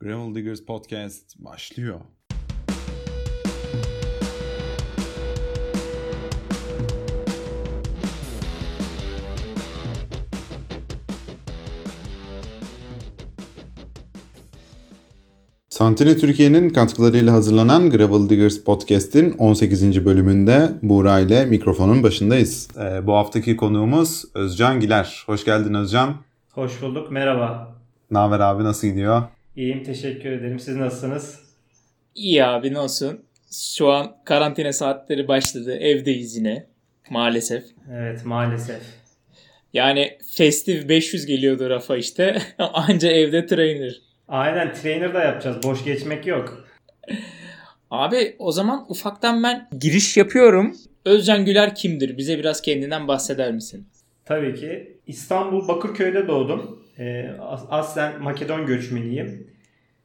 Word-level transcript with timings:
Gravel 0.00 0.34
Diggers 0.34 0.60
Podcast 0.64 1.38
başlıyor. 1.38 2.00
Santine 15.68 16.16
Türkiye'nin 16.16 16.70
katkılarıyla 16.70 17.32
hazırlanan 17.32 17.90
Gravel 17.90 18.28
Diggers 18.28 18.58
Podcast'in 18.64 19.32
18. 19.32 20.04
bölümünde 20.04 20.70
Buğra 20.82 21.20
ile 21.20 21.44
mikrofonun 21.44 22.02
başındayız. 22.02 22.68
Ee, 22.76 23.06
bu 23.06 23.14
haftaki 23.14 23.56
konuğumuz 23.56 24.24
Özcan 24.34 24.80
Giler. 24.80 25.22
Hoş 25.26 25.44
geldin 25.44 25.74
Özcan. 25.74 26.14
Hoş 26.52 26.82
bulduk, 26.82 27.10
merhaba. 27.10 27.74
Ne 28.10 28.18
haber 28.18 28.40
abi, 28.40 28.64
nasıl 28.64 28.88
gidiyor? 28.88 29.22
İyiyim, 29.58 29.82
teşekkür 29.84 30.32
ederim. 30.32 30.58
Siz 30.58 30.76
nasılsınız? 30.76 31.40
İyi 32.14 32.44
abi, 32.44 32.72
ne 32.72 32.78
olsun? 32.78 33.20
Şu 33.52 33.88
an 33.88 34.16
karantina 34.24 34.72
saatleri 34.72 35.28
başladı, 35.28 35.76
evdeyiz 35.76 36.36
yine 36.36 36.66
maalesef. 37.10 37.64
Evet, 37.92 38.24
maalesef. 38.24 38.82
Yani 39.72 40.18
Festive 40.36 40.88
500 40.88 41.26
geliyordu 41.26 41.70
Rafa 41.70 41.96
işte. 41.96 42.42
Anca 42.58 43.08
evde 43.10 43.46
trainer. 43.46 44.00
Aynen 44.28 44.74
trainer 44.74 45.14
da 45.14 45.24
yapacağız. 45.24 45.56
Boş 45.64 45.84
geçmek 45.84 46.26
yok. 46.26 46.68
Abi 47.90 48.36
o 48.38 48.52
zaman 48.52 48.86
ufaktan 48.88 49.42
ben 49.42 49.68
giriş 49.80 50.16
yapıyorum. 50.16 50.76
Özcan 51.04 51.44
Güler 51.44 51.74
kimdir? 51.74 52.18
Bize 52.18 52.38
biraz 52.38 52.62
kendinden 52.62 53.08
bahseder 53.08 53.52
misin? 53.52 53.86
Tabii 54.24 54.54
ki. 54.54 54.96
İstanbul 55.06 55.68
Bakırköy'de 55.68 56.28
doğdum. 56.28 56.87
Ee, 56.98 57.30
aslen 57.70 58.22
Makedon 58.22 58.66
göçmeniyim. 58.66 59.46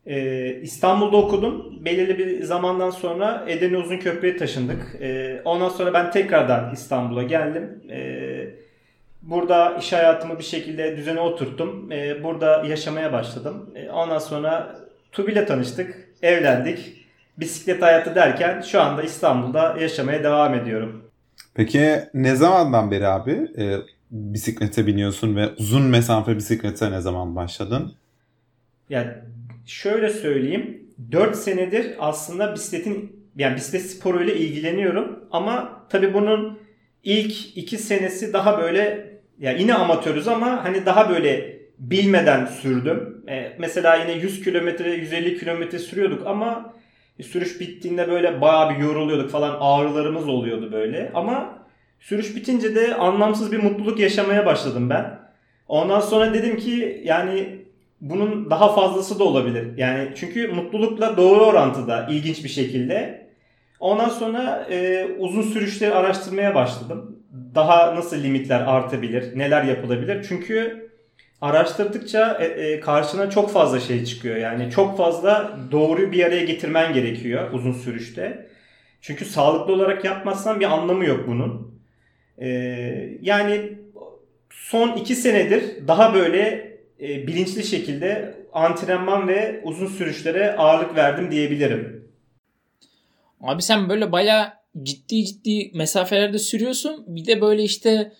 Ee, 0.05 0.59
İstanbul'da 0.61 1.17
okudum. 1.17 1.85
Belirli 1.85 2.17
bir 2.17 2.43
zamandan 2.43 2.89
sonra 2.89 3.45
Edirne 3.47 3.77
Uzunköprü'ye 3.77 4.37
taşındık. 4.37 4.95
Ee, 5.01 5.41
ondan 5.45 5.69
sonra 5.69 5.93
ben 5.93 6.11
tekrardan 6.11 6.73
İstanbul'a 6.73 7.23
geldim. 7.23 7.83
Burada 9.21 9.77
iş 9.77 9.93
hayatımı 9.93 10.39
bir 10.39 10.43
şekilde 10.43 10.97
düzene 10.97 11.19
oturttum. 11.19 11.89
Burada 12.23 12.65
yaşamaya 12.67 13.13
başladım. 13.13 13.69
Ondan 13.93 14.19
sonra 14.19 14.75
Tubi'yle 15.11 15.45
tanıştık. 15.45 16.09
Evlendik. 16.21 17.03
Bisiklet 17.37 17.81
hayatı 17.81 18.15
derken 18.15 18.61
şu 18.61 18.81
anda 18.81 19.03
İstanbul'da 19.03 19.77
yaşamaya 19.79 20.23
devam 20.23 20.53
ediyorum. 20.53 21.03
Peki 21.53 21.99
ne 22.13 22.35
zamandan 22.35 22.91
beri 22.91 23.07
abi 23.07 23.47
bisiklete 24.13 24.87
biniyorsun 24.87 25.35
ve 25.35 25.49
uzun 25.57 25.81
mesafe 25.81 26.37
bisiklete 26.37 26.91
ne 26.91 27.01
zaman 27.01 27.35
başladın? 27.35 27.93
Ya 28.89 29.25
şöyle 29.65 30.09
söyleyeyim. 30.09 30.83
4 31.11 31.35
senedir 31.35 31.95
aslında 31.99 32.53
bisikletin 32.55 33.23
yani 33.35 33.55
bisiklet 33.55 33.81
sporuyla 33.81 34.33
ilgileniyorum 34.33 35.19
ama 35.31 35.85
tabii 35.89 36.13
bunun 36.13 36.59
ilk 37.03 37.57
2 37.57 37.77
senesi 37.77 38.33
daha 38.33 38.61
böyle 38.61 39.13
ya 39.39 39.51
yine 39.51 39.73
amatörüz 39.73 40.27
ama 40.27 40.63
hani 40.63 40.85
daha 40.85 41.09
böyle 41.09 41.59
bilmeden 41.79 42.45
sürdüm. 42.45 43.23
E, 43.29 43.55
mesela 43.59 43.95
yine 43.95 44.11
100 44.11 44.43
kilometre 44.43 44.93
150 44.93 45.39
kilometre 45.39 45.79
sürüyorduk 45.79 46.27
ama 46.27 46.73
sürüş 47.21 47.59
bittiğinde 47.59 48.09
böyle 48.09 48.41
bayağı 48.41 48.69
bir 48.69 48.83
yoruluyorduk 48.83 49.29
falan 49.29 49.57
ağrılarımız 49.59 50.27
oluyordu 50.27 50.71
böyle 50.71 51.11
ama 51.13 51.62
sürüş 52.03 52.35
bitince 52.35 52.75
de 52.75 52.95
anlamsız 52.95 53.51
bir 53.51 53.63
mutluluk 53.63 53.99
yaşamaya 53.99 54.45
başladım 54.45 54.89
ben. 54.89 55.19
Ondan 55.67 55.99
sonra 55.99 56.33
dedim 56.33 56.57
ki 56.57 57.01
yani 57.05 57.59
bunun 58.01 58.49
daha 58.49 58.75
fazlası 58.75 59.19
da 59.19 59.23
olabilir. 59.23 59.77
Yani 59.77 60.09
çünkü 60.15 60.47
mutlulukla 60.47 61.17
doğru 61.17 61.45
orantıda 61.45 62.07
ilginç 62.09 62.43
bir 62.43 62.49
şekilde. 62.49 63.27
Ondan 63.79 64.09
sonra 64.09 64.67
e, 64.71 65.07
uzun 65.19 65.41
sürüşleri 65.41 65.93
araştırmaya 65.93 66.55
başladım. 66.55 67.19
Daha 67.55 67.95
nasıl 67.95 68.23
limitler 68.23 68.61
artabilir, 68.61 69.39
neler 69.39 69.63
yapılabilir? 69.63 70.25
Çünkü 70.29 70.89
araştırdıkça 71.41 72.37
e, 72.39 72.45
e, 72.45 72.79
karşına 72.79 73.29
çok 73.29 73.51
fazla 73.51 73.79
şey 73.79 74.05
çıkıyor. 74.05 74.35
Yani 74.35 74.71
çok 74.71 74.97
fazla 74.97 75.59
doğruyu 75.71 76.11
bir 76.11 76.25
araya 76.25 76.43
getirmen 76.43 76.93
gerekiyor 76.93 77.51
uzun 77.53 77.73
sürüşte. 77.73 78.47
Çünkü 79.01 79.25
sağlıklı 79.25 79.73
olarak 79.73 80.05
yapmazsan 80.05 80.59
bir 80.59 80.65
anlamı 80.65 81.05
yok 81.05 81.27
bunun. 81.27 81.72
E, 82.37 82.47
yani 83.21 83.77
son 84.49 84.97
iki 84.97 85.15
senedir 85.15 85.87
daha 85.87 86.13
böyle 86.13 86.39
e, 87.01 87.27
bilinçli 87.27 87.63
şekilde 87.63 88.35
antrenman 88.53 89.27
ve 89.27 89.61
uzun 89.63 89.87
sürüşlere 89.87 90.55
ağırlık 90.55 90.95
verdim 90.95 91.31
diyebilirim. 91.31 92.07
Abi 93.41 93.61
sen 93.61 93.89
böyle 93.89 94.11
baya 94.11 94.63
ciddi 94.83 95.25
ciddi 95.25 95.71
mesafelerde 95.73 96.39
sürüyorsun. 96.39 97.03
Bir 97.07 97.25
de 97.25 97.41
böyle 97.41 97.63
işte 97.63 98.11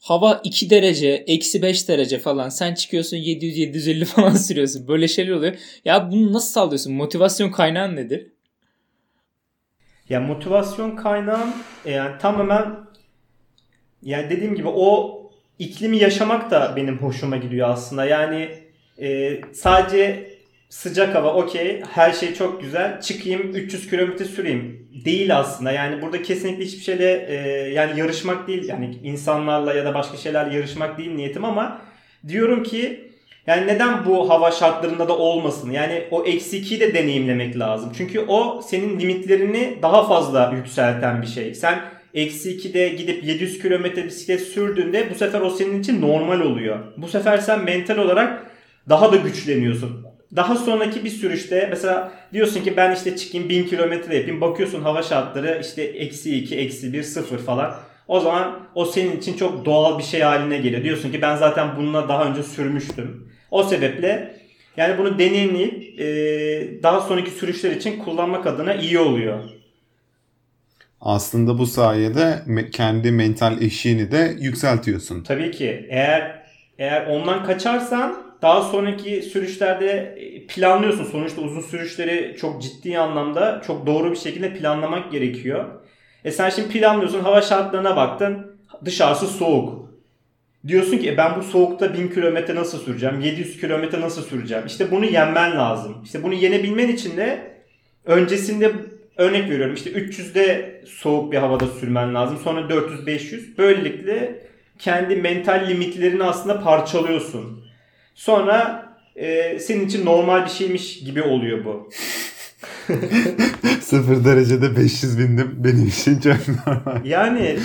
hava 0.00 0.40
2 0.44 0.70
derece, 0.70 1.08
eksi 1.08 1.62
5 1.62 1.88
derece 1.88 2.18
falan. 2.18 2.48
Sen 2.48 2.74
çıkıyorsun 2.74 3.16
700-750 3.16 4.04
falan 4.04 4.34
sürüyorsun. 4.34 4.88
Böyle 4.88 5.08
şeyler 5.08 5.32
oluyor. 5.32 5.54
Ya 5.84 6.10
bunu 6.10 6.32
nasıl 6.32 6.52
sağlıyorsun? 6.52 6.92
Motivasyon 6.92 7.50
kaynağın 7.50 7.96
nedir? 7.96 8.26
Ya 10.08 10.20
motivasyon 10.20 10.96
kaynağım 10.96 11.50
e, 11.84 11.90
yani 11.92 12.18
tamamen 12.18 12.89
yani 14.02 14.30
dediğim 14.30 14.54
gibi 14.54 14.68
o 14.68 15.20
iklimi 15.58 15.98
yaşamak 15.98 16.50
da 16.50 16.72
benim 16.76 16.98
hoşuma 16.98 17.36
gidiyor 17.36 17.68
aslında. 17.70 18.04
Yani 18.04 18.48
e, 18.98 19.40
sadece 19.52 20.30
sıcak 20.68 21.14
hava 21.14 21.34
okey 21.34 21.82
her 21.94 22.12
şey 22.12 22.34
çok 22.34 22.62
güzel 22.62 23.00
çıkayım 23.00 23.50
300 23.54 23.90
kilometre 23.90 24.24
süreyim 24.24 24.88
değil 25.04 25.38
aslında. 25.38 25.72
Yani 25.72 26.02
burada 26.02 26.22
kesinlikle 26.22 26.64
hiçbir 26.64 26.82
şeyle 26.82 27.26
e, 27.28 27.34
yani 27.72 28.00
yarışmak 28.00 28.48
değil 28.48 28.68
yani 28.68 28.98
insanlarla 29.02 29.74
ya 29.74 29.84
da 29.84 29.94
başka 29.94 30.16
şeylerle 30.16 30.56
yarışmak 30.56 30.98
değil 30.98 31.10
niyetim 31.10 31.44
ama 31.44 31.82
diyorum 32.28 32.62
ki 32.62 33.10
yani 33.46 33.66
neden 33.66 34.06
bu 34.06 34.30
hava 34.30 34.50
şartlarında 34.50 35.08
da 35.08 35.18
olmasın? 35.18 35.70
Yani 35.70 36.04
o 36.10 36.24
eksi 36.24 36.62
2'yi 36.62 36.80
de 36.80 36.94
deneyimlemek 36.94 37.58
lazım. 37.58 37.92
Çünkü 37.96 38.20
o 38.20 38.62
senin 38.62 39.00
limitlerini 39.00 39.78
daha 39.82 40.08
fazla 40.08 40.52
yükselten 40.56 41.22
bir 41.22 41.26
şey. 41.26 41.54
Sen 41.54 41.80
eksi 42.14 42.50
2'de 42.50 42.88
gidip 42.88 43.24
700 43.24 43.62
kilometre 43.62 44.04
bisiklet 44.04 44.40
sürdüğünde 44.40 45.10
bu 45.10 45.14
sefer 45.14 45.40
o 45.40 45.50
senin 45.50 45.80
için 45.80 46.00
normal 46.00 46.40
oluyor. 46.40 46.78
Bu 46.96 47.08
sefer 47.08 47.38
sen 47.38 47.64
mental 47.64 47.98
olarak 47.98 48.50
daha 48.88 49.12
da 49.12 49.16
güçleniyorsun. 49.16 50.06
Daha 50.36 50.56
sonraki 50.56 51.04
bir 51.04 51.10
sürüşte 51.10 51.66
mesela 51.70 52.12
diyorsun 52.32 52.62
ki 52.62 52.76
ben 52.76 52.94
işte 52.94 53.16
çıkayım 53.16 53.48
1000 53.48 53.64
kilometre 53.64 54.16
yapayım. 54.16 54.40
Bakıyorsun 54.40 54.82
hava 54.82 55.02
şartları 55.02 55.60
işte 55.62 55.82
eksi 55.82 56.36
2, 56.36 56.56
eksi 56.56 56.92
1, 56.92 57.02
0 57.02 57.38
falan. 57.38 57.74
O 58.08 58.20
zaman 58.20 58.68
o 58.74 58.84
senin 58.84 59.16
için 59.16 59.36
çok 59.36 59.64
doğal 59.64 59.98
bir 59.98 60.04
şey 60.04 60.20
haline 60.20 60.58
geliyor. 60.58 60.84
Diyorsun 60.84 61.12
ki 61.12 61.22
ben 61.22 61.36
zaten 61.36 61.68
bununla 61.76 62.08
daha 62.08 62.24
önce 62.24 62.42
sürmüştüm. 62.42 63.32
O 63.50 63.62
sebeple 63.62 64.36
yani 64.76 64.98
bunu 64.98 65.18
deneyimleyip 65.18 66.82
daha 66.82 67.00
sonraki 67.00 67.30
sürüşler 67.30 67.70
için 67.70 67.98
kullanmak 67.98 68.46
adına 68.46 68.74
iyi 68.74 68.98
oluyor. 68.98 69.44
Aslında 71.00 71.58
bu 71.58 71.66
sayede 71.66 72.42
kendi 72.72 73.12
mental 73.12 73.62
eşiğini 73.62 74.10
de 74.10 74.34
yükseltiyorsun. 74.38 75.22
Tabii 75.22 75.50
ki. 75.50 75.86
Eğer 75.90 76.42
eğer 76.78 77.06
ondan 77.06 77.44
kaçarsan 77.44 78.22
daha 78.42 78.62
sonraki 78.62 79.22
sürüşlerde 79.22 80.18
planlıyorsun. 80.48 81.04
Sonuçta 81.04 81.40
uzun 81.40 81.60
sürüşleri 81.60 82.36
çok 82.40 82.62
ciddi 82.62 82.98
anlamda 82.98 83.62
çok 83.66 83.86
doğru 83.86 84.10
bir 84.10 84.16
şekilde 84.16 84.54
planlamak 84.54 85.12
gerekiyor. 85.12 85.64
E 86.24 86.30
sen 86.30 86.50
şimdi 86.50 86.68
planlıyorsun 86.68 87.20
hava 87.20 87.42
şartlarına 87.42 87.96
baktın 87.96 88.56
dışarısı 88.84 89.26
soğuk. 89.26 89.90
Diyorsun 90.66 90.98
ki 90.98 91.10
e 91.10 91.16
ben 91.16 91.36
bu 91.38 91.42
soğukta 91.42 91.94
1000 91.94 92.08
kilometre 92.08 92.54
nasıl 92.54 92.78
süreceğim? 92.78 93.20
700 93.20 93.60
kilometre 93.60 94.00
nasıl 94.00 94.22
süreceğim? 94.22 94.66
İşte 94.66 94.90
bunu 94.90 95.04
yenmen 95.04 95.56
lazım. 95.56 95.96
İşte 96.04 96.22
bunu 96.22 96.34
yenebilmen 96.34 96.88
için 96.88 97.16
de 97.16 97.50
öncesinde 98.04 98.72
örnek 99.20 99.50
veriyorum 99.50 99.74
işte 99.74 99.90
300'de 99.90 100.74
soğuk 100.86 101.32
bir 101.32 101.36
havada 101.36 101.66
sürmen 101.66 102.14
lazım. 102.14 102.38
Sonra 102.44 102.60
400-500. 102.60 103.58
Böylelikle 103.58 104.42
kendi 104.78 105.16
mental 105.16 105.68
limitlerini 105.68 106.24
aslında 106.24 106.60
parçalıyorsun. 106.60 107.64
Sonra 108.14 108.86
e, 109.16 109.58
senin 109.58 109.86
için 109.86 110.06
normal 110.06 110.44
bir 110.44 110.50
şeymiş 110.50 110.98
gibi 111.04 111.22
oluyor 111.22 111.64
bu. 111.64 111.90
Sıfır 113.80 114.24
derecede 114.24 114.76
500 114.76 115.18
bindim 115.18 115.50
benim 115.56 115.86
için 115.86 116.20
çok 116.20 116.66
normal. 116.66 117.04
Yani 117.04 117.58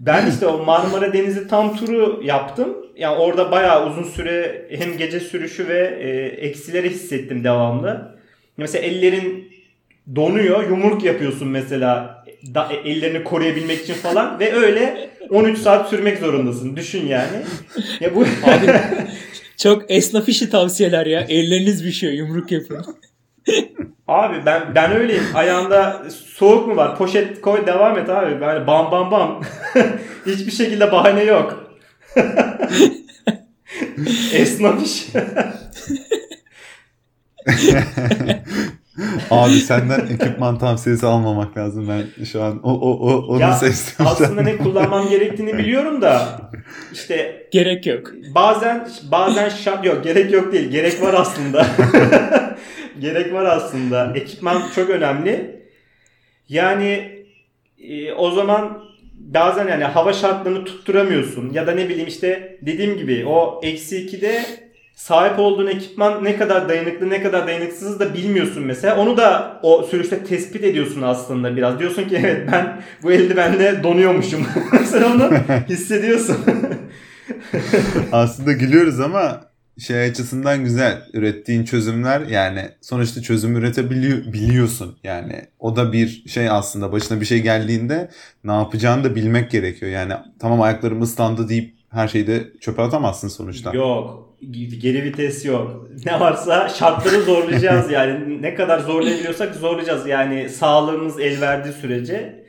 ben 0.00 0.30
işte 0.30 0.46
o 0.46 0.64
Marmara 0.64 1.12
Denizi 1.12 1.48
tam 1.48 1.76
turu 1.76 2.20
yaptım. 2.24 2.76
Yani 2.96 3.16
orada 3.16 3.50
bayağı 3.50 3.90
uzun 3.90 4.04
süre 4.04 4.66
hem 4.70 4.96
gece 4.96 5.20
sürüşü 5.20 5.68
ve 5.68 5.98
e, 6.00 6.08
eksileri 6.46 6.90
hissettim 6.90 7.44
devamlı. 7.44 8.18
Mesela 8.56 8.86
ellerin 8.86 9.47
donuyor. 10.16 10.70
Yumruk 10.70 11.04
yapıyorsun 11.04 11.48
mesela 11.48 12.24
da, 12.54 12.68
ellerini 12.84 13.24
koruyabilmek 13.24 13.80
için 13.80 13.94
falan 13.94 14.40
ve 14.40 14.52
öyle 14.52 15.10
13 15.30 15.58
saat 15.58 15.88
sürmek 15.88 16.18
zorundasın. 16.18 16.76
Düşün 16.76 17.06
yani. 17.06 17.42
Ya 18.00 18.14
bu 18.14 18.20
abi 18.22 18.80
Çok 19.56 19.90
esnaf 19.90 20.28
işi 20.28 20.50
tavsiyeler 20.50 21.06
ya. 21.06 21.20
Elleriniz 21.20 21.84
bir 21.84 21.92
şey 21.92 22.14
yumruk 22.14 22.52
yapın. 22.52 22.84
Abi 24.08 24.36
ben 24.46 24.74
ben 24.74 24.92
öyleyim. 24.92 25.24
Ayağında 25.34 26.02
soğuk 26.34 26.68
mu 26.68 26.76
var? 26.76 26.98
Poşet 26.98 27.40
koy 27.40 27.66
devam 27.66 27.98
et 27.98 28.10
abi. 28.10 28.40
Böyle 28.40 28.66
bam 28.66 28.92
bam 28.92 29.10
bam. 29.10 29.42
Hiçbir 30.26 30.52
şekilde 30.52 30.92
bahane 30.92 31.22
yok. 31.22 31.74
Esnaf 34.32 34.82
iş. 34.86 35.06
Abi 39.30 39.52
senden 39.52 40.00
ekipman 40.00 40.58
tavsiyesi 40.58 41.06
almamak 41.06 41.56
lazım. 41.56 41.88
Ben 41.88 42.24
şu 42.24 42.42
an 42.42 42.60
o, 42.62 42.72
o, 42.72 42.90
o 42.90 43.26
onu 43.26 43.40
ya 43.40 43.52
seçtim. 43.52 44.06
aslında 44.06 44.42
ne 44.42 44.56
kullanmam 44.56 45.08
gerektiğini 45.08 45.58
biliyorum 45.58 46.02
da 46.02 46.40
işte 46.92 47.46
Gerek 47.50 47.86
yok. 47.86 48.12
bazen 48.34 48.88
bazen 49.10 49.48
şart 49.48 49.84
yok. 49.84 50.04
Gerek 50.04 50.32
yok 50.32 50.52
değil. 50.52 50.70
Gerek 50.70 51.02
var 51.02 51.14
aslında. 51.14 51.66
gerek 53.00 53.32
var 53.32 53.44
aslında. 53.44 54.12
Ekipman 54.14 54.62
çok 54.74 54.90
önemli. 54.90 55.62
Yani 56.48 57.18
e, 57.78 58.12
o 58.12 58.30
zaman 58.30 58.78
bazen 59.14 59.68
yani 59.68 59.84
hava 59.84 60.12
şartlarını 60.12 60.64
tutturamıyorsun 60.64 61.50
ya 61.52 61.66
da 61.66 61.72
ne 61.72 61.88
bileyim 61.88 62.08
işte 62.08 62.58
dediğim 62.62 62.96
gibi 62.96 63.26
o 63.26 63.60
eksi 63.62 63.96
2'de 63.96 64.42
sahip 64.98 65.38
olduğun 65.38 65.66
ekipman 65.66 66.24
ne 66.24 66.36
kadar 66.36 66.68
dayanıklı 66.68 67.10
ne 67.10 67.22
kadar 67.22 67.46
dayanıksız 67.46 68.00
da 68.00 68.14
bilmiyorsun 68.14 68.62
mesela. 68.62 68.96
Onu 68.96 69.16
da 69.16 69.60
o 69.62 69.82
sürüşte 69.82 70.24
tespit 70.24 70.64
ediyorsun 70.64 71.02
aslında 71.02 71.56
biraz. 71.56 71.78
Diyorsun 71.78 72.04
ki 72.08 72.16
evet 72.16 72.48
ben 72.52 72.82
bu 73.02 73.12
eldivenle 73.12 73.82
donuyormuşum. 73.82 74.46
Sen 74.84 75.02
onu 75.02 75.30
hissediyorsun. 75.68 76.36
Aslında 78.12 78.52
gülüyoruz 78.52 79.00
ama 79.00 79.40
şey 79.78 80.00
açısından 80.00 80.64
güzel. 80.64 81.02
Ürettiğin 81.12 81.64
çözümler 81.64 82.20
yani 82.20 82.68
sonuçta 82.80 83.22
çözüm 83.22 83.56
üretebiliyor 83.56 84.32
biliyorsun. 84.32 84.98
Yani 85.04 85.42
o 85.58 85.76
da 85.76 85.92
bir 85.92 86.24
şey 86.28 86.50
aslında 86.50 86.92
başına 86.92 87.20
bir 87.20 87.26
şey 87.26 87.42
geldiğinde 87.42 88.10
ne 88.44 88.52
yapacağını 88.52 89.04
da 89.04 89.14
bilmek 89.14 89.50
gerekiyor. 89.50 89.92
Yani 89.92 90.12
tamam 90.38 90.62
ayaklarım 90.62 91.02
ıslandı 91.02 91.48
deyip 91.48 91.74
her 91.90 92.08
şeyi 92.08 92.26
de 92.26 92.52
çöpe 92.60 92.82
atamazsın 92.82 93.28
sonuçta. 93.28 93.72
Yok. 93.72 94.27
Geri 94.80 95.04
vites 95.04 95.44
yok. 95.44 95.88
Ne 96.06 96.20
varsa 96.20 96.68
şartları 96.68 97.22
zorlayacağız 97.22 97.90
yani. 97.90 98.42
Ne 98.42 98.54
kadar 98.54 98.78
zorlayabiliyorsak 98.78 99.54
zorlayacağız. 99.54 100.06
Yani 100.06 100.48
sağlığımız 100.48 101.20
el 101.20 101.40
verdiği 101.40 101.72
sürece. 101.72 102.44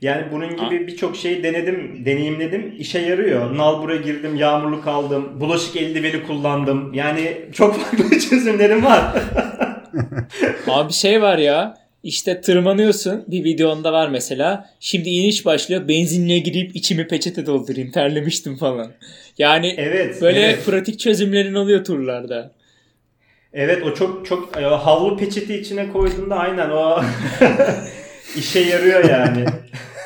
Yani 0.00 0.24
bunun 0.32 0.56
gibi 0.56 0.86
birçok 0.86 1.16
şeyi 1.16 1.42
denedim, 1.42 2.02
deneyimledim. 2.04 2.74
İşe 2.78 2.98
yarıyor. 2.98 3.56
Nalbur'a 3.58 3.96
girdim, 3.96 4.36
yağmurlu 4.36 4.82
kaldım. 4.82 5.40
Bulaşık 5.40 5.76
eldiveni 5.76 6.22
kullandım. 6.22 6.94
Yani 6.94 7.36
çok 7.52 7.76
farklı 7.76 8.18
çözümlerim 8.30 8.84
var. 8.84 9.02
Abi 10.68 10.92
şey 10.92 11.22
var 11.22 11.38
ya 11.38 11.81
işte 12.02 12.40
tırmanıyorsun 12.40 13.24
bir 13.26 13.44
videonda 13.44 13.92
var 13.92 14.08
mesela. 14.08 14.70
Şimdi 14.80 15.08
iniş 15.10 15.46
başlıyor 15.46 15.88
benzinliğe 15.88 16.38
girip 16.38 16.76
içimi 16.76 17.08
peçete 17.08 17.46
doldurayım 17.46 17.90
terlemiştim 17.90 18.56
falan. 18.56 18.92
Yani 19.38 19.74
Evet. 19.78 20.22
böyle 20.22 20.40
evet. 20.40 20.66
pratik 20.66 20.98
çözümlerin 21.00 21.54
oluyor 21.54 21.84
turlarda. 21.84 22.52
Evet 23.52 23.82
o 23.82 23.94
çok 23.94 24.26
çok 24.26 24.56
e, 24.56 24.60
havlu 24.60 25.16
peçeti 25.16 25.54
içine 25.54 25.88
koyduğunda 25.88 26.36
aynen 26.36 26.70
o 26.70 27.02
işe 28.36 28.60
yarıyor 28.60 29.04
yani. 29.04 29.44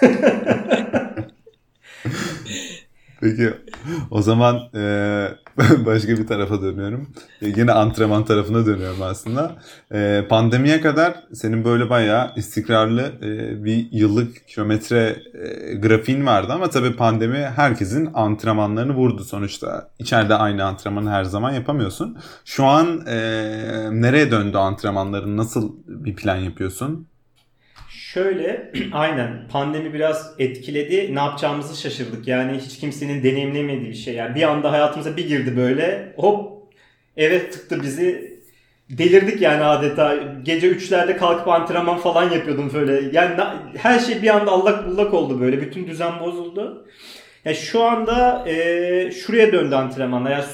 Peki 3.21 3.55
o 4.11 4.23
zaman 4.23 4.61
e, 4.75 5.29
başka 5.87 6.09
bir 6.09 6.27
tarafa 6.27 6.63
dönüyorum. 6.63 7.09
E, 7.43 7.49
yine 7.49 7.73
antrenman 7.73 8.25
tarafına 8.25 8.67
dönüyorum 8.67 9.03
aslında. 9.03 9.57
E, 9.95 10.25
pandemiye 10.29 10.81
kadar 10.81 11.15
senin 11.33 11.65
böyle 11.65 11.91
bayağı 11.91 12.33
istikrarlı 12.37 13.13
e, 13.23 13.65
bir 13.65 13.89
yıllık 13.93 14.49
kilometre 14.49 15.17
e, 15.35 15.75
grafiğin 15.75 16.27
vardı 16.27 16.53
ama 16.53 16.71
tabii 16.71 16.97
pandemi 16.97 17.39
herkesin 17.39 18.11
antrenmanlarını 18.15 18.95
vurdu 18.95 19.25
sonuçta. 19.25 19.91
İçeride 19.99 20.35
aynı 20.35 20.65
antrenmanı 20.65 21.11
her 21.11 21.25
zaman 21.25 21.53
yapamıyorsun. 21.53 22.19
Şu 22.45 22.65
an 22.65 23.07
e, 23.07 23.17
nereye 23.93 24.31
döndü 24.31 24.57
antrenmanların? 24.57 25.37
Nasıl 25.37 25.73
bir 25.87 26.17
plan 26.17 26.37
yapıyorsun? 26.37 27.09
Şöyle 28.17 28.73
aynen 28.93 29.49
pandemi 29.53 29.95
biraz 29.95 30.35
etkiledi. 30.39 31.15
Ne 31.15 31.19
yapacağımızı 31.19 31.81
şaşırdık. 31.81 32.29
Yani 32.29 32.59
hiç 32.59 32.79
kimsenin 32.79 33.23
deneyimlemediği 33.23 33.91
bir 33.91 33.95
şey. 33.95 34.15
Yani 34.15 34.35
bir 34.35 34.43
anda 34.43 34.73
hayatımıza 34.73 35.17
bir 35.17 35.29
girdi 35.29 35.57
böyle. 35.57 36.13
Hop 36.17 36.63
eve 37.17 37.51
tıktı 37.51 37.83
bizi. 37.83 38.37
Delirdik 38.91 39.41
yani 39.41 39.65
adeta. 39.65 40.17
Gece 40.43 40.73
3'lerde 40.73 41.17
kalkıp 41.17 41.49
antrenman 41.49 41.99
falan 41.99 42.31
yapıyordum 42.31 42.71
böyle. 42.75 43.17
Yani 43.19 43.43
her 43.77 43.99
şey 43.99 44.23
bir 44.23 44.29
anda 44.29 44.51
allak 44.51 44.87
bullak 44.87 45.15
oldu 45.15 45.41
böyle. 45.41 45.61
Bütün 45.61 45.87
düzen 45.87 46.21
bozuldu. 46.21 46.89
Ya 47.45 47.55
şu 47.55 47.83
anda 47.83 48.49
e, 48.49 49.11
şuraya 49.11 49.53
döndü 49.53 49.75
antrenmanlar. 49.75 50.31
Ya, 50.31 50.45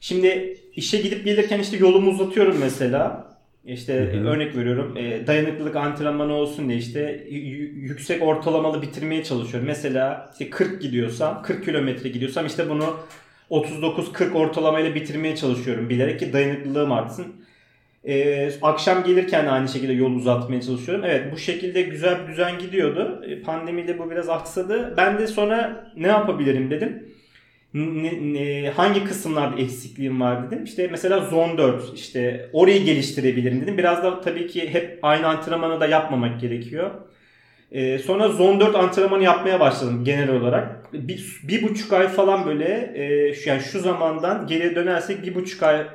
şimdi 0.00 0.56
işe 0.76 0.98
gidip 0.98 1.24
gelirken 1.24 1.58
işte 1.58 1.76
yolumu 1.76 2.10
uzatıyorum 2.10 2.56
mesela. 2.60 3.27
İşte 3.68 3.94
Hı 3.94 4.16
hı. 4.16 4.28
örnek 4.28 4.56
veriyorum 4.56 4.96
e, 4.96 5.26
dayanıklılık 5.26 5.76
antrenmanı 5.76 6.32
olsun 6.32 6.68
diye 6.68 6.78
işte 6.78 7.26
yüksek 7.74 8.22
ortalamalı 8.22 8.82
bitirmeye 8.82 9.24
çalışıyorum. 9.24 9.66
Mesela 9.66 10.30
işte 10.32 10.50
40 10.50 10.82
gidiyorsam 10.82 11.42
40 11.42 11.64
kilometre 11.64 12.08
gidiyorsam 12.08 12.46
işte 12.46 12.70
bunu 12.70 12.96
39-40 13.50 14.32
ortalamayla 14.32 14.94
bitirmeye 14.94 15.36
çalışıyorum 15.36 15.88
bilerek 15.88 16.20
ki 16.20 16.32
dayanıklılığım 16.32 16.92
artsın. 16.92 17.26
E, 18.04 18.50
akşam 18.62 19.04
gelirken 19.04 19.46
de 19.46 19.50
aynı 19.50 19.68
şekilde 19.68 19.92
yol 19.92 20.12
uzatmaya 20.12 20.62
çalışıyorum. 20.62 21.04
Evet 21.04 21.32
bu 21.32 21.38
şekilde 21.38 21.82
güzel 21.82 22.22
bir 22.22 22.32
düzen 22.32 22.58
gidiyordu. 22.58 23.24
E, 23.26 23.42
pandemiyle 23.42 23.98
bu 23.98 24.10
biraz 24.10 24.28
aksadı. 24.28 24.94
Ben 24.96 25.18
de 25.18 25.26
sonra 25.26 25.90
ne 25.96 26.06
yapabilirim 26.06 26.70
dedim. 26.70 27.08
Ne- 27.74 28.32
ne- 28.32 28.70
hangi 28.70 29.04
kısımlarda 29.04 29.60
eksikliğim 29.60 30.20
var 30.20 30.50
dedim. 30.50 30.64
İşte 30.64 30.88
mesela 30.90 31.20
zone 31.20 31.58
4 31.58 31.94
işte 31.94 32.50
orayı 32.52 32.84
geliştirebilirim 32.84 33.60
dedim. 33.62 33.78
Biraz 33.78 34.02
da 34.02 34.20
tabii 34.20 34.46
ki 34.46 34.74
hep 34.74 34.98
aynı 35.02 35.26
antrenmanı 35.26 35.80
da 35.80 35.86
yapmamak 35.86 36.40
gerekiyor. 36.40 36.90
Ee, 37.72 37.98
sonra 37.98 38.28
zone 38.28 38.60
4 38.60 38.76
antrenmanı 38.76 39.22
yapmaya 39.22 39.60
başladım 39.60 40.04
genel 40.04 40.30
olarak. 40.30 40.92
Bir, 40.92 41.40
bir 41.42 41.62
buçuk 41.62 41.92
ay 41.92 42.08
falan 42.08 42.46
böyle 42.46 42.92
e, 42.94 43.34
şu, 43.34 43.48
yani 43.48 43.62
şu 43.62 43.80
zamandan 43.80 44.46
geriye 44.46 44.74
dönersek 44.74 45.22
bir 45.22 45.34
buçuk 45.34 45.62
ay 45.62 45.86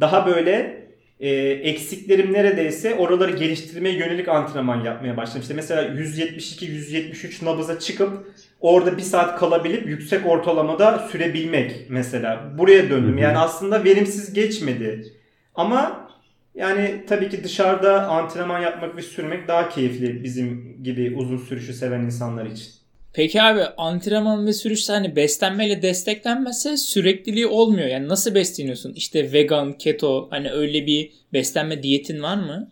daha 0.00 0.26
böyle 0.26 0.82
e, 1.20 1.30
eksiklerim 1.40 2.32
neredeyse 2.32 2.94
oraları 2.94 3.36
geliştirmeye 3.36 3.94
yönelik 3.96 4.28
antrenman 4.28 4.84
yapmaya 4.84 5.16
başladım. 5.16 5.40
İşte 5.42 5.54
mesela 5.54 5.82
172-173 5.82 7.44
nabıza 7.44 7.78
çıkıp 7.78 8.26
orada 8.62 8.96
bir 8.96 9.02
saat 9.02 9.38
kalabilip 9.38 9.86
yüksek 9.86 10.26
ortalamada 10.26 11.08
sürebilmek 11.12 11.72
mesela. 11.88 12.52
Buraya 12.58 12.90
döndüm. 12.90 13.18
Yani 13.18 13.38
aslında 13.38 13.84
verimsiz 13.84 14.32
geçmedi. 14.32 15.12
Ama 15.54 16.08
yani 16.54 17.04
tabii 17.08 17.28
ki 17.28 17.44
dışarıda 17.44 18.08
antrenman 18.08 18.60
yapmak 18.60 18.96
ve 18.96 19.02
sürmek 19.02 19.48
daha 19.48 19.68
keyifli 19.68 20.24
bizim 20.24 20.76
gibi 20.82 21.16
uzun 21.16 21.38
sürüşü 21.38 21.74
seven 21.74 22.00
insanlar 22.00 22.46
için. 22.46 22.72
Peki 23.14 23.42
abi 23.42 23.62
antrenman 23.76 24.46
ve 24.46 24.52
sürüşte 24.52 24.92
hani 24.92 25.16
beslenmeyle 25.16 25.82
desteklenmezse 25.82 26.76
sürekliliği 26.76 27.46
olmuyor. 27.46 27.86
Yani 27.86 28.08
nasıl 28.08 28.34
besleniyorsun? 28.34 28.92
İşte 28.92 29.32
vegan, 29.32 29.72
keto 29.72 30.28
hani 30.30 30.50
öyle 30.50 30.86
bir 30.86 31.12
beslenme 31.32 31.82
diyetin 31.82 32.22
var 32.22 32.36
mı? 32.36 32.70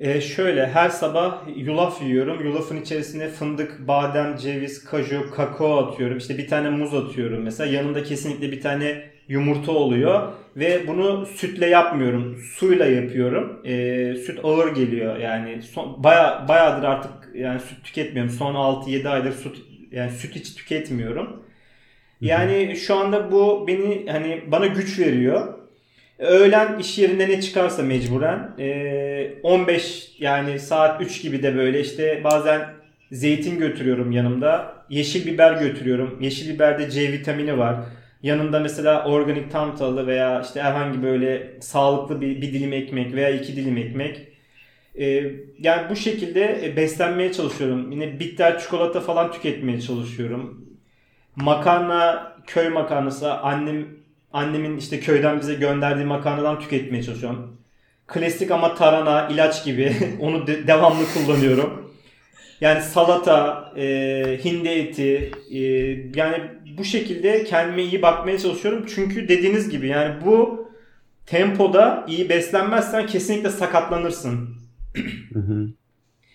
Ee, 0.00 0.20
şöyle 0.20 0.66
her 0.66 0.88
sabah 0.88 1.42
yulaf 1.56 2.02
yiyorum. 2.02 2.44
Yulafın 2.46 2.80
içerisine 2.80 3.28
fındık, 3.28 3.88
badem, 3.88 4.36
ceviz, 4.36 4.84
kaju, 4.84 5.30
kakao 5.30 5.76
atıyorum. 5.78 6.18
İşte 6.18 6.38
bir 6.38 6.48
tane 6.48 6.70
muz 6.70 6.94
atıyorum 6.94 7.42
mesela. 7.42 7.72
Yanında 7.72 8.02
kesinlikle 8.02 8.52
bir 8.52 8.60
tane 8.60 9.04
yumurta 9.28 9.72
oluyor. 9.72 10.32
Ve 10.56 10.88
bunu 10.88 11.26
sütle 11.26 11.66
yapmıyorum. 11.66 12.36
Suyla 12.54 12.86
yapıyorum. 12.86 13.60
Ee, 13.64 14.14
süt 14.26 14.40
ağır 14.44 14.74
geliyor 14.74 15.16
yani. 15.16 15.62
Son, 15.62 16.04
baya, 16.04 16.46
bayağıdır 16.48 16.84
artık 16.86 17.12
yani 17.34 17.60
süt 17.60 17.84
tüketmiyorum. 17.84 18.32
Son 18.32 18.54
6-7 18.54 19.08
aydır 19.08 19.32
süt 19.32 19.56
yani 19.92 20.10
süt 20.10 20.34
hiç 20.34 20.54
tüketmiyorum. 20.54 21.42
Yani 22.20 22.76
şu 22.76 22.94
anda 22.96 23.32
bu 23.32 23.64
beni 23.68 24.06
hani 24.10 24.44
bana 24.46 24.66
güç 24.66 24.98
veriyor. 24.98 25.54
Öğlen 26.18 26.78
iş 26.78 26.98
yerinde 26.98 27.28
ne 27.28 27.40
çıkarsa 27.40 27.82
mecburen 27.82 28.50
ee, 28.58 29.34
15 29.42 30.16
yani 30.18 30.58
saat 30.58 31.02
3 31.02 31.22
gibi 31.22 31.42
de 31.42 31.56
böyle 31.56 31.80
işte 31.80 32.20
bazen 32.24 32.74
zeytin 33.12 33.58
götürüyorum 33.58 34.12
yanımda. 34.12 34.74
Yeşil 34.88 35.26
biber 35.32 35.52
götürüyorum. 35.52 36.18
Yeşil 36.20 36.54
biberde 36.54 36.90
C 36.90 37.12
vitamini 37.12 37.58
var. 37.58 37.76
Yanında 38.22 38.60
mesela 38.60 39.04
organik 39.04 39.50
tam 39.50 39.76
tahıllı 39.76 40.06
veya 40.06 40.42
işte 40.42 40.62
herhangi 40.62 41.02
böyle 41.02 41.60
sağlıklı 41.60 42.20
bir, 42.20 42.42
bir 42.42 42.52
dilim 42.52 42.72
ekmek 42.72 43.14
veya 43.14 43.30
iki 43.30 43.56
dilim 43.56 43.76
ekmek. 43.76 44.28
Ee, 44.98 45.30
yani 45.58 45.90
bu 45.90 45.96
şekilde 45.96 46.60
e, 46.64 46.76
beslenmeye 46.76 47.32
çalışıyorum. 47.32 47.92
Yine 47.92 48.20
bitter 48.20 48.60
çikolata 48.60 49.00
falan 49.00 49.32
tüketmeye 49.32 49.80
çalışıyorum. 49.80 50.66
Makarna 51.36 52.32
köy 52.46 52.68
makarnası, 52.68 53.34
annem 53.34 54.03
annemin 54.34 54.76
işte 54.76 55.00
köyden 55.00 55.40
bize 55.40 55.54
gönderdiği 55.54 56.04
makarnadan 56.04 56.60
tüketmeye 56.60 57.02
çalışıyorum. 57.02 57.60
Klasik 58.06 58.50
ama 58.50 58.74
tarhana, 58.74 59.28
ilaç 59.28 59.64
gibi 59.64 59.96
onu 60.20 60.46
de- 60.46 60.66
devamlı 60.66 61.04
kullanıyorum. 61.14 61.90
Yani 62.60 62.82
salata, 62.82 63.72
e, 63.76 63.84
hindi 64.44 64.68
eti, 64.68 65.32
e, 65.50 65.60
yani 66.20 66.42
bu 66.78 66.84
şekilde 66.84 67.44
kendime 67.44 67.82
iyi 67.82 68.02
bakmaya 68.02 68.38
çalışıyorum. 68.38 68.86
Çünkü 68.94 69.28
dediğiniz 69.28 69.70
gibi 69.70 69.88
yani 69.88 70.24
bu 70.24 70.68
tempoda 71.26 72.04
iyi 72.08 72.28
beslenmezsen 72.28 73.06
kesinlikle 73.06 73.50
sakatlanırsın. 73.50 74.48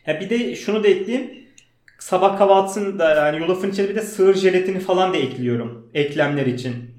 Ha 0.05 0.19
bir 0.19 0.29
de 0.29 0.55
şunu 0.55 0.83
da 0.83 0.87
ekleyeyim. 0.87 1.31
Sabah 1.99 2.37
kahvaltısında 2.37 3.15
yani 3.15 3.39
yulafın 3.39 3.71
içine 3.71 3.89
bir 3.89 3.95
de 3.95 4.01
sığır 4.01 4.35
jelatini 4.35 4.79
falan 4.79 5.13
da 5.13 5.17
ekliyorum. 5.17 5.89
Eklemler 5.93 6.45
için. 6.45 6.98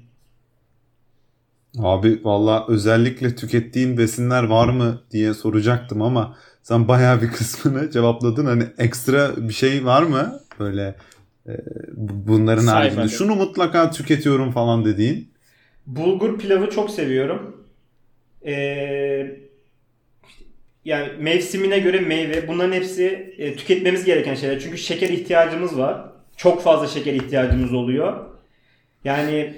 Abi 1.79 2.19
valla 2.23 2.65
özellikle 2.67 3.35
tükettiğin 3.35 3.97
besinler 3.97 4.43
var 4.43 4.69
mı 4.69 5.01
diye 5.11 5.33
soracaktım 5.33 6.01
ama 6.01 6.37
sen 6.63 6.87
bayağı 6.87 7.21
bir 7.21 7.27
kısmını 7.31 7.91
cevapladın. 7.91 8.45
Hani 8.45 8.63
ekstra 8.77 9.31
bir 9.37 9.53
şey 9.53 9.85
var 9.85 10.03
mı 10.03 10.39
böyle 10.59 10.95
e, 11.47 11.51
bu- 11.93 12.27
bunların 12.27 12.61
Sayfada. 12.65 13.01
haricinde 13.01 13.17
şunu 13.17 13.35
mutlaka 13.35 13.91
tüketiyorum 13.91 14.51
falan 14.51 14.85
dediğin? 14.85 15.31
Bulgur 15.87 16.39
pilavı 16.39 16.69
çok 16.69 16.91
seviyorum. 16.91 17.57
Ee, 18.45 19.31
yani 20.85 21.07
mevsimine 21.19 21.79
göre 21.79 21.99
meyve 21.99 22.47
bunların 22.47 22.71
hepsi 22.73 23.35
e, 23.37 23.55
tüketmemiz 23.55 24.05
gereken 24.05 24.35
şeyler. 24.35 24.59
Çünkü 24.59 24.77
şeker 24.77 25.09
ihtiyacımız 25.09 25.77
var. 25.77 26.05
Çok 26.37 26.63
fazla 26.63 26.87
şeker 26.87 27.13
ihtiyacımız 27.13 27.73
oluyor. 27.73 28.25
Yani 29.03 29.53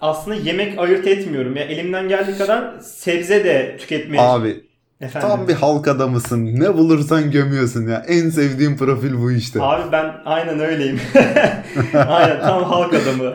aslında 0.00 0.36
yemek 0.36 0.78
ayırt 0.78 1.06
etmiyorum. 1.06 1.56
Ya 1.56 1.64
elimden 1.64 2.08
geldiği 2.08 2.38
kadar 2.38 2.78
sebze 2.80 3.44
de 3.44 3.76
tüketmeye 3.80 4.22
Abi 4.22 4.64
Efendim? 5.00 5.28
tam 5.28 5.48
bir 5.48 5.54
halk 5.54 5.88
adamısın. 5.88 6.60
Ne 6.60 6.74
bulursan 6.74 7.30
gömüyorsun 7.30 7.88
ya. 7.88 8.04
En 8.08 8.28
sevdiğim 8.30 8.76
profil 8.76 9.14
bu 9.14 9.32
işte. 9.32 9.62
Abi 9.62 9.92
ben 9.92 10.14
aynen 10.24 10.60
öyleyim. 10.60 11.00
aynen 11.94 12.40
tam 12.40 12.64
halk 12.64 12.94
adamı. 12.94 13.34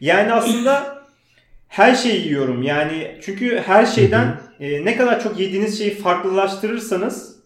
Yani 0.00 0.32
aslında 0.32 1.02
her 1.68 1.94
şeyi 1.94 2.26
yiyorum. 2.26 2.62
Yani 2.62 3.18
çünkü 3.22 3.62
her 3.66 3.86
şeyden 3.86 4.36
e, 4.60 4.84
ne 4.84 4.96
kadar 4.96 5.22
çok 5.22 5.40
yediğiniz 5.40 5.78
şeyi 5.78 5.94
farklılaştırırsanız 5.94 7.36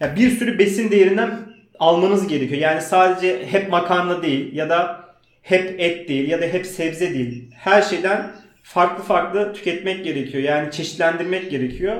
ya 0.00 0.16
bir 0.16 0.30
sürü 0.30 0.58
besin 0.58 0.90
değerinden 0.90 1.30
almanız 1.78 2.26
gerekiyor. 2.26 2.60
Yani 2.60 2.80
sadece 2.80 3.46
hep 3.46 3.70
makarna 3.70 4.22
değil 4.22 4.56
ya 4.56 4.68
da 4.68 4.99
hep 5.42 5.80
et 5.80 6.08
değil 6.08 6.28
ya 6.28 6.42
da 6.42 6.44
hep 6.44 6.66
sebze 6.66 7.14
değil. 7.14 7.50
Her 7.54 7.82
şeyden 7.82 8.32
farklı 8.62 9.04
farklı 9.04 9.52
tüketmek 9.52 10.04
gerekiyor. 10.04 10.42
Yani 10.42 10.70
çeşitlendirmek 10.70 11.50
gerekiyor. 11.50 11.96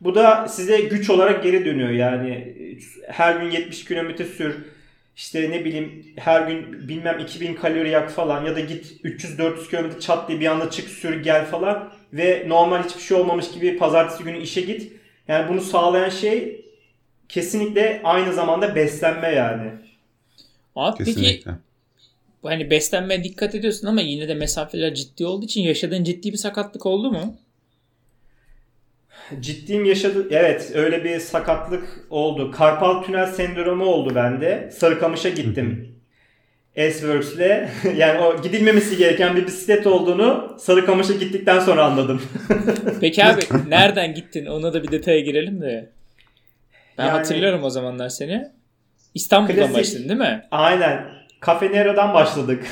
Bu 0.00 0.14
da 0.14 0.48
size 0.48 0.80
güç 0.80 1.10
olarak 1.10 1.42
geri 1.42 1.64
dönüyor. 1.64 1.90
Yani 1.90 2.30
e, 2.30 2.78
her 3.12 3.40
gün 3.40 3.50
70 3.50 3.84
kilometre 3.84 4.24
sür. 4.24 4.54
İşte 5.16 5.50
ne 5.50 5.64
bileyim 5.64 6.06
her 6.16 6.48
gün 6.48 6.88
bilmem 6.88 7.18
2000 7.18 7.54
kalori 7.54 7.90
yak 7.90 8.10
falan 8.10 8.44
ya 8.44 8.56
da 8.56 8.60
git 8.60 9.04
300-400 9.04 9.70
kilometre 9.70 10.00
çat 10.00 10.28
diye 10.28 10.40
bir 10.40 10.46
anda 10.46 10.70
çık 10.70 10.88
sür 10.88 11.22
gel 11.22 11.46
falan 11.46 11.92
ve 12.12 12.44
normal 12.48 12.82
hiçbir 12.82 13.02
şey 13.02 13.16
olmamış 13.16 13.50
gibi 13.50 13.78
pazartesi 13.78 14.24
günü 14.24 14.38
işe 14.38 14.60
git. 14.60 14.92
Yani 15.28 15.48
bunu 15.48 15.60
sağlayan 15.60 16.08
şey 16.08 16.64
kesinlikle 17.28 18.00
aynı 18.04 18.32
zamanda 18.32 18.74
beslenme 18.74 19.28
yani. 19.28 19.70
Abi 20.76 20.98
peki 20.98 21.14
Kesinlikle. 21.14 21.50
Hani 22.42 22.70
beslenmeye 22.70 23.24
dikkat 23.24 23.54
ediyorsun 23.54 23.86
ama 23.86 24.00
yine 24.00 24.28
de 24.28 24.34
mesafeler 24.34 24.94
ciddi 24.94 25.26
olduğu 25.26 25.44
için 25.44 25.62
yaşadığın 25.62 26.04
ciddi 26.04 26.32
bir 26.32 26.36
sakatlık 26.38 26.86
oldu 26.86 27.10
mu? 27.10 27.36
Ciddiyim 29.40 29.84
yaşadı. 29.84 30.26
Evet 30.30 30.70
öyle 30.74 31.04
bir 31.04 31.18
sakatlık 31.20 32.06
oldu. 32.10 32.50
Karpal 32.50 33.02
tünel 33.02 33.26
sendromu 33.26 33.84
oldu 33.84 34.14
bende. 34.14 34.70
Sarıkamış'a 34.72 35.28
gittim. 35.28 35.88
S-Works'le. 36.76 37.68
yani 37.96 38.20
o 38.20 38.42
gidilmemesi 38.42 38.96
gereken 38.96 39.36
bir 39.36 39.46
bisiklet 39.46 39.86
olduğunu 39.86 40.56
Sarıkamış'a 40.60 41.12
gittikten 41.12 41.60
sonra 41.60 41.84
anladım. 41.84 42.22
Peki 43.00 43.24
abi 43.24 43.40
nereden 43.68 44.14
gittin? 44.14 44.46
Ona 44.46 44.72
da 44.72 44.82
bir 44.82 44.90
detaya 44.90 45.20
girelim 45.20 45.60
de. 45.60 45.90
Ben 46.98 47.06
Yani- 47.06 47.18
hatırlıyorum 47.18 47.64
o 47.64 47.70
zamanlar 47.70 48.08
seni. 48.08 48.48
İstanbul'dan 49.14 49.56
Klasik. 49.56 49.76
başladın 49.76 50.08
değil 50.08 50.20
mi? 50.20 50.44
Aynen. 50.50 51.04
Cafe 51.46 51.72
Nero'dan 51.72 52.14
başladık. 52.14 52.64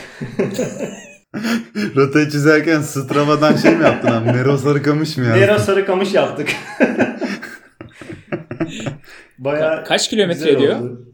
Rotayı 1.96 2.30
çizerken 2.30 2.80
Strava'dan 2.80 3.56
şey 3.56 3.76
mi 3.76 3.82
yaptın 3.84 4.08
abi? 4.08 4.28
Nero 4.28 4.56
Sarıkamış 4.58 5.16
mı 5.16 5.24
yazdın? 5.24 5.40
Nero 5.40 5.58
Sarıkamış 5.58 6.14
yaptık. 6.14 6.48
Bayağı 9.38 9.84
Kaç 9.84 10.10
kilometre 10.10 10.50
ediyor? 10.50 10.80
oldu. 10.80 11.06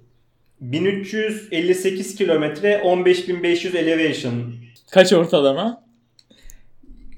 1358 0.61 2.15
kilometre 2.15 2.81
15500 2.85 3.75
elevation. 3.75 4.55
Kaç 4.91 5.13
ortalama? 5.13 5.83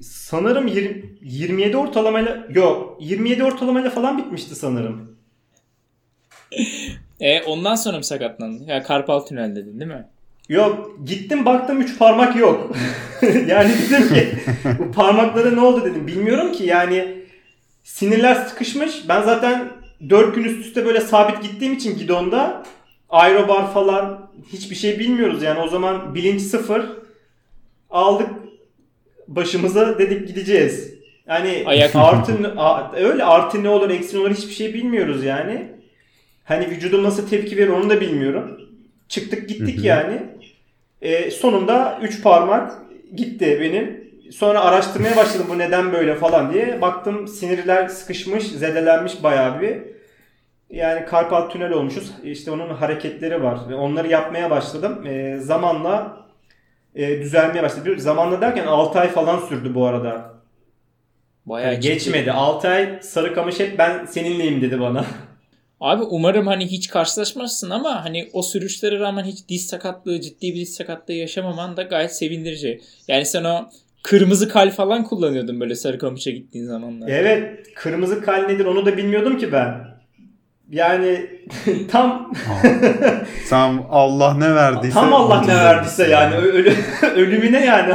Sanırım 0.01 0.67
yir- 0.67 1.05
27 1.21 1.77
ortalamayla 1.77 2.47
yok 2.49 2.97
27 3.01 3.43
ortalamayla 3.43 3.89
falan 3.89 4.17
bitmişti 4.17 4.55
sanırım. 4.55 5.17
E 7.19 7.41
ondan 7.41 7.75
sonra 7.75 7.97
mı 7.97 8.03
sakatlandın? 8.03 8.65
Ya 8.65 8.83
Karpal 8.83 9.19
Tünel 9.19 9.55
dedin 9.55 9.79
değil 9.79 9.91
mi? 9.91 10.07
Yok 10.49 10.97
gittim 11.05 11.45
baktım 11.45 11.81
3 11.81 11.97
parmak 11.97 12.35
yok. 12.35 12.75
yani 13.47 13.71
dedim 13.89 14.07
ki 14.13 14.27
bu 14.79 14.91
parmaklara 14.91 15.51
ne 15.51 15.61
oldu 15.61 15.85
dedim. 15.85 16.07
Bilmiyorum 16.07 16.51
ki 16.51 16.63
yani 16.63 17.17
sinirler 17.83 18.35
sıkışmış. 18.35 19.09
Ben 19.09 19.21
zaten 19.21 19.67
4 20.09 20.35
gün 20.35 20.43
üst 20.43 20.65
üste 20.65 20.85
böyle 20.85 21.01
sabit 21.01 21.41
gittiğim 21.43 21.73
için 21.73 21.97
gidonda 21.97 22.63
aerobar 23.09 23.73
falan 23.73 24.29
hiçbir 24.53 24.75
şey 24.75 24.99
bilmiyoruz 24.99 25.43
yani 25.43 25.59
o 25.59 25.67
zaman 25.67 26.15
bilinç 26.15 26.41
sıfır. 26.41 26.85
Aldık 27.89 28.29
başımıza 29.27 29.99
dedik 29.99 30.27
gideceğiz. 30.27 30.93
Yani 31.27 31.63
Ayak- 31.65 31.95
artı 31.95 32.53
öyle 32.95 33.23
artı 33.23 33.63
ne 33.63 33.69
olur 33.69 33.89
eksi 33.89 34.15
ne 34.15 34.19
olur 34.19 34.31
hiçbir 34.31 34.53
şey 34.53 34.73
bilmiyoruz 34.73 35.23
yani. 35.23 35.67
Hani 36.43 36.69
vücudum 36.69 37.03
nasıl 37.03 37.29
tepki 37.29 37.57
verir 37.57 37.69
onu 37.69 37.89
da 37.89 38.01
bilmiyorum. 38.01 38.58
Çıktık 39.09 39.49
gittik 39.49 39.77
Hı 39.77 39.81
hı. 39.81 39.85
yani. 39.87 40.21
E, 41.01 41.31
sonunda 41.31 41.99
3 42.01 42.23
parmak 42.23 42.71
gitti 43.15 43.57
benim. 43.61 44.09
Sonra 44.31 44.61
araştırmaya 44.61 45.15
başladım 45.17 45.45
bu 45.49 45.57
neden 45.57 45.91
böyle 45.93 46.15
falan 46.15 46.53
diye. 46.53 46.81
Baktım 46.81 47.27
sinirler 47.27 47.87
sıkışmış, 47.87 48.43
zedelenmiş 48.47 49.23
bayağı 49.23 49.61
bir. 49.61 49.77
Yani 50.69 51.05
karpal 51.05 51.49
tünel 51.49 51.71
olmuşuz. 51.71 52.11
İşte 52.23 52.51
onun 52.51 52.69
hareketleri 52.69 53.43
var. 53.43 53.59
Ve 53.69 53.75
onları 53.75 54.07
yapmaya 54.07 54.49
başladım. 54.49 55.07
E, 55.07 55.37
zamanla 55.39 56.17
e, 56.95 57.21
düzelmeye 57.21 57.63
başladı. 57.63 57.85
Bir- 57.85 57.97
Zamanla 57.97 58.41
derken 58.41 58.65
6 58.67 58.99
ay 58.99 59.07
falan 59.09 59.39
sürdü 59.39 59.75
bu 59.75 59.85
arada. 59.85 60.33
Bayağı 61.45 61.73
Yani 61.73 61.81
ciddi. 61.81 61.93
geçmedi. 61.93 62.31
6 62.31 62.67
ay 62.69 62.99
Sarıkamış 63.01 63.59
hep 63.59 63.77
ben 63.77 64.05
seninleyim 64.05 64.61
dedi 64.61 64.79
bana. 64.81 65.05
Abi 65.79 66.03
umarım 66.03 66.47
hani 66.47 66.67
hiç 66.67 66.87
karşılaşmazsın 66.87 67.69
ama 67.69 68.05
hani 68.05 68.29
o 68.33 68.41
sürüşlere 68.41 68.99
rağmen 68.99 69.23
hiç 69.23 69.37
diz 69.49 69.65
sakatlığı, 69.65 70.21
ciddi 70.21 70.53
bir 70.53 70.59
diz 70.59 70.75
sakatlığı 70.75 71.13
yaşamaman 71.13 71.77
da 71.77 71.83
gayet 71.83 72.15
sevindirici. 72.15 72.81
Yani 73.07 73.25
sen 73.25 73.43
o 73.43 73.69
kırmızı 74.03 74.49
kal 74.49 74.71
falan 74.71 75.03
kullanıyordun 75.03 75.59
böyle 75.59 75.75
Sarıkamış'a 75.75 76.31
gittiğin 76.31 76.65
zamanlar. 76.65 77.07
Evet. 77.09 77.67
Kırmızı 77.75 78.21
kal 78.21 78.41
nedir 78.41 78.65
onu 78.65 78.85
da 78.85 78.97
bilmiyordum 78.97 79.37
ki 79.37 79.51
ben. 79.51 79.99
Yani 80.71 81.29
tam 81.91 82.33
Sen 83.45 83.79
Allah 83.89 84.33
ne 84.33 84.55
verdiyse. 84.55 84.93
tam 84.93 85.13
Allah 85.13 85.41
ne 85.41 85.55
verdiyse 85.55 86.07
yani 86.07 86.35
ölü, 86.35 86.73
ölümüne 87.15 87.65
yani. 87.65 87.93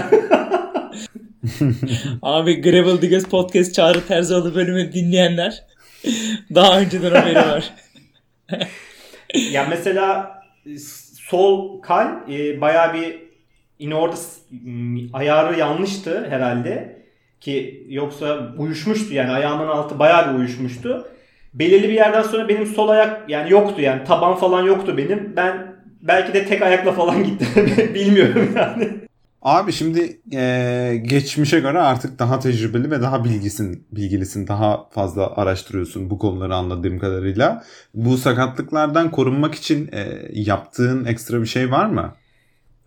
Abi 2.23 2.61
Gravel 2.63 3.03
Diggers 3.03 3.25
Podcast 3.25 3.75
Çağrı 3.75 4.07
Terzioğlu 4.07 4.55
bölümü 4.55 4.93
dinleyenler 4.93 5.63
daha 6.55 6.81
önceden 6.81 7.15
haberi 7.15 7.37
var. 7.37 7.75
ya 9.51 9.67
mesela 9.71 10.39
e, 10.67 10.79
sol 11.29 11.83
kal 11.83 12.31
e, 12.31 12.61
bayağı 12.61 12.95
bir 12.95 13.25
yine 13.79 13.95
orada 13.95 14.17
ayarı 15.13 15.59
yanlıştı 15.59 16.27
herhalde 16.31 17.05
ki 17.41 17.87
yoksa 17.89 18.55
uyuşmuştu 18.59 19.15
yani 19.15 19.31
ayağımın 19.31 19.69
altı 19.69 19.99
bayağı 19.99 20.33
bir 20.33 20.39
uyuşmuştu. 20.39 21.09
Belirli 21.55 21.89
bir 21.89 21.95
yerden 21.95 22.23
sonra 22.23 22.49
benim 22.49 22.67
sol 22.67 22.89
ayak 22.89 23.31
yani 23.31 23.53
yoktu 23.53 23.81
yani 23.81 24.05
taban 24.05 24.35
falan 24.37 24.63
yoktu 24.63 24.97
benim. 24.97 25.33
Ben 25.37 25.77
belki 26.03 26.35
de 26.35 26.47
tek 26.47 26.63
ayakla 26.63 26.93
falan 26.93 27.25
gittim 27.25 27.49
bilmiyorum 27.95 28.53
yani. 28.57 29.04
Abi 29.45 29.73
şimdi 29.73 30.21
e, 30.35 31.03
geçmişe 31.03 31.61
göre 31.61 31.79
artık 31.79 32.19
daha 32.19 32.39
tecrübeli 32.39 32.91
ve 32.91 33.03
daha 33.03 33.25
bilgisin, 33.25 33.87
bilgilisin. 33.93 34.47
Daha 34.47 34.89
fazla 34.91 35.37
araştırıyorsun 35.37 36.11
bu 36.11 36.19
konuları 36.19 36.55
anladığım 36.55 36.99
kadarıyla. 36.99 37.65
Bu 37.95 38.17
sakatlıklardan 38.17 39.11
korunmak 39.11 39.55
için 39.55 39.91
e, 39.93 40.29
yaptığın 40.33 41.05
ekstra 41.05 41.41
bir 41.41 41.47
şey 41.47 41.71
var 41.71 41.87
mı? 41.87 42.15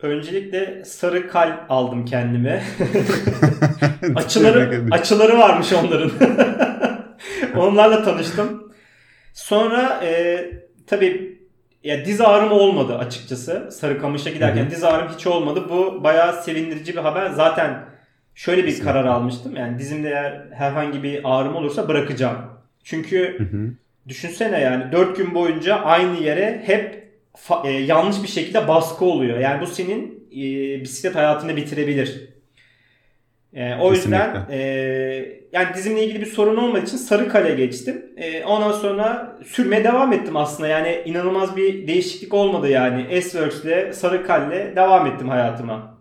Öncelikle 0.02 0.86
sarı 0.86 1.28
kal 1.28 1.52
aldım 1.70 2.06
kendime. 2.06 2.64
açıları 4.16 4.84
açıları 4.92 5.38
varmış 5.38 5.74
onların. 5.74 6.12
Onlarla 7.56 8.04
tanıştım. 8.04 8.74
Sonra 9.34 10.02
e, 10.04 10.40
tabii 10.88 11.37
ya 11.88 12.06
diz 12.06 12.22
ağrım 12.22 12.52
olmadı 12.52 12.98
açıkçası. 12.98 13.70
Sarıkamış'a 13.72 14.30
giderken 14.30 14.62
Hı-hı. 14.62 14.72
diz 14.72 14.84
ağrım 14.84 15.08
hiç 15.16 15.28
olmadı. 15.28 15.66
Bu 15.70 16.04
bayağı 16.04 16.44
sevindirici 16.44 16.94
bir 16.94 17.02
haber. 17.02 17.30
Zaten 17.30 17.86
şöyle 18.36 18.66
bir 18.66 18.80
karar 18.80 19.06
almıştım. 19.06 19.56
Yani 19.56 19.80
dizimde 19.80 20.10
eğer 20.10 20.42
herhangi 20.54 21.04
bir 21.04 21.22
ağrım 21.24 21.56
olursa 21.56 21.88
bırakacağım. 21.88 22.38
Çünkü 22.84 23.38
Hı-hı. 23.38 23.74
düşünsene 24.08 24.60
yani 24.60 24.92
4 24.92 25.18
gün 25.18 25.36
boyunca 25.36 25.76
aynı 25.76 26.20
yere 26.20 26.64
hep 26.66 27.12
fa- 27.48 27.68
e, 27.68 27.72
yanlış 27.72 28.24
bir 28.24 28.28
şekilde 28.28 28.68
baskı 28.68 29.06
oluyor. 29.06 29.40
Yani 29.40 29.62
bu 29.62 29.68
senin 29.68 30.28
e, 30.32 30.44
bisiklet 30.82 31.16
hayatını 31.16 31.56
bitirebilir. 31.56 32.30
E, 33.54 33.76
o 33.76 33.90
Kesinlikle. 33.94 34.18
yüzden 34.18 34.46
e, 34.50 34.60
yani 35.54 35.68
dizimle 35.76 36.04
ilgili 36.06 36.22
bir 36.22 36.26
sorun 36.26 36.58
olmadığı 36.58 36.84
için 36.84 36.98
sarı 36.98 37.30
kale 37.30 37.56
geçtim. 37.56 38.06
E, 38.18 38.44
ondan 38.44 38.72
sonra 38.72 39.38
sürmeye 39.46 39.84
devam 39.84 40.14
ettim 40.14 40.38
aslında. 40.38 40.68
Yani 40.68 41.02
inanılmaz 41.06 41.58
bir 41.58 41.88
değişiklik 41.88 42.34
olmadı 42.34 42.70
yani. 42.70 43.22
S-Works 43.22 43.64
ile 43.64 43.94
sarı 43.94 44.28
kalle 44.28 44.74
devam 44.76 45.08
ettim 45.08 45.30
hayatıma. 45.30 45.98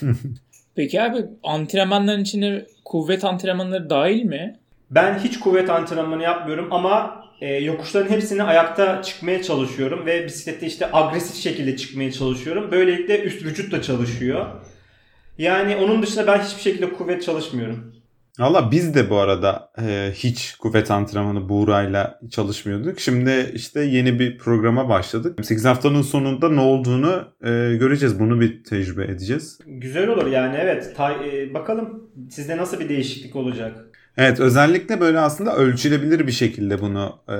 Peki 0.76 1.02
abi 1.02 1.18
antrenmanların 1.42 2.22
içinde 2.22 2.66
kuvvet 2.84 3.24
antrenmanları 3.24 3.90
dahil 3.90 4.22
mi? 4.24 4.56
Ben 4.90 5.18
hiç 5.18 5.38
kuvvet 5.40 5.70
antrenmanı 5.70 6.22
yapmıyorum 6.22 6.68
ama 6.70 7.24
e, 7.40 7.54
yokuşların 7.54 8.10
hepsini 8.10 8.42
ayakta 8.42 9.02
çıkmaya 9.02 9.42
çalışıyorum 9.42 10.06
ve 10.06 10.24
bisiklette 10.24 10.66
işte 10.66 10.88
agresif 10.92 11.36
şekilde 11.36 11.76
çıkmaya 11.76 12.12
çalışıyorum. 12.12 12.68
Böylelikle 12.70 13.20
üst 13.22 13.44
vücut 13.44 13.72
da 13.72 13.82
çalışıyor. 13.82 14.46
Yani 15.38 15.76
onun 15.76 16.02
dışında 16.02 16.26
ben 16.26 16.40
hiçbir 16.40 16.62
şekilde 16.62 16.92
kuvvet 16.92 17.22
çalışmıyorum. 17.22 17.94
Valla 18.38 18.70
biz 18.70 18.94
de 18.94 19.10
bu 19.10 19.16
arada 19.18 19.70
e, 19.82 20.12
hiç 20.14 20.54
kuvvet 20.54 20.90
antrenmanı 20.90 21.48
Buğra'yla 21.48 22.20
çalışmıyorduk. 22.30 23.00
Şimdi 23.00 23.52
işte 23.54 23.80
yeni 23.80 24.18
bir 24.18 24.38
programa 24.38 24.88
başladık. 24.88 25.44
8 25.44 25.64
haftanın 25.64 26.02
sonunda 26.02 26.48
ne 26.48 26.60
olduğunu 26.60 27.24
e, 27.42 27.48
göreceğiz. 27.76 28.20
Bunu 28.20 28.40
bir 28.40 28.64
tecrübe 28.64 29.04
edeceğiz. 29.04 29.58
Güzel 29.66 30.08
olur 30.08 30.26
yani 30.26 30.56
evet. 30.60 30.96
Ta, 30.96 31.12
e, 31.12 31.54
bakalım 31.54 32.10
sizde 32.30 32.56
nasıl 32.56 32.80
bir 32.80 32.88
değişiklik 32.88 33.36
olacak? 33.36 33.87
Evet 34.18 34.40
özellikle 34.40 35.00
böyle 35.00 35.18
aslında 35.18 35.56
ölçülebilir 35.56 36.26
bir 36.26 36.32
şekilde 36.32 36.80
bunu 36.80 37.18
e, 37.28 37.36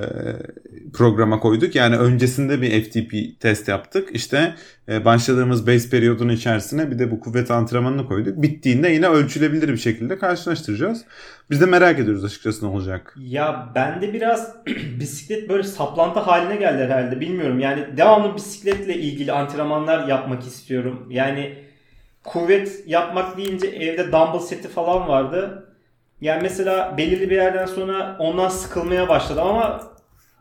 programa 0.95 1.41
koyduk. 1.41 1.75
Yani 1.75 1.97
öncesinde 1.97 2.63
bir 2.63 2.85
FTP 2.85 3.41
test 3.41 3.69
yaptık. 3.69 4.09
İşte 4.13 4.55
e, 4.89 5.05
başladığımız 5.05 5.67
base 5.67 5.91
periyodun 5.91 6.29
içerisine 6.29 6.91
bir 6.91 6.99
de 6.99 7.11
bu 7.11 7.21
kuvvet 7.21 7.51
antrenmanını 7.51 8.07
koyduk. 8.07 8.43
Bittiğinde 8.43 8.89
yine 8.89 9.09
ölçülebilir 9.09 9.69
bir 9.69 9.77
şekilde 9.77 10.19
karşılaştıracağız. 10.19 11.05
Biz 11.51 11.61
de 11.61 11.67
merak 11.67 11.99
ediyoruz 11.99 12.25
açıkçası 12.25 12.67
ne 12.67 12.71
olacak. 12.71 13.15
Ya 13.19 13.69
ben 13.75 14.03
de 14.03 14.13
biraz 14.13 14.57
bisiklet 15.01 15.49
böyle 15.49 15.63
saplantı 15.63 16.21
haline 16.21 16.57
geldi 16.57 16.83
herhalde 16.83 17.21
bilmiyorum. 17.21 17.61
Yani 17.61 17.87
devamlı 17.97 18.37
bisikletle 18.37 18.95
ilgili 18.95 19.33
antrenmanlar 19.33 20.09
yapmak 20.09 20.43
istiyorum. 20.43 21.07
Yani 21.11 21.55
kuvvet 22.25 22.83
yapmak 22.87 23.37
deyince 23.37 23.67
evde 23.67 24.05
dumbbell 24.05 24.39
seti 24.39 24.69
falan 24.69 25.09
vardı 25.09 25.68
yani 26.21 26.43
mesela 26.43 26.95
belirli 26.99 27.31
bir 27.31 27.37
yerden 27.37 27.67
sonra 27.67 28.17
ondan 28.19 28.49
sıkılmaya 28.49 29.09
başladım 29.09 29.47
ama 29.47 29.83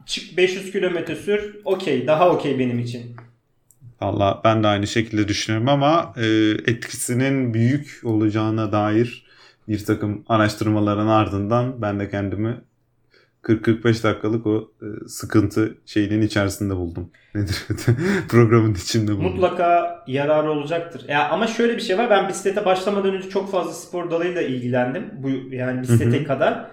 çık 0.06 0.38
500 0.38 0.72
kilometre 0.72 1.16
sür 1.16 1.56
okey 1.66 2.08
daha 2.08 2.30
okey 2.30 2.60
benim 2.60 2.80
için. 2.80 3.16
Valla 4.02 4.42
ben 4.44 4.64
de 4.64 4.68
aynı 4.68 4.88
şekilde 4.88 5.28
düşünüyorum 5.28 5.70
ama 5.70 6.14
e, 6.18 6.26
etkisinin 6.68 7.54
büyük 7.54 8.02
olacağına 8.04 8.72
dair 8.72 9.26
bir 9.68 9.86
takım 9.86 10.26
araştırmaların 10.30 11.08
ardından 11.08 11.82
ben 11.82 12.00
de 12.00 12.10
kendimi 12.10 12.62
40-45 13.48 14.04
dakikalık 14.04 14.48
o 14.48 14.72
e, 14.82 15.08
sıkıntı 15.08 15.78
şeyinin 15.86 16.22
içerisinde 16.22 16.76
buldum. 16.76 17.12
Nedir? 17.36 17.66
Programın 18.30 18.74
içinde 18.74 19.12
buldum. 19.12 19.24
Mutlaka 19.24 20.04
yararı 20.08 20.52
olacaktır. 20.52 21.02
Ya 21.08 21.30
ama 21.30 21.48
şöyle 21.48 21.76
bir 21.76 21.82
şey 21.82 21.98
var. 21.98 22.10
Ben 22.10 22.30
bisiklete 22.30 22.66
başlamadan 22.66 23.14
önce 23.14 23.30
çok 23.30 23.52
fazla 23.52 23.74
spor 23.74 24.12
dalıyla 24.12 24.42
ilgilendim. 24.42 25.12
Bu 25.18 25.56
yani 25.56 25.82
bisiklete 25.82 26.24
kadar. 26.24 26.66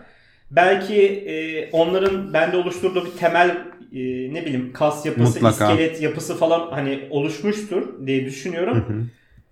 Belki 0.51 1.03
e, 1.05 1.71
onların 1.71 2.33
bende 2.33 2.57
oluşturduğu 2.57 3.05
bir 3.05 3.11
temel 3.11 3.49
e, 3.93 4.35
ne 4.35 4.47
bileyim 4.47 4.73
kas 4.73 5.07
yapısı, 5.07 5.35
Mutlaka. 5.35 5.73
iskelet 5.73 6.03
yapısı 6.03 6.37
falan 6.37 6.71
hani 6.71 7.07
oluşmuştur 7.11 8.07
diye 8.07 8.25
düşünüyorum. 8.25 8.75
Hı 8.77 8.93
hı. 8.93 9.03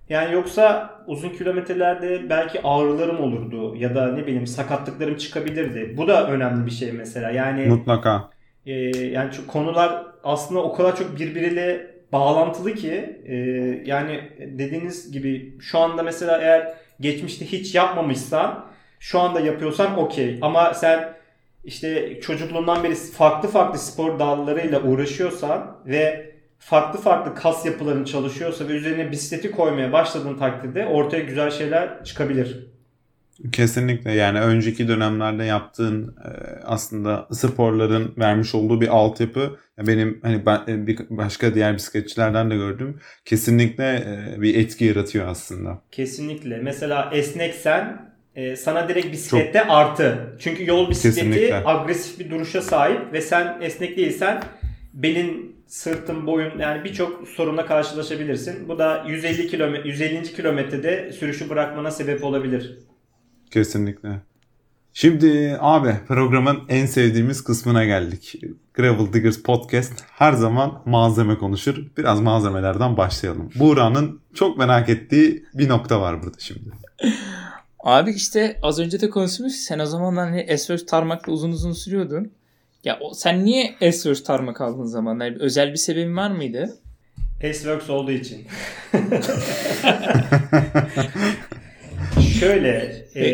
Yani 0.09 0.35
yoksa 0.35 0.91
uzun 1.07 1.29
kilometrelerde 1.29 2.31
belki 2.31 2.61
ağrılarım 2.63 3.21
olurdu 3.21 3.77
ya 3.77 3.95
da 3.95 4.13
ne 4.13 4.27
bileyim 4.27 4.47
sakatlıklarım 4.47 5.17
çıkabilirdi. 5.17 5.95
Bu 5.97 6.09
da 6.09 6.29
önemli 6.31 6.67
bir 6.67 6.71
şey 6.71 6.93
mesela. 6.93 7.31
Yani 7.31 7.67
mutlaka. 7.67 8.31
E, 8.67 8.73
yani 8.99 9.33
şu 9.33 9.47
konular 9.47 10.07
aslında 10.25 10.63
o 10.63 10.75
kadar 10.75 10.97
çok 10.97 11.19
birbiriyle 11.19 11.93
bağlantılı 12.13 12.75
ki 12.75 13.23
e, 13.27 13.37
yani 13.85 14.21
dediğiniz 14.39 15.13
gibi 15.13 15.59
şu 15.61 15.79
anda 15.79 16.03
mesela 16.03 16.39
eğer 16.39 16.75
geçmişte 17.01 17.47
hiç 17.47 17.75
yapmamışsan 17.75 18.65
şu 18.99 19.21
anda 19.21 19.41
yapıyorsan 19.41 19.99
okey 19.99 20.39
ama 20.43 20.75
sen 20.75 21.15
işte 21.65 22.21
çocukluğundan 22.21 22.85
beri 22.85 22.95
farklı 22.95 23.49
farklı 23.49 23.79
spor 23.79 24.19
dallarıyla 24.19 24.83
uğraşıyorsan 24.83 25.77
ve 25.87 26.32
farklı 26.65 27.01
farklı 27.01 27.35
kas 27.35 27.67
yapıların 27.67 28.05
çalışıyorsa 28.05 28.69
ve 28.69 28.73
üzerine 28.73 29.11
bisikleti 29.11 29.51
koymaya 29.51 29.93
başladığın 29.93 30.39
takdirde 30.39 30.87
ortaya 30.87 31.23
güzel 31.23 31.51
şeyler 31.51 32.05
çıkabilir. 32.05 32.67
Kesinlikle 33.53 34.13
yani 34.13 34.41
önceki 34.41 34.89
dönemlerde 34.89 35.45
yaptığın 35.45 36.09
e, 36.09 36.31
aslında 36.65 37.29
sporların 37.33 38.15
vermiş 38.19 38.55
olduğu 38.55 38.81
bir 38.81 38.89
altyapı 38.89 39.59
benim 39.79 40.21
hani 40.23 40.47
ben, 40.47 40.61
e, 40.69 40.87
bir 40.87 40.99
başka 41.11 41.55
diğer 41.55 41.75
bisikletçilerden 41.75 42.51
de 42.51 42.57
gördüm 42.57 43.01
kesinlikle 43.25 43.85
e, 43.97 44.41
bir 44.41 44.55
etki 44.55 44.85
yaratıyor 44.85 45.29
aslında. 45.29 45.83
Kesinlikle. 45.91 46.57
Mesela 46.57 47.11
esneksen 47.13 48.13
sana 48.57 48.89
direkt 48.89 49.13
bisiklette 49.13 49.59
Çok... 49.59 49.71
artı. 49.71 50.37
Çünkü 50.39 50.67
yol 50.67 50.91
bisikleti 50.91 51.17
Kesinlikle. 51.17 51.63
agresif 51.65 52.19
bir 52.19 52.31
duruşa 52.31 52.63
sahip 52.63 53.13
ve 53.13 53.21
sen 53.21 53.59
esnek 53.61 53.97
değilsen 53.97 54.43
belin, 54.93 55.57
sırtın, 55.73 56.27
boyun 56.27 56.59
yani 56.59 56.85
birçok 56.85 57.29
sorunla 57.29 57.67
karşılaşabilirsin. 57.67 58.69
Bu 58.69 58.79
da 58.79 59.05
150 59.09 59.49
kilometre 59.49 59.89
150. 59.89 60.23
kilometrede 60.23 61.13
sürüşü 61.13 61.51
bırakmana 61.51 61.91
sebep 61.91 62.25
olabilir. 62.25 62.79
Kesinlikle. 63.51 64.09
Şimdi 64.93 65.57
abi 65.61 65.95
programın 66.09 66.59
en 66.69 66.87
sevdiğimiz 66.87 67.45
kısmına 67.45 67.85
geldik. 67.85 68.35
Gravel 68.75 69.13
Diggers 69.13 69.43
Podcast 69.43 69.93
her 70.09 70.33
zaman 70.33 70.83
malzeme 70.87 71.39
konuşur. 71.39 71.87
Biraz 71.99 72.21
malzemelerden 72.21 72.97
başlayalım. 72.97 73.51
Buğra'nın 73.55 74.21
çok 74.35 74.59
merak 74.59 74.89
ettiği 74.89 75.45
bir 75.55 75.69
nokta 75.69 76.01
var 76.01 76.23
burada 76.23 76.39
şimdi. 76.39 76.71
Abi 77.81 78.11
işte 78.11 78.59
az 78.63 78.79
önce 78.79 79.01
de 79.01 79.11
konuşmuş. 79.11 79.53
Sen 79.53 79.79
o 79.79 79.87
zaman 79.87 80.17
hani 80.17 80.59
SOS 80.59 80.87
tarmakla 80.87 81.33
uzun 81.33 81.53
uzun 81.53 81.73
sürüyordun. 81.73 82.33
Ya 82.85 82.99
o, 83.01 83.15
sen 83.15 83.45
niye 83.45 83.75
S-Works 83.81 84.23
tarmak 84.25 84.61
aldığın 84.61 84.85
zamanlar? 84.85 85.41
Özel 85.41 85.71
bir 85.73 85.77
sebebin 85.77 86.17
var 86.17 86.31
mıydı? 86.31 86.77
S-Works 87.41 87.91
olduğu 87.91 88.11
için. 88.11 88.47
Şöyle 92.41 93.05
e, 93.17 93.27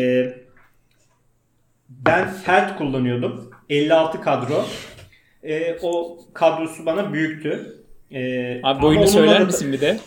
ben 1.89 2.33
Felt 2.33 2.77
kullanıyordum. 2.77 3.51
56 3.69 4.21
kadro. 4.21 4.65
E, 5.43 5.77
o 5.81 6.19
kadrosu 6.33 6.85
bana 6.85 7.13
büyüktü. 7.13 7.83
E, 8.11 8.59
Abi 8.63 8.81
boyunu 8.81 9.07
söyler 9.07 9.45
misin 9.45 9.73
bir 9.73 9.81
de? 9.81 9.99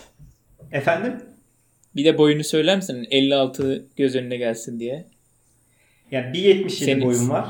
Efendim? 0.72 1.12
Bir 1.96 2.04
de 2.04 2.18
boyunu 2.18 2.44
söyler 2.44 2.76
misin? 2.76 3.06
56 3.10 3.86
göz 3.96 4.16
önüne 4.16 4.36
gelsin 4.36 4.80
diye. 4.80 5.06
Yani 6.10 6.36
1.77 6.36 6.68
Senin... 6.70 7.04
boyum 7.04 7.30
var. 7.30 7.46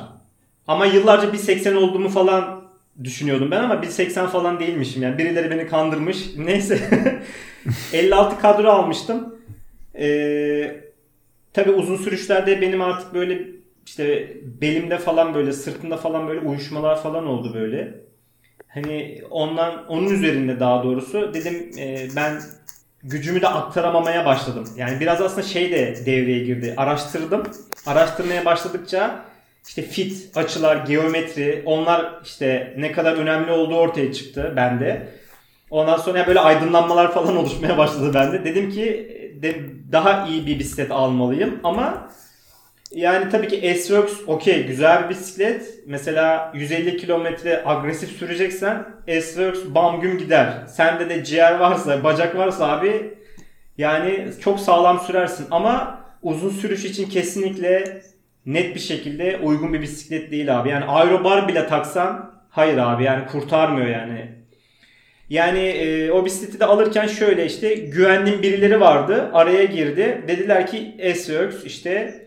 Ama 0.67 0.87
yıllarca 0.87 1.29
1.80 1.29 1.75
olduğumu 1.75 2.09
falan 2.09 2.63
düşünüyordum 3.05 3.51
ben 3.51 3.65
ama 3.65 3.75
1.80 3.75 4.27
falan 4.27 4.61
değilmişim. 4.61 5.03
Yani 5.03 5.19
birileri 5.19 5.51
beni 5.51 5.67
kandırmış. 5.67 6.27
Neyse. 6.37 6.81
56 7.93 8.41
kadro 8.41 8.69
almıştım. 8.69 9.35
Ee, 9.99 10.81
tabii 11.53 11.71
uzun 11.71 11.97
sürüşlerde 11.97 12.61
benim 12.61 12.83
artık 12.83 13.15
böyle 13.15 13.49
işte 13.87 14.37
belimde 14.61 14.99
falan 14.99 15.35
böyle 15.35 15.53
sırtımda 15.53 15.97
falan 15.97 16.29
böyle 16.29 16.41
uyuşmalar 16.41 17.03
falan 17.03 17.27
oldu 17.27 17.55
böyle. 17.55 17.95
Hani 18.69 19.23
ondan 19.31 19.87
onun 19.89 20.09
üzerinde 20.11 20.61
daha 20.61 20.83
doğrusu 20.85 21.35
dedim 21.35 21.71
e, 21.79 22.09
ben 22.17 22.41
gücümü 23.03 23.41
de 23.41 23.49
aktaramamaya 23.49 24.27
başladım. 24.27 24.65
Yani 24.77 25.01
biraz 25.01 25.21
aslında 25.21 25.43
şey 25.43 25.71
de 25.73 25.97
devreye 26.07 26.45
girdi. 26.45 26.75
Araştırdım. 26.77 27.43
Araştırmaya 27.87 28.45
başladıkça 28.45 29.25
işte 29.69 29.83
fit, 29.83 30.37
açılar, 30.37 30.77
geometri 30.77 31.63
onlar 31.67 32.21
işte 32.25 32.75
ne 32.79 32.93
kadar 32.93 33.13
önemli 33.13 33.51
olduğu 33.51 33.77
ortaya 33.77 34.13
çıktı 34.13 34.53
bende. 34.57 35.09
Ondan 35.71 35.97
sonra 35.97 36.27
böyle 36.27 36.41
aydınlanmalar 36.41 37.15
falan 37.15 37.37
oluşmaya 37.41 37.79
başladı 37.79 38.15
bende. 38.15 38.45
Dedim 38.45 38.71
ki 38.71 39.09
de, 39.43 39.61
daha 39.93 40.27
iyi 40.27 40.47
bir 40.47 40.59
bisiklet 40.59 40.91
almalıyım 40.91 41.61
ama 41.65 42.09
yani 42.91 43.31
tabii 43.31 43.49
ki 43.49 43.75
S-Works 43.75 44.13
okey 44.27 44.67
güzel 44.67 45.05
bir 45.05 45.09
bisiklet. 45.09 45.63
Mesela 45.87 46.53
150 46.55 46.97
kilometre 46.97 47.63
agresif 47.67 48.11
süreceksen 48.11 48.87
S-Works 49.07 49.61
bam 49.75 50.01
güm 50.01 50.19
gider. 50.19 50.53
Sende 50.69 51.09
de 51.09 51.25
ciğer 51.25 51.59
varsa, 51.59 52.05
bacak 52.05 52.37
varsa 52.37 52.69
abi 52.69 53.15
yani 53.79 54.29
çok 54.41 54.61
sağlam 54.61 55.01
sürersin 55.01 55.47
ama 55.51 56.01
uzun 56.23 56.51
sürüş 56.51 56.85
için 56.85 57.09
kesinlikle 57.09 58.03
net 58.47 58.75
bir 58.75 58.81
şekilde 58.81 59.39
uygun 59.43 59.73
bir 59.73 59.83
bisiklet 59.83 60.31
değil 60.31 60.61
abi. 60.61 60.69
Yani 60.69 60.85
aerobar 60.85 61.49
bile 61.49 61.67
taksan 61.67 62.33
hayır 62.51 62.79
abi 62.79 63.05
yani 63.05 63.27
kurtarmıyor 63.27 63.87
yani. 63.87 64.33
Yani 65.31 65.59
e, 65.59 66.11
o 66.11 66.25
bisikleti 66.25 66.61
de 66.61 66.65
alırken 66.65 67.07
şöyle 67.07 67.47
işte 67.47 67.75
güvendiğim 67.75 68.43
birileri 68.43 68.81
vardı. 68.81 69.31
Araya 69.33 69.65
girdi. 69.65 70.25
Dediler 70.29 70.67
ki 70.67 70.97
S-Works 70.99 71.65
işte 71.65 72.23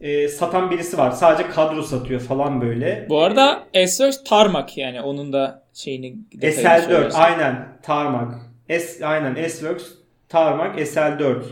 e, 0.00 0.28
satan 0.28 0.70
birisi 0.70 0.98
var. 0.98 1.10
Sadece 1.10 1.50
kadro 1.50 1.82
satıyor 1.82 2.20
falan 2.20 2.60
böyle. 2.60 3.06
Bu 3.08 3.22
arada 3.22 3.62
S4 3.74 4.24
Tarmak 4.24 4.78
yani 4.78 5.00
onun 5.00 5.32
da 5.32 5.62
şeyini 5.74 6.14
SL4 6.40 7.12
aynen 7.12 7.68
Tarmak. 7.82 8.34
S 8.68 9.06
aynen 9.06 9.34
S-Works 9.48 9.84
Tarmak 10.28 10.78
SL4. 10.78 11.42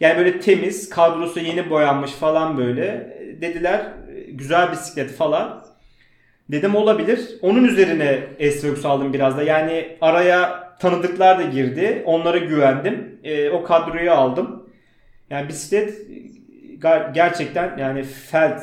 Yani 0.00 0.18
böyle 0.18 0.40
temiz, 0.40 0.90
kadrosu 0.90 1.40
yeni 1.40 1.70
boyanmış 1.70 2.10
falan 2.10 2.58
böyle. 2.58 3.17
Dediler 3.40 3.86
güzel 4.28 4.72
bisiklet 4.72 5.10
falan. 5.10 5.64
Dedim 6.48 6.74
olabilir. 6.74 7.20
Onun 7.42 7.64
üzerine 7.64 8.20
S-Works 8.38 8.84
aldım 8.84 9.12
biraz 9.12 9.36
da. 9.36 9.42
Yani 9.42 9.96
araya 10.00 10.68
tanıdıklar 10.78 11.38
da 11.38 11.42
girdi. 11.42 12.02
Onlara 12.04 12.38
güvendim. 12.38 13.18
E, 13.24 13.50
o 13.50 13.62
kadroyu 13.62 14.12
aldım. 14.12 14.68
Yani 15.30 15.48
bisiklet 15.48 15.94
gerçekten 17.14 17.78
yani 17.78 18.02
Feld 18.02 18.58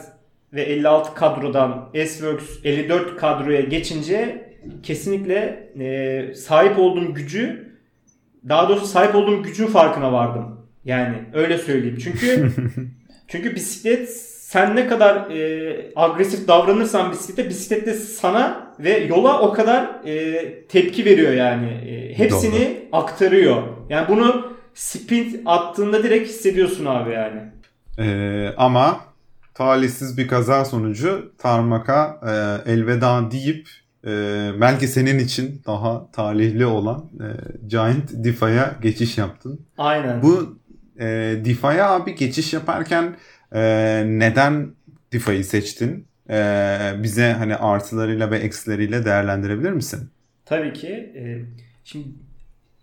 ve 0.53 0.63
56 0.63 1.13
kadrodan 1.13 1.89
S-Works 1.93 2.59
54 2.63 3.17
kadroya 3.17 3.61
geçince 3.61 4.49
kesinlikle 4.83 5.69
e, 5.79 6.33
sahip 6.35 6.79
olduğum 6.79 7.13
gücü 7.13 7.75
daha 8.49 8.69
doğrusu 8.69 8.85
sahip 8.85 9.15
olduğum 9.15 9.43
gücün 9.43 9.67
farkına 9.67 10.13
vardım. 10.13 10.67
Yani 10.85 11.15
öyle 11.33 11.57
söyleyeyim. 11.57 11.97
Çünkü 12.03 12.51
çünkü 13.27 13.55
bisiklet 13.55 14.34
sen 14.55 14.75
ne 14.75 14.87
kadar 14.87 15.15
e, 15.29 15.91
agresif 15.95 16.47
davranırsan 16.47 17.11
bisiklete 17.11 17.49
bisiklet 17.49 17.85
de 17.85 17.93
sana 17.93 18.73
ve 18.79 18.97
yola 18.97 19.39
o 19.41 19.53
kadar 19.53 19.83
e, 20.05 20.67
tepki 20.67 21.05
veriyor 21.05 21.33
yani. 21.33 21.67
E, 21.67 22.17
hepsini 22.17 22.59
Doğru. 22.59 23.01
aktarıyor. 23.01 23.63
Yani 23.89 24.07
bunu 24.07 24.51
sprint 24.73 25.41
attığında 25.45 26.03
direkt 26.03 26.29
hissediyorsun 26.29 26.85
abi 26.85 27.11
yani. 27.11 27.41
Ee, 27.99 28.53
ama 28.57 28.99
talihsiz 29.53 30.17
bir 30.17 30.27
kaza 30.27 30.65
sonucu 30.65 31.33
Tarmak'a 31.37 32.19
e, 32.27 32.71
elveda 32.71 33.31
deyip 33.31 33.67
e, 34.07 34.11
belki 34.61 34.87
senin 34.87 35.19
için 35.19 35.61
daha 35.67 36.11
talihli 36.11 36.65
olan 36.65 37.09
e, 37.19 37.27
Giant 37.67 38.23
Diffa'ya 38.23 38.75
geçiş 38.81 39.17
yaptın. 39.17 39.59
Aynen. 39.77 40.21
Bu 40.21 40.57
e, 40.99 41.35
Diffa'ya 41.45 41.89
abi 41.89 42.15
geçiş 42.15 42.53
yaparken 42.53 43.15
e, 43.55 44.03
neden 44.05 44.75
Diffa'yı 45.11 45.45
seçtin? 45.45 46.07
E, 46.29 46.37
bize 47.03 47.31
hani 47.31 47.55
artılarıyla 47.55 48.31
ve 48.31 48.37
eksileriyle 48.37 49.05
değerlendirebilir 49.05 49.71
misin? 49.71 50.09
Tabii 50.45 50.73
ki. 50.73 50.89
E, 51.15 51.41
şimdi 51.83 52.07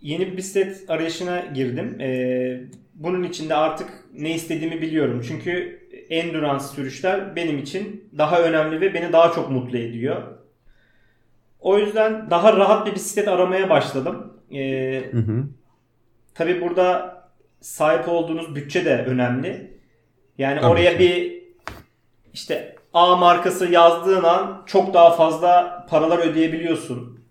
yeni 0.01 0.33
bir 0.33 0.37
bisiklet 0.37 0.91
arayışına 0.91 1.41
girdim. 1.41 2.01
E, 2.01 2.61
bunun 2.95 3.23
için 3.23 3.49
de 3.49 3.55
artık 3.55 3.91
ne 4.19 4.35
istediğimi 4.35 4.83
biliyorum. 4.83 5.23
Çünkü 5.29 5.81
endurance 6.11 6.65
sürüşler 6.65 7.37
benim 7.37 7.59
için 7.59 8.05
daha 8.19 8.43
önemli 8.43 8.81
ve 8.81 8.95
beni 8.95 9.13
daha 9.13 9.33
çok 9.33 9.51
mutlu 9.51 9.79
ediyor. 9.79 10.23
O 11.61 11.79
yüzden 11.79 12.31
daha 12.31 12.57
rahat 12.57 12.87
bir 12.87 12.95
bisiklet 12.95 13.29
aramaya 13.29 13.71
başladım. 13.71 14.33
Ee, 14.53 15.05
hı 15.13 15.19
hı. 15.19 15.45
Tabii 16.35 16.61
burada 16.61 17.17
sahip 17.61 18.09
olduğunuz 18.09 18.55
bütçe 18.55 18.85
de 18.85 19.05
önemli. 19.05 19.72
Yani 20.39 20.61
Tabii 20.61 20.73
oraya 20.73 20.93
ki. 20.93 20.99
bir 20.99 21.43
işte 22.33 22.77
A 22.95 23.17
markası 23.17 23.67
yazdığın 23.73 24.25
an 24.25 24.63
çok 24.67 24.95
daha 24.95 25.11
fazla 25.11 25.87
paralar 25.91 26.19
ödeyebiliyorsun. 26.19 27.23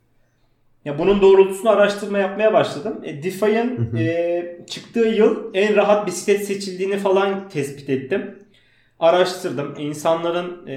Ya 0.85 0.99
bunun 0.99 1.21
doğrultusunu 1.21 1.69
araştırma 1.69 2.17
yapmaya 2.19 2.53
başladım. 2.53 3.01
E, 3.03 3.23
Defy'ın 3.23 3.95
e, 3.97 4.43
çıktığı 4.69 4.99
yıl 5.07 5.51
en 5.53 5.75
rahat 5.75 6.07
bisiklet 6.07 6.45
seçildiğini 6.45 6.97
falan 6.97 7.49
tespit 7.49 7.89
ettim. 7.89 8.39
Araştırdım. 8.99 9.75
İnsanların 9.77 10.67
e, 10.67 10.75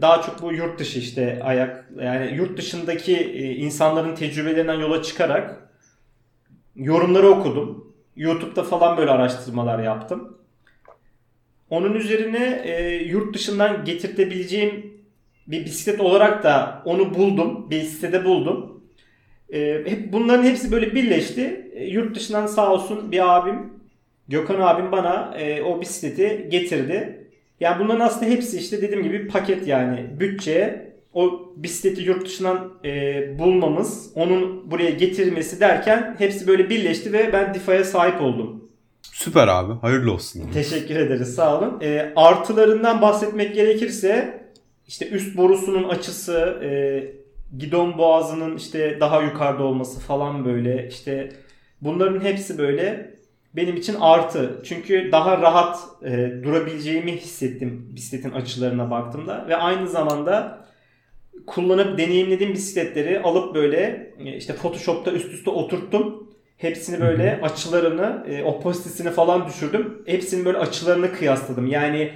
daha 0.00 0.22
çok 0.22 0.42
bu 0.42 0.52
yurt 0.52 0.78
dışı 0.78 0.98
işte 0.98 1.40
ayak 1.42 1.90
yani 2.00 2.34
yurt 2.34 2.58
dışındaki 2.58 3.16
e, 3.16 3.54
insanların 3.54 4.14
tecrübelerinden 4.14 4.74
yola 4.74 5.02
çıkarak 5.02 5.70
yorumları 6.76 7.28
okudum. 7.28 7.94
YouTube'da 8.16 8.62
falan 8.62 8.96
böyle 8.96 9.10
araştırmalar 9.10 9.78
yaptım. 9.78 10.39
Onun 11.70 11.94
üzerine 11.94 12.62
e, 12.64 12.94
yurt 12.94 13.34
dışından 13.34 13.84
getirtebileceğim 13.84 14.94
bir 15.46 15.64
bisiklet 15.64 16.00
olarak 16.00 16.44
da 16.44 16.82
onu 16.84 17.14
buldum. 17.14 17.70
Bir 17.70 17.82
sitede 17.82 18.24
buldum. 18.24 18.82
E, 19.52 19.82
hep 19.86 20.12
bunların 20.12 20.44
hepsi 20.44 20.72
böyle 20.72 20.94
birleşti. 20.94 21.70
E, 21.74 21.84
yurt 21.86 22.16
dışından 22.16 22.46
sağ 22.46 22.72
olsun 22.72 23.12
bir 23.12 23.36
abim 23.36 23.80
Gökhan 24.28 24.60
abim 24.60 24.92
bana 24.92 25.34
e, 25.38 25.62
o 25.62 25.80
bisikleti 25.80 26.48
getirdi. 26.50 27.26
Yani 27.60 27.84
bunların 27.84 28.00
aslında 28.00 28.30
hepsi 28.30 28.58
işte 28.58 28.82
dediğim 28.82 29.02
gibi 29.02 29.28
paket 29.28 29.66
yani 29.66 30.06
bütçe 30.20 30.90
o 31.14 31.52
bisikleti 31.56 32.02
yurt 32.02 32.26
dışından 32.26 32.72
e, 32.84 33.38
bulmamız, 33.38 34.12
onun 34.14 34.70
buraya 34.70 34.90
getirmesi 34.90 35.60
derken 35.60 36.14
hepsi 36.18 36.46
böyle 36.46 36.70
birleşti 36.70 37.12
ve 37.12 37.32
ben 37.32 37.54
DeFi'ye 37.54 37.84
sahip 37.84 38.22
oldum. 38.22 38.69
Süper 39.24 39.48
abi. 39.48 39.72
Hayırlı 39.80 40.12
olsun. 40.12 40.50
Teşekkür 40.54 40.96
ederiz. 40.96 41.34
Sağ 41.34 41.58
olun. 41.58 41.80
E, 41.80 42.12
artılarından 42.16 43.02
bahsetmek 43.02 43.54
gerekirse 43.54 44.42
işte 44.88 45.08
üst 45.08 45.36
borusunun 45.36 45.88
açısı, 45.88 46.58
e, 46.62 46.70
gidon 47.58 47.98
boğazının 47.98 48.56
işte 48.56 48.96
daha 49.00 49.22
yukarıda 49.22 49.62
olması 49.62 50.00
falan 50.00 50.44
böyle 50.44 50.88
işte 50.88 51.32
bunların 51.80 52.20
hepsi 52.20 52.58
böyle 52.58 53.14
benim 53.56 53.76
için 53.76 53.96
artı. 54.00 54.62
Çünkü 54.64 55.08
daha 55.12 55.38
rahat 55.38 55.78
e, 56.04 56.30
durabileceğimi 56.44 57.12
hissettim 57.12 57.92
bisikletin 57.96 58.30
açılarına 58.30 58.90
baktığımda 58.90 59.46
ve 59.48 59.56
aynı 59.56 59.88
zamanda 59.88 60.64
kullanıp 61.46 61.98
deneyimlediğim 61.98 62.52
bisikletleri 62.52 63.22
alıp 63.22 63.54
böyle 63.54 64.12
e, 64.18 64.36
işte 64.36 64.54
Photoshop'ta 64.54 65.10
üst 65.12 65.32
üste 65.32 65.50
oturttum. 65.50 66.29
Hepsini 66.60 67.00
böyle 67.00 67.36
Hı-hı. 67.36 67.44
açılarını, 67.44 68.24
e, 68.28 68.42
oppositesini 68.42 69.10
falan 69.10 69.46
düşürdüm. 69.46 70.02
Hepsinin 70.06 70.44
böyle 70.44 70.58
açılarını 70.58 71.12
kıyasladım. 71.12 71.66
Yani 71.66 72.10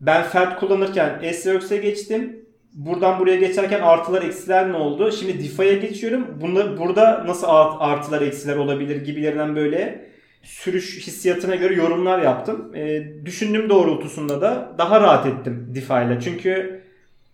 ben 0.00 0.22
Fert 0.22 0.60
kullanırken 0.60 1.32
SRX'e 1.32 1.76
geçtim 1.76 2.42
buradan 2.74 3.20
buraya 3.20 3.36
geçerken 3.36 3.80
artılar 3.80 4.22
eksiler 4.22 4.72
ne 4.72 4.76
oldu? 4.76 5.12
Şimdi 5.12 5.38
DeFi'ye 5.38 5.74
geçiyorum. 5.74 6.38
Bunda, 6.40 6.78
burada 6.78 7.24
nasıl 7.26 7.46
artılar 7.80 8.22
eksiler 8.22 8.56
olabilir 8.56 9.04
gibilerinden 9.04 9.56
böyle 9.56 10.08
sürüş 10.42 11.06
hissiyatına 11.06 11.54
göre 11.54 11.74
yorumlar 11.74 12.22
yaptım. 12.22 12.72
E, 12.74 13.04
düşündüğüm 13.24 13.68
doğrultusunda 13.68 14.40
da 14.40 14.72
daha 14.78 15.00
rahat 15.00 15.26
ettim 15.26 15.72
DeFi 15.74 15.92
ile. 15.92 16.18
Çünkü 16.24 16.82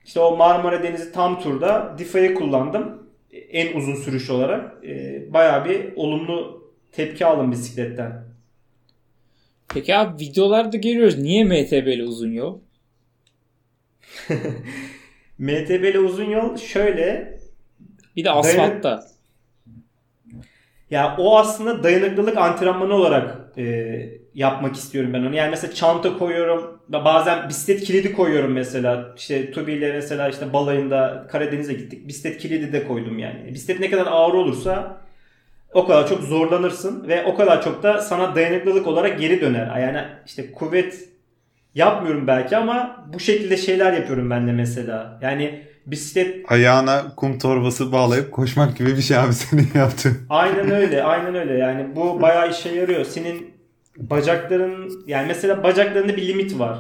işte 0.05 0.21
o 0.21 0.37
Marmara 0.37 0.83
Denizi 0.83 1.13
tam 1.13 1.41
turda 1.41 1.95
DeFi'yi 1.99 2.35
kullandım. 2.35 3.08
En 3.51 3.77
uzun 3.77 3.95
sürüş 3.95 4.31
olarak. 4.31 4.85
E, 4.85 5.23
bayağı 5.33 5.65
bir 5.65 5.97
olumlu 5.97 6.65
tepki 6.93 7.27
aldım 7.27 7.53
bisikletten. 7.53 8.25
Peki 9.69 9.97
abi 9.97 10.25
videolarda 10.25 10.77
görüyoruz. 10.77 11.19
Niye 11.19 11.45
MTB'li 11.45 12.05
uzun 12.05 12.33
yol? 12.33 12.59
MTB'li 15.39 15.99
uzun 15.99 16.31
yol 16.31 16.57
şöyle. 16.57 17.39
Bir 18.17 18.25
de 18.25 18.31
asfaltta. 18.31 18.83
Dayanık... 18.83 19.05
Ya 20.91 21.17
o 21.19 21.39
aslında 21.39 21.83
dayanıklılık 21.83 22.37
antrenmanı 22.37 22.95
olarak 22.95 23.59
e, 23.59 24.18
yapmak 24.39 24.77
istiyorum 24.77 25.13
ben 25.15 25.21
onu. 25.21 25.35
Yani 25.35 25.51
mesela 25.51 25.75
çanta 25.75 26.19
koyuyorum. 26.19 26.81
Bazen 26.89 27.49
bisiklet 27.49 27.85
kilidi 27.85 28.13
koyuyorum 28.13 28.53
mesela. 28.53 29.15
İşte 29.17 29.51
Tubi 29.53 29.73
ile 29.73 29.93
mesela 29.93 30.29
işte 30.29 30.53
balayında 30.53 31.27
Karadeniz'e 31.31 31.73
gittik. 31.73 32.09
Bisiklet 32.09 32.39
kilidi 32.39 32.73
de 32.73 32.87
koydum 32.87 33.19
yani. 33.19 33.55
Bisiklet 33.55 33.81
ne 33.81 33.91
kadar 33.91 34.07
ağır 34.07 34.35
olursa 34.35 34.97
o 35.75 35.87
kadar 35.87 36.09
çok 36.09 36.21
zorlanırsın 36.23 37.09
ve 37.09 37.25
o 37.25 37.35
kadar 37.35 37.63
çok 37.63 37.83
da 37.83 38.01
sana 38.01 38.35
dayanıklılık 38.35 38.87
olarak 38.87 39.21
geri 39.21 39.41
döner. 39.41 39.81
Yani 39.81 40.05
işte 40.27 40.53
kuvvet 40.53 41.09
yapmıyorum 41.75 42.27
belki 42.27 42.57
ama 42.57 43.05
bu 43.13 43.21
şekilde 43.21 43.57
şeyler 43.57 43.93
yapıyorum 43.93 44.31
ben 44.31 44.49
de 44.49 44.53
mesela. 44.53 45.19
Yani 45.23 45.63
bisiklet 45.87 46.53
Ayağına 46.53 47.15
kum 47.17 47.39
torbası 47.39 47.93
bağlayıp 47.93 48.33
koşmak 48.33 48.77
gibi 48.77 48.97
bir 48.97 49.03
şey 49.03 49.17
abi 49.17 49.33
senin 49.33 49.69
yaptığın. 49.75 50.19
aynen 50.29 50.71
öyle 50.71 51.03
aynen 51.05 51.35
öyle 51.35 51.59
yani 51.59 51.97
bu 51.97 52.23
bayağı 52.23 52.51
işe 52.51 52.69
yarıyor. 52.69 53.05
Senin 53.05 53.58
bacakların 53.99 55.05
yani 55.07 55.27
mesela 55.27 55.63
bacaklarında 55.63 56.17
bir 56.17 56.29
limit 56.29 56.59
var. 56.59 56.79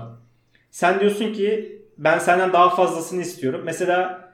Sen 0.71 1.01
diyorsun 1.01 1.33
ki 1.33 1.79
ben 1.99 2.19
senden 2.19 2.53
daha 2.53 2.77
fazlasını 2.77 3.23
istiyorum. 3.23 3.63
Mesela 3.65 4.29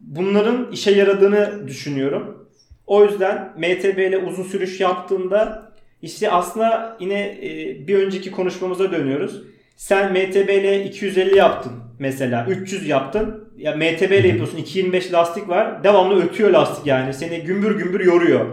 bunların 0.00 0.72
işe 0.72 0.90
yaradığını 0.90 1.68
düşünüyorum. 1.68 2.48
O 2.86 3.04
yüzden 3.04 3.52
MTB 3.56 3.98
ile 3.98 4.18
uzun 4.18 4.42
sürüş 4.42 4.80
yaptığında 4.80 5.72
işte 6.02 6.30
aslında 6.30 6.96
yine 7.00 7.20
e, 7.42 7.76
bir 7.88 7.98
önceki 7.98 8.30
konuşmamıza 8.30 8.92
dönüyoruz. 8.92 9.42
Sen 9.76 10.12
MTB 10.12 10.48
ile 10.48 10.84
250 10.84 11.36
yaptın 11.36 11.72
mesela 11.98 12.46
300 12.48 12.88
yaptın. 12.88 13.48
Ya 13.56 13.76
MTB 13.76 14.12
ile 14.12 14.28
yapıyorsun 14.28 14.58
225 14.58 15.12
lastik 15.12 15.48
var. 15.48 15.84
Devamlı 15.84 16.24
ötüyor 16.24 16.50
lastik 16.50 16.86
yani. 16.86 17.14
Seni 17.14 17.40
gümbür 17.40 17.78
gümbür 17.78 18.00
yoruyor. 18.00 18.46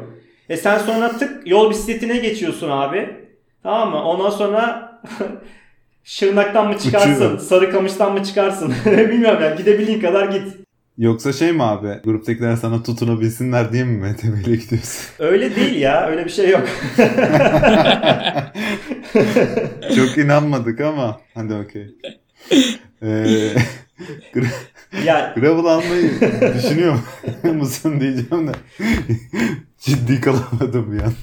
E 0.50 0.58
sen 0.58 0.78
sonra 0.78 1.18
tık 1.18 1.48
yol 1.48 1.70
bisikletine 1.70 2.18
geçiyorsun 2.18 2.70
abi. 2.70 3.25
Tamam 3.66 3.90
mı? 3.90 4.04
Ondan 4.04 4.30
sonra 4.30 4.92
Şırnak'tan 6.04 6.68
mı 6.68 6.78
çıkarsın? 6.78 7.12
Uçuyor. 7.12 7.40
Sarıkamış'tan 7.40 8.14
mı 8.14 8.24
çıkarsın? 8.24 8.74
Bilmiyorum 8.86 9.44
yani 9.44 9.58
gidebildiğin 9.58 10.02
kadar 10.02 10.30
git. 10.30 10.54
Yoksa 10.98 11.34
şey 11.34 11.52
mi 11.52 11.64
abi? 11.64 12.00
Gruptakiler 12.04 12.56
sana 12.56 12.84
tutunabilsinler 12.84 13.74
diye 13.74 13.84
mi 13.84 14.08
MTB'yle 14.10 14.56
gidiyorsun? 14.56 15.06
Öyle 15.20 15.56
değil 15.56 15.76
ya. 15.76 16.08
Öyle 16.08 16.26
bir 16.26 16.30
şey 16.30 16.50
yok. 16.50 16.64
Çok 19.96 20.18
inanmadık 20.18 20.82
ama 20.82 21.20
hadi 21.34 21.54
okey. 21.54 21.96
Ee, 23.02 23.52
ya 25.06 25.34
gravel 25.36 25.66
almayı 25.66 26.12
düşünüyor 26.58 26.96
musun 27.44 28.02
diyeceğim 28.02 28.48
de 28.48 28.52
ciddi 29.80 30.22
kalamadım 30.22 30.92
bir 30.92 31.02
an. 31.02 31.14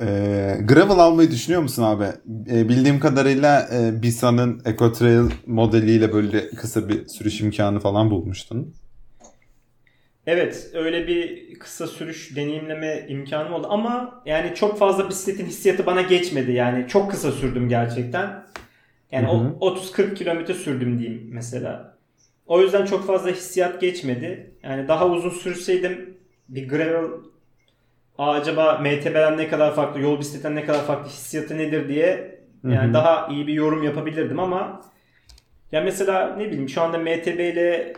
Ee, 0.00 0.58
gravel 0.68 0.98
almayı 0.98 1.30
düşünüyor 1.30 1.62
musun 1.62 1.82
abi? 1.82 2.04
Ee, 2.50 2.68
bildiğim 2.68 3.00
kadarıyla 3.00 3.68
e, 3.72 4.02
Bisa'nın 4.02 4.62
EcoTrail 4.64 5.30
modeliyle 5.46 6.12
böyle 6.12 6.50
kısa 6.50 6.88
bir 6.88 7.06
sürüş 7.08 7.40
imkanı 7.40 7.80
falan 7.80 8.10
bulmuştun. 8.10 8.74
evet 10.26 10.70
öyle 10.74 11.06
bir 11.08 11.54
kısa 11.58 11.86
sürüş 11.86 12.36
deneyimleme 12.36 13.06
imkanım 13.08 13.52
oldu 13.52 13.66
ama 13.70 14.22
yani 14.26 14.54
çok 14.54 14.78
fazla 14.78 15.08
bisikletin 15.08 15.46
hissiyatı 15.46 15.86
bana 15.86 16.02
geçmedi. 16.02 16.52
Yani 16.52 16.88
çok 16.88 17.10
kısa 17.10 17.32
sürdüm 17.32 17.68
gerçekten. 17.68 18.44
Yani 19.12 19.26
Hı 19.28 19.32
hı. 19.32 19.54
o 19.60 19.68
30-40 19.76 20.14
kilometre 20.14 20.54
sürdüm 20.54 20.98
diyeyim 20.98 21.28
mesela. 21.32 21.96
O 22.46 22.60
yüzden 22.62 22.86
çok 22.86 23.06
fazla 23.06 23.30
hissiyat 23.30 23.80
geçmedi. 23.80 24.50
Yani 24.62 24.88
daha 24.88 25.08
uzun 25.08 25.30
sürseydim 25.30 26.14
bir 26.48 26.68
gravel 26.68 27.10
acaba 28.18 28.78
MTB'den 28.78 29.38
ne 29.38 29.48
kadar 29.48 29.74
farklı, 29.74 30.00
yol 30.00 30.20
bisikletinden 30.20 30.56
ne 30.56 30.64
kadar 30.64 30.84
farklı 30.86 31.08
hissiyatı 31.08 31.58
nedir 31.58 31.88
diye 31.88 32.38
yani 32.64 32.86
Hı 32.86 32.88
hı. 32.88 32.94
daha 32.94 33.26
iyi 33.26 33.46
bir 33.46 33.52
yorum 33.52 33.82
yapabilirdim 33.82 34.40
ama 34.40 34.82
ya 35.72 35.80
mesela 35.80 36.36
ne 36.36 36.46
bileyim 36.46 36.68
şu 36.68 36.82
anda 36.82 36.98
MTB 36.98 37.40
ile 37.40 37.92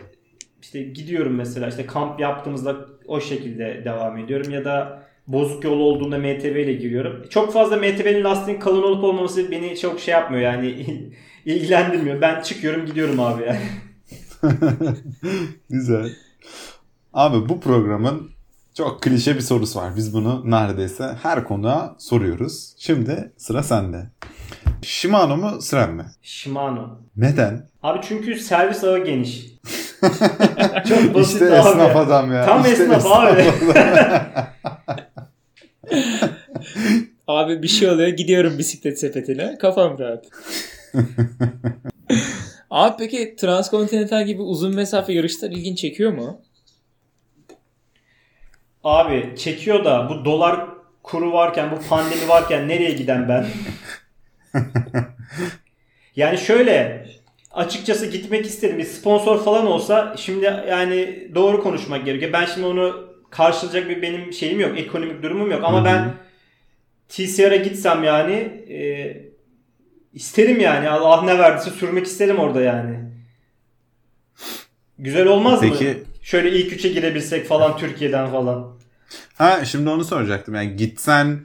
işte 0.61 0.83
gidiyorum 0.83 1.35
mesela 1.35 1.67
işte 1.67 1.85
kamp 1.85 2.19
yaptığımızda 2.19 2.75
o 3.07 3.21
şekilde 3.21 3.81
devam 3.85 4.17
ediyorum 4.17 4.51
ya 4.51 4.65
da 4.65 5.03
bozuk 5.27 5.63
yol 5.63 5.79
olduğunda 5.79 6.17
MTB 6.17 6.55
ile 6.55 6.73
giriyorum. 6.73 7.25
Çok 7.29 7.53
fazla 7.53 7.77
MTB'nin 7.77 8.23
lastiğin 8.23 8.59
kalın 8.59 8.83
olup 8.83 9.03
olmaması 9.03 9.51
beni 9.51 9.77
çok 9.79 9.99
şey 9.99 10.11
yapmıyor 10.11 10.43
yani 10.43 10.85
ilgilendirmiyor. 11.45 12.21
Ben 12.21 12.41
çıkıyorum 12.41 12.85
gidiyorum 12.85 13.19
abi 13.19 13.43
yani. 13.43 13.59
Güzel. 15.69 16.11
Abi 17.13 17.49
bu 17.49 17.59
programın 17.59 18.34
çok 18.77 19.01
klişe 19.01 19.35
bir 19.35 19.41
sorusu 19.41 19.79
var. 19.79 19.95
Biz 19.95 20.13
bunu 20.13 20.51
neredeyse 20.51 21.15
her 21.23 21.43
konuğa 21.43 21.95
soruyoruz. 21.99 22.73
Şimdi 22.77 23.33
sıra 23.37 23.63
sende. 23.63 24.09
Shimano 24.81 25.37
mu 25.37 25.61
Sren 25.61 25.93
mi? 25.93 26.05
Shimano. 26.21 26.99
Neden? 27.17 27.69
Abi 27.83 27.99
çünkü 28.07 28.39
servis 28.39 28.83
ağı 28.83 29.03
geniş. 29.05 29.45
Çok 30.89 31.15
basit 31.15 31.33
işte 31.33 31.61
abi. 31.61 31.69
esnaf 31.69 31.95
adam 31.95 32.33
ya. 32.33 32.45
Tam 32.45 32.65
İşte 32.65 32.83
esnaf 32.83 33.05
abi. 33.05 33.45
Abi 37.27 37.63
bir 37.63 37.67
şey 37.67 37.89
oluyor 37.89 38.07
gidiyorum 38.07 38.57
bisiklet 38.57 38.99
sepetine 38.99 39.57
kafam 39.57 39.99
rahat. 39.99 40.25
Abi 42.69 42.95
peki 42.99 43.35
transkontinental 43.35 44.25
gibi 44.25 44.41
uzun 44.41 44.75
mesafe 44.75 45.13
yarışlar 45.13 45.51
ilgin 45.51 45.75
çekiyor 45.75 46.13
mu? 46.13 46.41
Abi 48.85 49.33
çekiyor 49.37 49.85
da 49.85 50.09
bu 50.09 50.25
dolar 50.25 50.65
kuru 51.03 51.33
varken 51.33 51.71
bu 51.71 51.87
pandemi 51.89 52.27
varken 52.27 52.67
nereye 52.67 52.91
giden 52.91 53.29
ben? 53.29 53.47
yani 56.15 56.37
şöyle 56.37 57.05
açıkçası 57.51 58.05
gitmek 58.05 58.45
isterim. 58.45 58.77
Bir 58.77 58.83
sponsor 58.83 59.43
falan 59.43 59.65
olsa 59.65 60.15
şimdi 60.17 60.45
yani 60.45 61.29
doğru 61.35 61.63
konuşmak 61.63 62.05
gerekiyor. 62.05 62.33
Ben 62.33 62.45
şimdi 62.45 62.67
onu 62.67 63.09
karşılayacak 63.29 63.89
bir 63.89 64.01
benim 64.01 64.33
şeyim 64.33 64.59
yok. 64.59 64.79
Ekonomik 64.79 65.23
durumum 65.23 65.51
yok. 65.51 65.63
Ama 65.63 65.77
Hı 65.77 65.81
hı. 65.81 65.85
ben 65.85 66.13
TCR'a 67.09 67.55
gitsem 67.55 68.03
yani 68.03 68.33
e, 68.69 69.17
isterim 70.13 70.59
yani. 70.59 70.89
Allah 70.89 71.21
ne 71.21 71.39
verdiyse 71.39 71.69
sürmek 71.69 72.05
isterim 72.05 72.39
orada 72.39 72.61
yani. 72.61 72.99
Güzel 74.99 75.27
olmaz 75.27 75.61
mı? 75.61 75.69
Peki 75.71 76.03
Şöyle 76.25 76.51
ilk 76.51 76.73
üçe 76.73 76.89
girebilsek 76.89 77.45
falan 77.45 77.77
Türkiye'den 77.77 78.31
falan. 78.31 78.74
Ha 79.37 79.65
şimdi 79.65 79.89
onu 79.89 80.03
soracaktım. 80.03 80.55
Yani 80.55 80.75
gitsen 80.75 81.39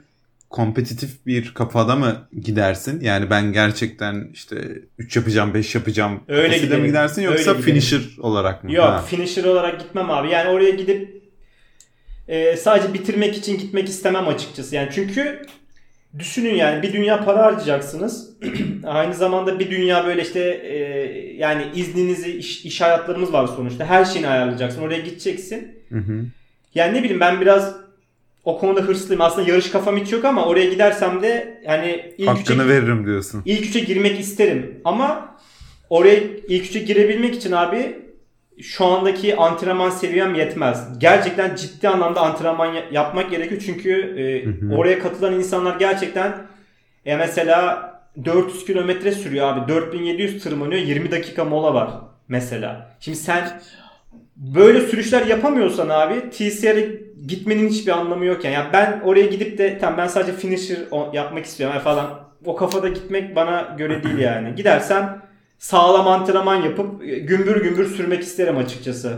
kompetitif 0.49 1.25
bir 1.25 1.53
kafada 1.53 1.95
mı 1.95 2.27
gidersin? 2.43 3.01
Yani 3.01 3.29
ben 3.29 3.53
gerçekten 3.53 4.29
işte 4.33 4.55
3 4.97 5.15
yapacağım, 5.15 5.53
5 5.53 5.75
yapacağım 5.75 6.23
Öyle 6.27 6.55
mı 6.57 6.63
giderim. 6.63 6.85
gidersin 6.85 7.21
yoksa 7.21 7.51
Öyle 7.51 7.61
finisher 7.61 8.01
olarak 8.19 8.63
mı? 8.63 8.73
Yok 8.73 8.85
Ha. 8.85 9.01
finisher 9.01 9.43
olarak 9.43 9.79
gitmem 9.79 10.09
abi. 10.11 10.29
Yani 10.29 10.49
oraya 10.49 10.69
gidip 10.71 11.21
e, 12.27 12.57
sadece 12.57 12.93
bitirmek 12.93 13.37
için 13.37 13.57
gitmek 13.57 13.89
istemem 13.89 14.27
açıkçası. 14.27 14.75
Yani 14.75 14.89
çünkü 14.93 15.41
düşünün 16.19 16.55
yani 16.55 16.81
bir 16.81 16.93
dünya 16.93 17.25
para 17.25 17.39
harcayacaksınız. 17.45 18.29
Aynı 18.85 19.13
zamanda 19.13 19.59
bir 19.59 19.71
dünya 19.71 20.05
böyle 20.05 20.21
işte 20.21 20.39
e, 20.39 20.77
yani 21.37 21.63
izninizi 21.75 22.31
iş, 22.37 22.65
iş 22.65 22.81
hayatlarımız 22.81 23.33
var 23.33 23.47
sonuçta. 23.47 23.85
Her 23.85 24.05
şeyini 24.05 24.27
ayarlayacaksın. 24.27 24.81
Oraya 24.81 24.99
gideceksin. 24.99 25.75
Hı 25.89 25.97
hı. 25.99 26.25
Yani 26.75 26.93
ne 26.97 27.03
bileyim 27.03 27.19
ben 27.19 27.41
biraz 27.41 27.75
o 28.43 28.59
konuda 28.59 28.81
hırslıyım. 28.81 29.21
Aslında 29.21 29.49
yarış 29.49 29.71
kafam 29.71 29.97
hiç 29.97 30.11
yok 30.11 30.25
ama 30.25 30.45
oraya 30.45 30.65
gidersem 30.69 31.21
de 31.21 31.61
yani 31.67 32.13
ilk 32.17 32.19
üçe, 32.19 32.25
Hakkını 32.39 32.67
veririm 32.69 33.05
diyorsun. 33.05 33.41
ilk 33.45 33.65
üçe 33.65 33.79
girmek 33.79 34.19
isterim. 34.19 34.81
Ama 34.85 35.35
oraya 35.89 36.15
ilk 36.47 36.65
üçe 36.65 36.79
girebilmek 36.79 37.35
için 37.35 37.51
abi 37.51 37.95
şu 38.61 38.85
andaki 38.85 39.35
antrenman 39.35 39.89
seviyem 39.89 40.35
yetmez. 40.35 40.99
Gerçekten 40.99 41.55
ciddi 41.55 41.89
anlamda 41.89 42.21
antrenman 42.21 42.73
ya- 42.73 42.85
yapmak 42.91 43.31
gerekiyor. 43.31 43.61
Çünkü 43.65 43.91
e, 44.19 44.45
Hı 44.45 44.65
hı. 44.65 44.75
oraya 44.77 44.99
katılan 44.99 45.33
insanlar 45.33 45.75
gerçekten 45.79 46.33
e, 47.05 47.15
mesela 47.15 47.91
400 48.25 48.65
kilometre 48.65 49.11
sürüyor 49.11 49.47
abi. 49.47 49.67
4700 49.73 50.43
tırmanıyor. 50.43 50.81
20 50.81 51.11
dakika 51.11 51.45
mola 51.45 51.73
var 51.73 51.91
mesela. 52.27 52.95
Şimdi 52.99 53.17
sen 53.17 53.61
böyle 54.35 54.87
sürüşler 54.87 55.25
yapamıyorsan 55.25 55.89
abi 55.89 56.29
TCR'e 56.29 57.01
gitmenin 57.27 57.69
hiçbir 57.69 57.91
anlamı 57.91 58.25
yok 58.25 58.45
yani. 58.45 58.53
yani 58.53 58.73
ben 58.73 59.01
oraya 59.05 59.25
gidip 59.25 59.57
de 59.57 59.77
tamam 59.77 59.97
ben 59.97 60.07
sadece 60.07 60.33
finisher 60.33 60.77
yapmak 61.13 61.45
istiyorum 61.45 61.75
yani 61.75 61.83
falan. 61.83 62.19
O 62.45 62.55
kafada 62.55 62.87
gitmek 62.87 63.35
bana 63.35 63.75
göre 63.77 64.03
değil 64.03 64.17
yani. 64.19 64.55
Gidersem 64.55 65.21
sağlam 65.59 66.07
antrenman 66.07 66.63
yapıp 66.63 67.03
e, 67.03 67.19
gümbür 67.19 67.63
gümbür 67.63 67.95
sürmek 67.95 68.21
isterim 68.23 68.57
açıkçası. 68.57 69.17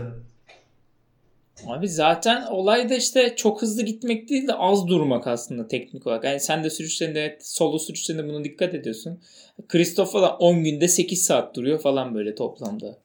Abi 1.66 1.88
zaten 1.88 2.46
olay 2.50 2.88
da 2.88 2.94
işte 2.94 3.36
çok 3.36 3.62
hızlı 3.62 3.82
gitmek 3.82 4.28
değil 4.28 4.48
de 4.48 4.54
az 4.54 4.88
durmak 4.88 5.26
aslında 5.26 5.68
teknik 5.68 6.06
olarak. 6.06 6.24
Yani 6.24 6.40
sen 6.40 6.64
de 6.64 6.70
sürüşlerinde 6.70 7.38
solo 7.40 7.78
sürüşlerinde 7.78 8.28
buna 8.28 8.44
dikkat 8.44 8.74
ediyorsun. 8.74 9.20
Christoph 9.68 10.12
falan 10.12 10.36
10 10.38 10.64
günde 10.64 10.88
8 10.88 11.24
saat 11.24 11.56
duruyor 11.56 11.78
falan 11.78 12.14
böyle 12.14 12.34
toplamda. 12.34 13.03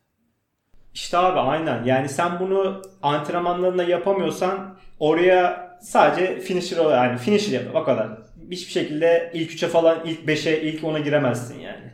İşte 0.93 1.17
abi 1.17 1.39
aynen. 1.39 1.83
Yani 1.83 2.09
sen 2.09 2.39
bunu 2.39 2.81
antrenmanlarında 3.01 3.83
yapamıyorsan 3.83 4.77
oraya 4.99 5.69
sadece 5.81 6.39
finisher 6.39 6.77
olarak 6.77 7.09
yani 7.09 7.19
finisher 7.19 7.51
yap 7.51 7.75
o 7.75 7.83
kadar. 7.83 8.09
Hiçbir 8.51 8.71
şekilde 8.71 9.31
ilk 9.33 9.51
3'e 9.51 9.67
falan 9.67 9.99
ilk 10.05 10.19
5'e 10.19 10.61
ilk 10.61 10.83
10'a 10.83 10.99
giremezsin 10.99 11.59
yani. 11.59 11.91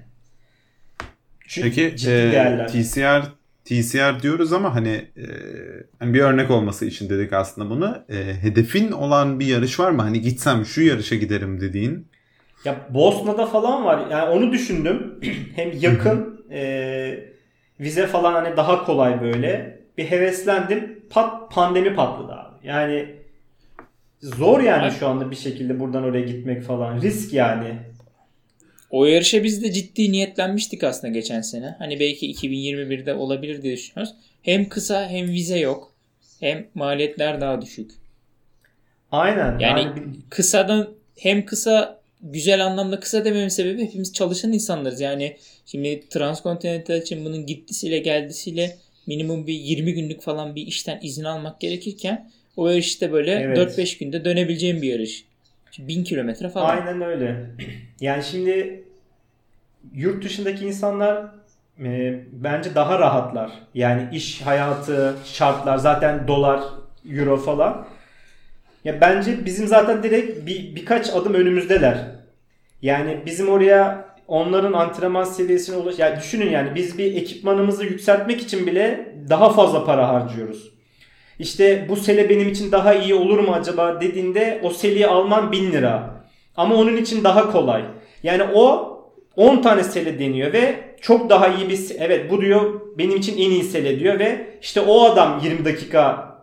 Çünkü 1.48 1.70
Peki 1.70 1.98
ciddi 1.98 2.12
e, 2.12 2.32
değerler. 2.32 2.68
TCR 2.68 3.24
TCR 3.66 4.22
diyoruz 4.22 4.54
ama 4.54 4.76
hani 4.76 4.90
e, 5.18 5.26
hani 6.00 6.14
bir 6.14 6.20
örnek 6.20 6.52
olması 6.52 6.86
için 6.86 7.10
dedik 7.10 7.34
aslında 7.34 7.70
bunu. 7.70 7.98
E, 8.10 8.16
hedefin 8.42 8.92
olan 8.92 9.40
bir 9.40 9.46
yarış 9.46 9.80
var 9.80 9.92
mı? 9.92 10.02
Hani 10.02 10.22
gitsem 10.22 10.66
şu 10.66 10.82
yarışa 10.82 11.16
giderim 11.16 11.62
dediğin. 11.62 12.08
Ya 12.66 12.76
Bosna'da 12.90 13.46
falan 13.46 13.86
var. 13.86 14.08
Yani 14.12 14.30
onu 14.30 14.52
düşündüm. 14.52 15.20
Hem 15.56 15.72
yakın 15.80 16.46
e, 16.52 17.35
vize 17.80 18.08
falan 18.08 18.34
hani 18.34 18.58
daha 18.58 18.86
kolay 18.86 19.22
böyle. 19.22 19.80
Bir 19.98 20.06
heveslendim. 20.12 21.02
Pat 21.10 21.52
pandemi 21.52 21.96
patladı 21.96 22.32
abi. 22.34 22.68
Yani 22.68 23.06
zor 24.22 24.60
yani 24.62 24.92
şu 24.92 25.08
anda 25.08 25.32
bir 25.32 25.36
şekilde 25.36 25.80
buradan 25.80 26.04
oraya 26.04 26.26
gitmek 26.26 26.64
falan. 26.64 27.02
Risk 27.02 27.34
yani. 27.34 27.78
O 28.90 29.06
yarışa 29.06 29.44
biz 29.44 29.64
de 29.64 29.72
ciddi 29.72 30.12
niyetlenmiştik 30.12 30.84
aslında 30.84 31.14
geçen 31.14 31.42
sene. 31.42 31.76
Hani 31.80 32.00
belki 32.00 32.32
2021'de 32.34 33.14
olabilir 33.14 33.62
diye 33.62 33.74
düşünüyoruz. 33.78 34.16
Hem 34.44 34.70
kısa 34.70 35.08
hem 35.10 35.28
vize 35.28 35.60
yok. 35.60 35.92
Hem 36.40 36.68
maliyetler 36.76 37.42
daha 37.42 37.62
düşük. 37.62 37.92
Aynen. 39.12 39.60
Yani 39.60 39.96
bir- 39.96 40.30
kısadan 40.30 40.90
hem 41.20 41.46
kısa 41.46 42.00
güzel 42.26 42.66
anlamda 42.66 43.00
kısa 43.00 43.26
dememin 43.26 43.48
sebebi 43.48 43.84
hepimiz 43.84 44.14
çalışan 44.14 44.52
insanlarız. 44.54 45.02
Yani 45.02 45.38
şimdi 45.66 46.10
transkontinental 46.10 46.98
için 46.98 47.26
bunun 47.26 47.46
gittisiyle 47.46 48.00
geldisiyle 48.00 48.78
minimum 49.08 49.48
bir 49.48 49.54
20 49.54 49.94
günlük 49.94 50.22
falan 50.22 50.56
bir 50.56 50.68
işten 50.68 51.00
izin 51.02 51.24
almak 51.24 51.60
gerekirken 51.60 52.30
o 52.58 52.68
yarış 52.68 52.88
işte 52.88 53.12
böyle 53.12 53.32
Evet. 53.32 53.58
4-5 53.58 54.00
günde 54.00 54.26
dönebileceğim 54.26 54.82
bir 54.82 54.92
yarış. 54.92 55.26
1000 55.80 56.04
kilometre 56.04 56.50
falan. 56.50 56.78
Aynen 56.78 57.02
öyle. 57.02 57.46
Yani 58.02 58.24
şimdi 58.24 58.84
yurt 59.94 60.24
dışındaki 60.24 60.66
insanlar 60.66 61.26
e, 61.80 62.20
bence 62.32 62.76
daha 62.76 63.00
rahatlar. 63.00 63.52
Yani 63.74 64.10
iş 64.16 64.42
hayatı, 64.42 65.16
şartlar 65.26 65.78
zaten 65.78 66.28
dolar, 66.28 66.62
euro 67.10 67.38
falan. 67.38 67.88
Ya 68.86 69.02
bence 69.02 69.46
bizim 69.46 69.68
zaten 69.68 70.04
direkt 70.04 70.48
bir 70.48 70.76
birkaç 70.76 71.10
adım 71.10 71.34
önümüzdeler. 71.34 72.15
Yani 72.82 73.20
bizim 73.26 73.50
oraya 73.50 74.06
onların 74.28 74.74
antrenman 74.74 75.24
seviyesine 75.24 75.76
ulaş. 75.76 76.00
Yani 76.00 76.18
düşünün 76.18 76.50
yani 76.50 76.76
biz 76.76 76.98
bir 76.98 77.16
ekipmanımızı 77.16 77.86
yükseltmek 77.86 78.42
için 78.42 78.68
bile 78.68 79.14
daha 79.30 79.50
fazla 79.50 79.86
para 79.86 80.10
harcıyoruz. 80.10 80.72
İşte 81.40 81.86
bu 81.90 81.96
sele 81.96 82.30
benim 82.30 82.50
için 82.50 82.72
daha 82.72 82.94
iyi 82.94 83.16
olur 83.16 83.40
mu 83.40 83.52
acaba 83.54 84.02
dediğinde 84.02 84.60
o 84.64 84.70
seleyi 84.70 85.08
alman 85.08 85.52
1000 85.52 85.72
lira. 85.72 86.26
Ama 86.58 86.76
onun 86.76 86.98
için 86.98 87.24
daha 87.24 87.52
kolay. 87.52 87.86
Yani 88.24 88.44
o 88.54 88.92
10 89.36 89.62
tane 89.62 89.84
sele 89.84 90.20
deniyor 90.20 90.54
ve 90.54 90.76
çok 91.02 91.30
daha 91.30 91.48
iyi 91.48 91.70
bir 91.70 91.80
evet 92.00 92.32
bu 92.32 92.42
diyor 92.42 92.82
benim 92.98 93.18
için 93.18 93.34
en 93.34 93.52
iyi 93.52 93.64
sele 93.64 94.00
diyor 94.00 94.20
ve 94.20 94.48
işte 94.62 94.82
o 94.82 95.04
adam 95.04 95.42
20 95.44 95.66
dakika 95.66 96.36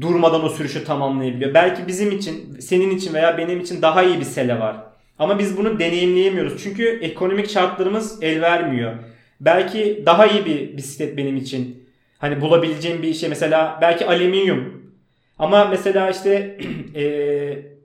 durmadan 0.00 0.44
o 0.44 0.48
sürüşü 0.48 0.84
tamamlayabiliyor. 0.84 1.54
Belki 1.54 1.86
bizim 1.86 2.10
için, 2.10 2.60
senin 2.60 2.90
için 2.96 3.14
veya 3.14 3.38
benim 3.38 3.60
için 3.60 3.82
daha 3.82 4.02
iyi 4.02 4.20
bir 4.20 4.24
sele 4.24 4.60
var. 4.60 4.76
Ama 5.18 5.38
biz 5.38 5.56
bunu 5.56 5.78
deneyimleyemiyoruz. 5.78 6.62
Çünkü 6.62 6.98
ekonomik 7.02 7.50
şartlarımız 7.50 8.22
el 8.22 8.40
vermiyor. 8.40 8.92
Belki 9.40 10.02
daha 10.06 10.26
iyi 10.26 10.46
bir 10.46 10.76
bisiklet 10.76 11.16
benim 11.16 11.36
için. 11.36 11.88
Hani 12.18 12.40
bulabileceğim 12.40 13.02
bir 13.02 13.14
şey 13.14 13.28
mesela 13.28 13.78
belki 13.80 14.06
alüminyum. 14.06 14.92
Ama 15.38 15.64
mesela 15.64 16.10
işte 16.10 16.58
eee 16.94 17.76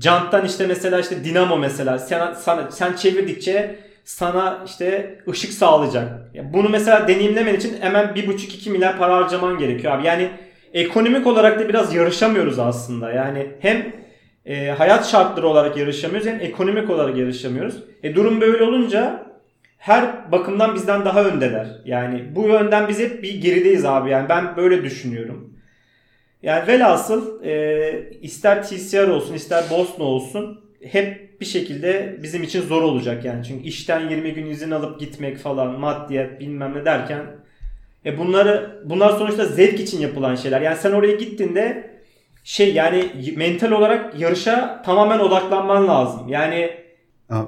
Janttan 0.00 0.46
işte 0.46 0.66
mesela 0.66 1.00
işte 1.00 1.24
dinamo 1.24 1.56
mesela 1.56 1.98
sen, 1.98 2.34
sana, 2.34 2.70
sen 2.70 2.92
çevirdikçe 2.92 3.76
sana 4.04 4.62
işte 4.66 5.18
ışık 5.28 5.52
sağlayacak. 5.52 6.34
Ya 6.34 6.52
bunu 6.52 6.68
mesela 6.68 7.08
deneyimlemen 7.08 7.54
için 7.54 7.76
hemen 7.80 8.06
1,5-2 8.06 8.70
milyar 8.70 8.98
para 8.98 9.16
harcaman 9.16 9.58
gerekiyor 9.58 9.92
abi. 9.92 10.06
Yani 10.06 10.30
ekonomik 10.74 11.26
olarak 11.26 11.60
da 11.60 11.68
biraz 11.68 11.94
yarışamıyoruz 11.94 12.58
aslında. 12.58 13.12
Yani 13.12 13.46
hem 13.60 13.92
e, 14.50 14.70
hayat 14.70 15.06
şartları 15.06 15.48
olarak 15.48 15.76
yarışamıyoruz 15.76 16.28
hem 16.28 16.40
ekonomik 16.40 16.90
olarak 16.90 17.16
yarışamıyoruz. 17.16 17.74
E, 18.02 18.14
durum 18.14 18.40
böyle 18.40 18.64
olunca 18.64 19.26
her 19.78 20.32
bakımdan 20.32 20.74
bizden 20.74 21.04
daha 21.04 21.24
öndeler. 21.24 21.68
Yani 21.84 22.24
bu 22.34 22.48
yönden 22.48 22.88
biz 22.88 22.98
hep 22.98 23.22
bir 23.22 23.40
gerideyiz 23.42 23.84
abi. 23.84 24.10
Yani 24.10 24.28
ben 24.28 24.56
böyle 24.56 24.84
düşünüyorum. 24.84 25.54
Yani 26.42 26.66
velhasıl 26.66 27.44
e, 27.44 28.10
ister 28.22 28.62
TCR 28.62 29.08
olsun 29.08 29.34
ister 29.34 29.64
Bosna 29.70 30.04
olsun 30.04 30.60
hep 30.84 31.40
bir 31.40 31.46
şekilde 31.46 32.16
bizim 32.22 32.42
için 32.42 32.62
zor 32.62 32.82
olacak 32.82 33.24
yani. 33.24 33.44
Çünkü 33.44 33.64
işten 33.64 34.08
20 34.08 34.34
gün 34.34 34.46
izin 34.46 34.70
alıp 34.70 35.00
gitmek 35.00 35.38
falan 35.38 35.80
maddiyat 35.80 36.40
bilmem 36.40 36.74
ne 36.74 36.84
derken 36.84 37.26
e 38.06 38.18
bunları 38.18 38.82
bunlar 38.84 39.10
sonuçta 39.10 39.44
zevk 39.44 39.80
için 39.80 40.00
yapılan 40.00 40.34
şeyler. 40.34 40.60
Yani 40.60 40.76
sen 40.76 40.92
oraya 40.92 41.14
gittiğinde 41.16 41.89
şey 42.50 42.74
yani 42.74 43.04
mental 43.36 43.70
olarak 43.70 44.20
yarışa 44.20 44.82
tamamen 44.82 45.18
odaklanman 45.18 45.88
lazım. 45.88 46.28
Yani 46.28 46.70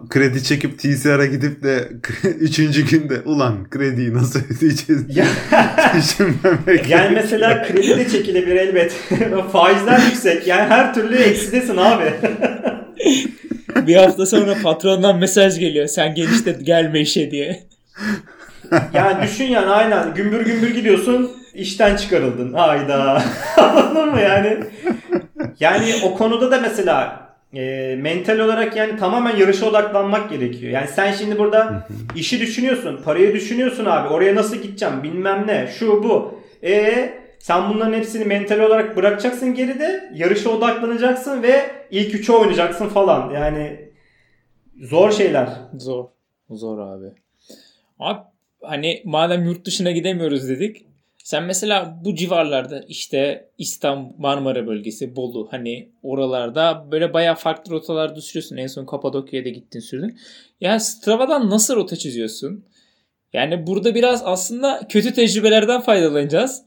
Kredi 0.09 0.45
çekip 0.45 0.79
TCR'a 0.79 1.27
gidip 1.27 1.63
de 1.63 1.89
3. 2.41 2.91
günde 2.91 3.21
ulan 3.25 3.71
krediyi 3.71 4.15
nasıl 4.15 4.41
ödeyeceğiz 4.41 5.17
ya, 5.17 5.25
düşünmemek. 5.97 6.89
yani 6.89 7.11
mesela 7.15 7.63
kredi 7.63 7.97
de 7.97 8.09
çekilebilir 8.09 8.57
elbet. 8.57 8.93
Faizler 9.53 10.01
yüksek. 10.01 10.47
Yani 10.47 10.69
her 10.69 10.95
türlü 10.95 11.17
eksidesin 11.17 11.77
abi. 11.77 12.13
bir 13.87 13.97
hafta 13.97 14.27
sonra 14.27 14.55
patrondan 14.63 15.19
mesaj 15.19 15.59
geliyor. 15.59 15.87
Sen 15.87 16.15
gelişte 16.15 16.53
gelme 16.63 17.01
işe 17.01 17.31
diye. 17.31 17.63
Yani 18.95 19.23
düşün 19.23 19.45
yani 19.45 19.67
aynen 19.67 20.15
gümbür 20.15 20.47
gümbür 20.47 20.75
gidiyorsun 20.75 21.42
işten 21.55 21.97
çıkarıldın. 21.97 22.53
Hayda. 22.53 23.23
Anladın 23.57 24.09
mı 24.09 24.21
yani? 24.21 24.59
Yani 25.61 25.93
o 26.05 26.15
konuda 26.15 26.51
da 26.51 26.61
mesela 26.61 27.23
e, 27.55 27.97
mental 28.01 28.39
olarak 28.39 28.77
yani 28.77 28.97
tamamen 28.97 29.37
yarışa 29.37 29.67
odaklanmak 29.67 30.31
gerekiyor. 30.31 30.73
Yani 30.73 30.89
sen 30.89 31.13
şimdi 31.13 31.39
burada 31.39 31.89
işi 32.17 32.41
düşünüyorsun, 32.41 33.01
parayı 33.05 33.35
düşünüyorsun 33.35 33.85
abi. 33.85 34.09
Oraya 34.09 34.35
nasıl 34.35 34.57
gideceğim 34.57 35.03
bilmem 35.03 35.47
ne 35.47 35.71
şu 35.79 36.03
bu. 36.03 36.39
E 36.65 37.13
sen 37.39 37.75
bunların 37.75 37.93
hepsini 37.93 38.25
mental 38.25 38.59
olarak 38.61 38.97
bırakacaksın 38.97 39.55
geride. 39.55 40.11
Yarışa 40.15 40.51
odaklanacaksın 40.51 41.43
ve 41.43 41.71
ilk 41.91 42.15
üçe 42.15 42.33
oynayacaksın 42.33 42.89
falan. 42.89 43.31
Yani 43.31 43.91
zor 44.81 45.13
şeyler. 45.13 45.49
Zor. 45.79 46.05
Zor 46.51 46.79
abi. 46.79 47.07
Abi 47.99 48.21
hani 48.63 49.03
madem 49.05 49.45
yurt 49.45 49.65
dışına 49.67 49.91
gidemiyoruz 49.91 50.49
dedik. 50.49 50.87
Sen 51.25 51.43
mesela 51.43 52.01
bu 52.05 52.15
civarlarda 52.15 52.85
işte 52.89 53.49
İstanbul, 53.59 54.15
Marmara 54.19 54.67
bölgesi, 54.67 55.17
Bolu 55.17 55.49
hani 55.51 55.89
oralarda 56.03 56.87
böyle 56.93 57.13
bayağı 57.13 57.35
farklı 57.35 57.73
rotalarda 57.73 58.21
sürüyorsun. 58.21 58.57
En 58.57 58.67
son 58.67 58.87
Kapadokya'ya 58.87 59.45
da 59.45 59.49
gittin 59.49 59.81
sürdün. 59.81 60.19
Yani 60.61 60.81
Strava'dan 60.81 61.51
nasıl 61.51 61.77
rota 61.77 61.97
çiziyorsun? 61.97 62.65
Yani 63.33 63.67
burada 63.67 63.95
biraz 63.95 64.23
aslında 64.25 64.81
kötü 64.89 65.13
tecrübelerden 65.13 65.81
faydalanacağız. 65.81 66.63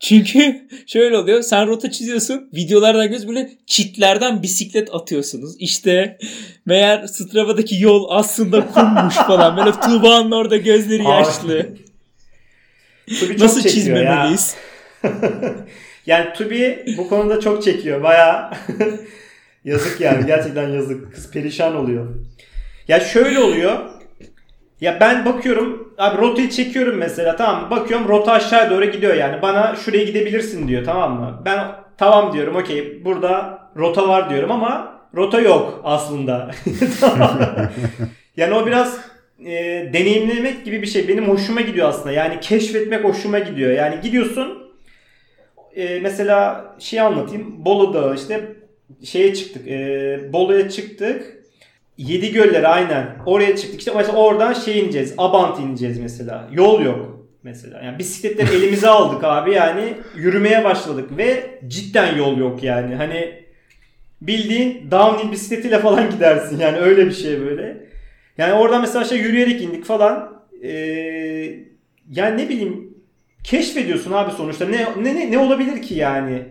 Çünkü 0.00 0.68
şöyle 0.86 1.18
oluyor. 1.18 1.42
Sen 1.42 1.66
rota 1.66 1.90
çiziyorsun. 1.90 2.50
Videolardan 2.54 3.10
göz 3.10 3.28
böyle 3.28 3.50
çitlerden 3.66 4.42
bisiklet 4.42 4.94
atıyorsunuz. 4.94 5.56
İşte 5.58 6.18
meğer 6.66 7.06
Strava'daki 7.06 7.82
yol 7.82 8.06
aslında 8.10 8.66
kummuş 8.66 9.14
falan. 9.14 9.56
Böyle 9.56 9.72
Tuğba'nın 9.72 10.30
orada 10.30 10.56
gözleri 10.56 11.04
yaşlı. 11.04 11.83
Tubi 13.20 13.38
Nasıl 13.38 13.62
çekiyor 13.62 13.96
ya. 13.96 14.02
çizmemeliyiz? 14.02 14.56
yani 16.06 16.32
Tubi 16.32 16.84
bu 16.98 17.08
konuda 17.08 17.40
çok 17.40 17.62
çekiyor. 17.62 18.02
Baya 18.02 18.50
yazık 19.64 20.00
yani. 20.00 20.26
Gerçekten 20.26 20.68
yazık. 20.68 21.14
Kız 21.14 21.30
perişan 21.30 21.76
oluyor. 21.76 22.06
Ya 22.88 23.00
şöyle 23.00 23.38
oluyor. 23.38 23.78
Ya 24.80 24.96
ben 25.00 25.24
bakıyorum 25.24 25.94
abi 25.98 26.18
rotayı 26.22 26.50
çekiyorum 26.50 26.96
mesela 26.96 27.36
tamam 27.36 27.62
mı? 27.64 27.70
Bakıyorum 27.70 28.08
rota 28.08 28.32
aşağı 28.32 28.70
doğru 28.70 28.84
gidiyor 28.84 29.14
yani. 29.14 29.42
Bana 29.42 29.76
şuraya 29.84 30.04
gidebilirsin 30.04 30.68
diyor 30.68 30.84
tamam 30.84 31.20
mı? 31.20 31.42
Ben 31.44 31.58
tamam 31.98 32.32
diyorum 32.32 32.56
okey 32.56 33.04
burada 33.04 33.58
rota 33.76 34.08
var 34.08 34.30
diyorum 34.30 34.50
ama 34.50 35.00
rota 35.14 35.40
yok 35.40 35.80
aslında. 35.84 36.50
Yani 38.36 38.54
o 38.54 38.66
biraz 38.66 38.98
e, 39.40 39.52
deneyimlemek 39.92 40.64
gibi 40.64 40.82
bir 40.82 40.86
şey. 40.86 41.08
Benim 41.08 41.28
hoşuma 41.28 41.60
gidiyor 41.60 41.88
aslında. 41.88 42.12
Yani 42.12 42.40
keşfetmek 42.40 43.04
hoşuma 43.04 43.38
gidiyor. 43.38 43.70
Yani 43.70 44.00
gidiyorsun 44.00 44.72
e, 45.76 46.00
mesela 46.00 46.64
şey 46.78 47.00
anlatayım. 47.00 47.64
Bolu 47.64 47.94
Dağı 47.94 48.14
işte 48.14 48.52
şeye 49.04 49.34
çıktık. 49.34 49.68
E, 49.68 50.32
Bolu'ya 50.32 50.68
çıktık. 50.68 51.44
Yedi 51.98 52.32
göller 52.32 52.62
aynen. 52.62 53.16
Oraya 53.26 53.56
çıktık. 53.56 53.78
İşte 53.78 53.92
mesela 53.96 54.18
oradan 54.18 54.52
şey 54.52 54.80
ineceğiz. 54.80 55.14
Abant 55.18 55.60
ineceğiz 55.60 55.98
mesela. 55.98 56.48
Yol 56.52 56.82
yok 56.82 57.26
mesela. 57.42 57.82
Yani 57.82 57.98
bisikletleri 57.98 58.54
elimize 58.56 58.88
aldık 58.88 59.24
abi 59.24 59.54
yani 59.54 59.94
yürümeye 60.16 60.64
başladık 60.64 61.10
ve 61.18 61.58
cidden 61.68 62.16
yol 62.16 62.38
yok 62.38 62.62
yani. 62.62 62.94
Hani 62.94 63.44
bildiğin 64.20 64.90
downhill 64.90 65.32
bisikletiyle 65.32 65.78
falan 65.78 66.10
gidersin 66.14 66.58
yani 66.58 66.78
öyle 66.78 67.06
bir 67.06 67.12
şey 67.12 67.40
böyle. 67.40 67.83
Yani 68.38 68.52
oradan 68.52 68.80
mesela 68.80 69.04
şey 69.04 69.18
yürüyerek 69.18 69.62
indik 69.62 69.84
falan. 69.84 70.42
Ee, 70.62 70.70
yani 72.10 72.42
ne 72.42 72.48
bileyim 72.48 72.94
keşfediyorsun 73.44 74.12
abi 74.12 74.32
sonuçta. 74.32 74.66
Ne 74.66 74.86
ne 75.02 75.14
ne, 75.14 75.30
ne 75.30 75.38
olabilir 75.38 75.82
ki 75.82 75.94
yani? 75.94 76.42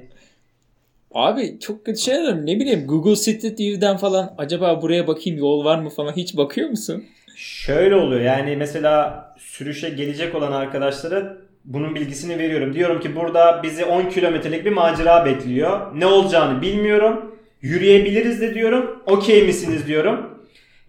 Abi 1.14 1.60
çok 1.60 1.86
kötü 1.86 2.00
şeyler 2.00 2.46
ne 2.46 2.60
bileyim 2.60 2.88
Google 2.88 3.16
Street 3.16 3.60
View'den 3.60 3.98
falan 3.98 4.36
acaba 4.38 4.82
buraya 4.82 5.08
bakayım 5.08 5.40
yol 5.40 5.66
var 5.66 5.80
mı 5.80 5.90
falan 5.90 6.12
hiç 6.16 6.38
bakıyor 6.38 6.70
musun? 6.70 7.04
Şöyle 7.36 7.96
oluyor 7.96 8.22
yani 8.22 8.56
mesela 8.56 9.26
sürüşe 9.38 9.90
gelecek 9.90 10.36
olan 10.36 10.52
arkadaşlara 10.52 11.38
bunun 11.66 11.96
bilgisini 11.96 12.38
veriyorum. 12.40 12.74
Diyorum 12.74 13.00
ki 13.00 13.16
burada 13.16 13.64
bizi 13.64 13.86
10 13.86 14.10
kilometrelik 14.10 14.66
bir 14.66 14.72
macera 14.72 15.26
bekliyor. 15.26 16.00
Ne 16.00 16.06
olacağını 16.06 16.62
bilmiyorum. 16.62 17.36
Yürüyebiliriz 17.62 18.42
de 18.42 18.54
diyorum. 18.54 19.04
Okey 19.06 19.44
misiniz 19.46 19.88
diyorum. 19.88 20.33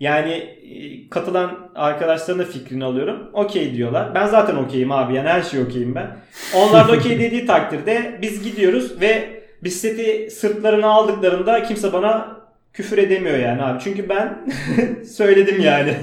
Yani 0.04 0.30
e, 0.30 1.08
katılan 1.08 1.70
arkadaşların 1.74 2.46
da 2.46 2.50
fikrini 2.50 2.84
alıyorum. 2.84 3.30
Okey 3.32 3.74
diyorlar. 3.74 4.14
Ben 4.14 4.26
zaten 4.26 4.56
okeyim 4.56 4.92
abi 4.92 5.14
yani 5.14 5.28
her 5.28 5.42
şey 5.42 5.60
okeyim 5.60 5.94
ben. 5.94 6.16
Onlar 6.54 6.88
da 6.88 6.92
okey 6.96 7.20
dediği 7.20 7.46
takdirde 7.46 8.18
biz 8.22 8.42
gidiyoruz 8.42 9.00
ve 9.00 9.42
bisikleti 9.62 10.30
sırtlarına 10.30 10.86
aldıklarında 10.86 11.62
kimse 11.62 11.92
bana 11.92 12.40
küfür 12.72 12.98
edemiyor 12.98 13.38
yani 13.38 13.62
abi. 13.62 13.80
Çünkü 13.84 14.08
ben 14.08 14.46
söyledim 15.04 15.60
yani. 15.60 15.96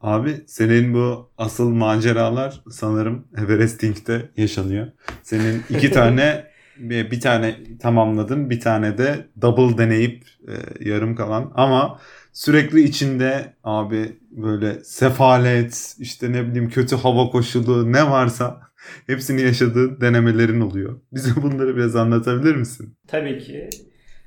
Abi 0.00 0.34
senin 0.46 0.94
bu 0.94 1.30
asıl 1.38 1.70
maceralar 1.70 2.60
sanırım 2.70 3.24
Everesting'de 3.38 4.22
yaşanıyor. 4.36 4.86
Senin 5.22 5.62
iki 5.70 5.90
tane 5.90 6.44
bir, 6.78 7.10
bir 7.10 7.20
tane 7.20 7.56
tamamladın 7.80 8.50
bir 8.50 8.60
tane 8.60 8.98
de 8.98 9.26
double 9.40 9.78
deneyip 9.78 10.24
e, 10.48 10.54
yarım 10.90 11.16
kalan 11.16 11.52
ama 11.54 12.00
sürekli 12.38 12.82
içinde 12.82 13.52
abi 13.64 14.16
böyle 14.30 14.84
sefalet 14.84 15.96
işte 15.98 16.32
ne 16.32 16.46
bileyim 16.46 16.70
kötü 16.70 16.96
hava 16.96 17.30
koşulu 17.30 17.92
ne 17.92 18.10
varsa 18.10 18.60
hepsini 19.06 19.42
yaşadığı 19.42 20.00
denemelerin 20.00 20.60
oluyor. 20.60 21.00
Bize 21.12 21.30
bunları 21.42 21.76
biraz 21.76 21.96
anlatabilir 21.96 22.54
misin? 22.54 22.94
Tabii 23.08 23.38
ki. 23.38 23.70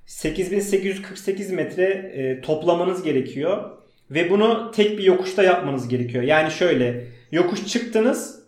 8848 0.06 1.52
metre 1.52 1.84
e, 1.84 2.42
toplamanız 2.42 3.04
gerekiyor. 3.04 3.72
Ve 4.12 4.30
bunu 4.30 4.72
tek 4.76 4.98
bir 4.98 5.04
yokuşta 5.04 5.44
yapmanız 5.44 5.88
gerekiyor. 5.88 6.24
Yani 6.24 6.52
şöyle 6.52 7.08
yokuş 7.32 7.66
çıktınız 7.66 8.40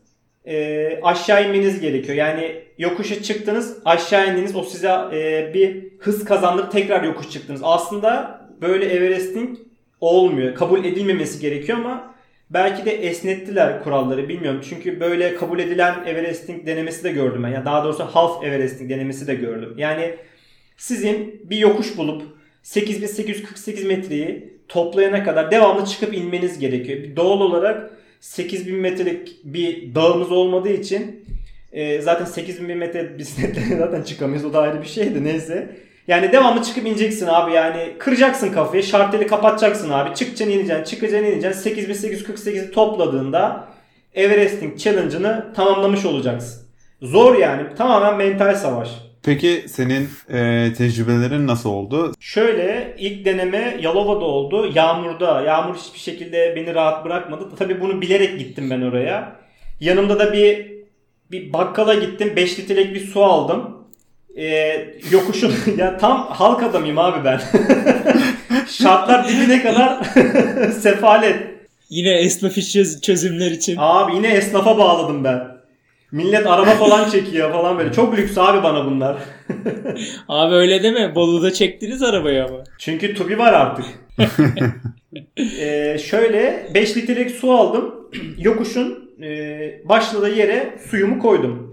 e, 0.45 0.99
aşağı 1.03 1.45
inmeniz 1.45 1.79
gerekiyor. 1.79 2.17
Yani 2.17 2.63
yokuşa 2.77 3.23
çıktınız 3.23 3.77
aşağı 3.85 4.33
indiniz 4.33 4.55
o 4.55 4.63
size 4.63 4.89
e, 5.13 5.51
bir 5.53 5.83
hız 5.99 6.25
kazandırıp 6.25 6.71
tekrar 6.71 7.03
yokuş 7.03 7.29
çıktınız. 7.29 7.61
Aslında 7.63 8.42
böyle 8.61 8.85
Everesting 8.85 9.57
olmuyor. 10.01 10.55
Kabul 10.55 10.85
edilmemesi 10.85 11.39
gerekiyor 11.39 11.77
ama 11.77 12.13
belki 12.49 12.85
de 12.85 12.91
esnettiler 12.91 13.83
kuralları 13.83 14.29
bilmiyorum. 14.29 14.61
Çünkü 14.69 14.99
böyle 14.99 15.35
kabul 15.35 15.59
edilen 15.59 16.05
Everesting 16.05 16.67
denemesi 16.67 17.03
de 17.03 17.11
gördüm 17.11 17.43
ben. 17.43 17.47
Ya 17.47 17.53
yani 17.53 17.65
daha 17.65 17.83
doğrusu 17.83 18.03
half 18.03 18.43
Everesting 18.43 18.89
denemesi 18.89 19.27
de 19.27 19.35
gördüm. 19.35 19.73
Yani 19.77 20.15
sizin 20.77 21.41
bir 21.49 21.57
yokuş 21.57 21.97
bulup 21.97 22.23
8848 22.63 23.85
metreyi 23.85 24.53
toplayana 24.67 25.23
kadar 25.23 25.51
devamlı 25.51 25.85
çıkıp 25.85 26.13
inmeniz 26.13 26.59
gerekiyor. 26.59 27.15
Doğal 27.15 27.41
olarak 27.41 27.91
8000 28.19 28.75
metrelik 28.75 29.37
bir 29.43 29.95
dağımız 29.95 30.31
olmadığı 30.31 30.73
için 30.73 31.25
e, 31.71 32.01
zaten 32.01 32.25
8000 32.25 32.77
metre 32.77 33.17
bisikletle 33.17 33.77
zaten 33.77 34.01
çıkamayız. 34.03 34.45
O 34.45 34.53
da 34.53 34.59
ayrı 34.61 34.81
bir 34.81 34.87
şeydi 34.87 35.23
neyse. 35.23 35.75
Yani 36.07 36.31
devamlı 36.31 36.63
çıkıp 36.63 36.85
ineceksin 36.85 37.27
abi 37.27 37.53
yani 37.53 37.95
kıracaksın 37.99 38.51
kafayı 38.51 38.83
şarteli 38.83 39.27
kapatacaksın 39.27 39.89
abi 39.89 40.15
çıkacaksın 40.15 40.53
ineceksin 40.53 40.83
çıkacaksın 40.83 41.27
ineceksin 41.27 41.69
8848'i 41.69 42.71
topladığında 42.71 43.67
Everesting 44.13 44.79
Challenge'ını 44.79 45.53
tamamlamış 45.55 46.05
olacaksın. 46.05 46.67
Zor 47.01 47.37
yani 47.37 47.75
tamamen 47.77 48.17
mental 48.17 48.55
savaş. 48.55 48.89
Peki 49.23 49.65
senin 49.67 50.09
e, 50.29 50.73
tecrübelerin 50.77 51.47
nasıl 51.47 51.69
oldu? 51.69 52.13
Şöyle 52.19 52.95
ilk 52.97 53.25
deneme 53.25 53.77
Yalova'da 53.81 54.25
oldu. 54.25 54.71
Yağmurda. 54.75 55.41
Yağmur 55.41 55.75
hiçbir 55.75 55.99
şekilde 55.99 56.53
beni 56.55 56.75
rahat 56.75 57.05
bırakmadı. 57.05 57.49
Tabii 57.59 57.81
bunu 57.81 58.01
bilerek 58.01 58.39
gittim 58.39 58.69
ben 58.69 58.81
oraya. 58.81 59.35
Yanımda 59.79 60.19
da 60.19 60.33
bir 60.33 60.73
bir 61.31 61.53
bakkala 61.53 61.93
gittim. 61.93 62.33
5 62.35 62.59
litrelik 62.59 62.93
bir 62.95 63.07
su 63.07 63.23
aldım. 63.23 63.82
Ee, 64.37 64.85
yokuşun 65.11 65.53
ya 65.77 65.97
tam 65.97 66.27
halk 66.27 66.63
adamıyım 66.63 66.97
abi 66.97 67.25
ben. 67.25 67.41
Şartlar 68.67 69.27
dibine 69.29 69.63
kadar 69.63 70.03
sefalet. 70.79 71.37
Yine 71.89 72.09
esnaf 72.09 72.57
iş 72.57 72.73
çözümler 73.01 73.51
için. 73.51 73.75
Abi 73.79 74.15
yine 74.15 74.27
esnafa 74.27 74.77
bağladım 74.77 75.23
ben. 75.23 75.53
Millet 76.11 76.47
araba 76.47 76.71
falan 76.71 77.09
çekiyor 77.09 77.51
falan 77.51 77.77
böyle. 77.77 77.93
Çok 77.93 78.17
lüks 78.17 78.37
abi 78.37 78.63
bana 78.63 78.85
bunlar. 78.85 79.17
abi 80.27 80.55
öyle 80.55 80.83
deme. 80.83 81.15
Bolu'da 81.15 81.53
çektiniz 81.53 82.03
arabayı 82.03 82.45
ama. 82.45 82.63
Çünkü 82.79 83.13
tubi 83.13 83.37
var 83.37 83.53
artık. 83.53 83.85
ee, 85.59 85.97
şöyle 85.97 86.67
5 86.73 86.97
litrelik 86.97 87.31
su 87.31 87.51
aldım. 87.51 87.95
Yokuşun 88.37 89.09
e, 89.23 89.29
başladığı 89.89 90.35
yere 90.35 90.73
suyumu 90.89 91.19
koydum. 91.19 91.72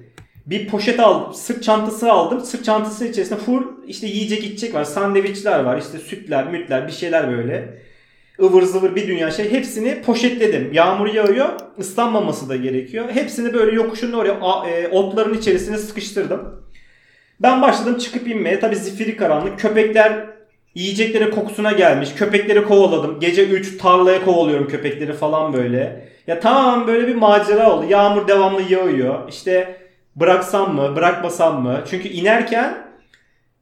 Bir 0.51 0.68
poşet 0.68 1.01
aldım. 1.01 1.34
Sırt 1.34 1.62
çantası 1.62 2.12
aldım. 2.12 2.40
Sırt 2.40 2.64
çantası 2.64 3.07
içerisinde 3.07 3.38
full 3.38 3.62
işte 3.86 4.07
yiyecek 4.07 4.44
içecek 4.44 4.74
var. 4.74 4.84
Sandviçler 4.84 5.61
var. 5.61 5.78
işte 5.78 5.98
sütler, 5.98 6.51
mütler 6.51 6.86
bir 6.86 6.92
şeyler 6.92 7.30
böyle 7.30 7.80
ıvır 8.42 8.62
zıvır 8.62 8.94
bir 8.94 9.09
dünya 9.09 9.30
şey 9.30 9.53
hepsini 9.53 10.03
poşetledim. 10.03 10.72
Yağmur 10.72 11.07
yağıyor 11.07 11.48
ıslanmaması 11.78 12.48
da 12.48 12.57
gerekiyor. 12.57 13.05
Hepsini 13.11 13.55
böyle 13.55 13.76
yokuşun 13.76 14.12
oraya 14.12 14.40
e, 14.68 14.88
otların 14.88 15.34
içerisine 15.34 15.78
sıkıştırdım. 15.78 16.62
Ben 17.40 17.62
başladım 17.62 17.98
çıkıp 17.98 18.28
inmeye. 18.28 18.61
Tabi 18.61 18.76
zifiri 18.76 19.16
karanlık. 19.16 19.59
Köpekler 19.59 20.26
yiyecekleri 20.74 21.30
kokusuna 21.30 21.72
gelmiş. 21.72 22.14
Köpekleri 22.16 22.64
kovaladım. 22.64 23.20
Gece 23.20 23.46
3 23.46 23.78
tarlaya 23.78 24.24
kovalıyorum 24.24 24.68
köpekleri 24.68 25.12
falan 25.12 25.53
böyle. 25.53 26.09
Ya 26.26 26.40
tamam 26.40 26.86
böyle 26.86 27.07
bir 27.07 27.14
macera 27.14 27.72
oldu. 27.72 27.86
Yağmur 27.88 28.28
devamlı 28.28 28.62
yağıyor. 28.62 29.28
İşte 29.28 29.80
bıraksam 30.20 30.74
mı 30.74 30.96
bırakmasam 30.96 31.62
mı? 31.62 31.84
Çünkü 31.90 32.08
inerken 32.08 32.90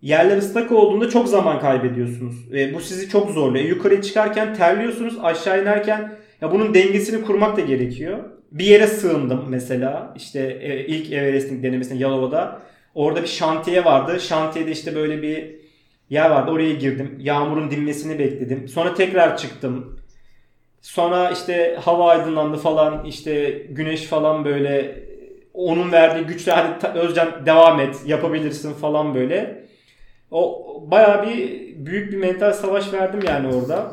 Yerler 0.02 0.36
ıslak 0.36 0.72
olduğunda 0.72 1.10
çok 1.10 1.28
zaman 1.28 1.60
kaybediyorsunuz. 1.60 2.52
ve 2.52 2.74
bu 2.74 2.80
sizi 2.80 3.08
çok 3.08 3.30
zorluyor. 3.30 3.64
Yukarıya 3.64 4.02
çıkarken 4.02 4.54
terliyorsunuz. 4.54 5.14
Aşağı 5.22 5.62
inerken 5.62 6.18
ya 6.40 6.52
bunun 6.52 6.74
dengesini 6.74 7.24
kurmak 7.24 7.56
da 7.56 7.60
gerekiyor. 7.60 8.18
Bir 8.52 8.64
yere 8.64 8.86
sığındım 8.86 9.44
mesela. 9.48 10.14
İşte 10.16 10.58
e, 10.62 10.86
ilk 10.86 11.12
Everesting 11.12 11.62
denemesinde 11.62 12.02
Yalova'da. 12.02 12.62
Orada 12.94 13.22
bir 13.22 13.26
şantiye 13.26 13.84
vardı. 13.84 14.20
Şantiyede 14.20 14.70
işte 14.70 14.94
böyle 14.94 15.22
bir 15.22 15.54
yer 16.10 16.30
vardı. 16.30 16.50
Oraya 16.50 16.72
girdim. 16.72 17.16
Yağmurun 17.18 17.70
dinmesini 17.70 18.18
bekledim. 18.18 18.68
Sonra 18.68 18.94
tekrar 18.94 19.36
çıktım. 19.36 20.00
Sonra 20.80 21.30
işte 21.30 21.78
hava 21.84 22.10
aydınlandı 22.10 22.56
falan. 22.56 23.04
İşte 23.04 23.50
güneş 23.70 24.02
falan 24.02 24.44
böyle 24.44 25.02
onun 25.58 25.92
verdiği 25.92 26.26
güçle 26.26 26.52
hadi 26.52 26.98
Özcan 26.98 27.46
devam 27.46 27.80
et 27.80 27.96
yapabilirsin 28.06 28.74
falan 28.74 29.14
böyle. 29.14 29.64
O 30.30 30.64
bayağı 30.90 31.26
bir 31.26 31.58
büyük 31.86 32.12
bir 32.12 32.16
mental 32.16 32.52
savaş 32.52 32.92
verdim 32.92 33.20
yani 33.26 33.54
orada. 33.54 33.92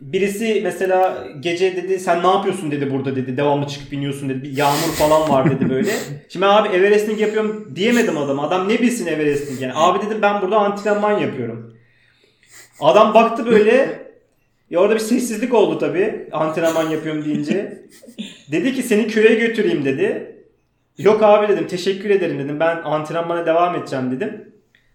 Birisi 0.00 0.60
mesela 0.64 1.26
gece 1.40 1.76
dedi 1.76 2.00
sen 2.00 2.22
ne 2.22 2.26
yapıyorsun 2.26 2.70
dedi 2.70 2.90
burada 2.90 3.16
dedi. 3.16 3.36
Devamlı 3.36 3.66
çıkıp 3.66 3.92
iniyorsun 3.92 4.28
dedi. 4.28 4.42
Bir 4.42 4.56
yağmur 4.56 4.92
falan 4.98 5.28
var 5.28 5.50
dedi 5.50 5.70
böyle. 5.70 5.90
Şimdi 6.28 6.46
abi 6.46 6.68
Everesting 6.68 7.20
yapıyorum 7.20 7.72
diyemedim 7.76 8.18
adam. 8.18 8.40
Adam 8.40 8.68
ne 8.68 8.80
bilsin 8.80 9.06
Everesting 9.06 9.60
yani. 9.60 9.72
Abi 9.74 10.06
dedim 10.06 10.18
ben 10.22 10.42
burada 10.42 10.58
antrenman 10.58 11.18
yapıyorum. 11.18 11.76
Adam 12.80 13.14
baktı 13.14 13.46
böyle. 13.46 14.02
Ya 14.70 14.80
orada 14.80 14.94
bir 14.94 15.00
sessizlik 15.00 15.54
oldu 15.54 15.78
tabii. 15.78 16.28
Antrenman 16.32 16.90
yapıyorum 16.90 17.24
deyince. 17.24 17.82
Dedi 18.52 18.74
ki 18.74 18.82
seni 18.82 19.08
köye 19.08 19.34
götüreyim 19.34 19.84
dedi. 19.84 20.32
Yok 20.98 21.22
abi 21.22 21.48
dedim 21.48 21.66
teşekkür 21.66 22.10
ederim 22.10 22.38
dedim. 22.38 22.60
Ben 22.60 22.76
antrenmana 22.82 23.46
devam 23.46 23.74
edeceğim 23.74 24.10
dedim. 24.10 24.52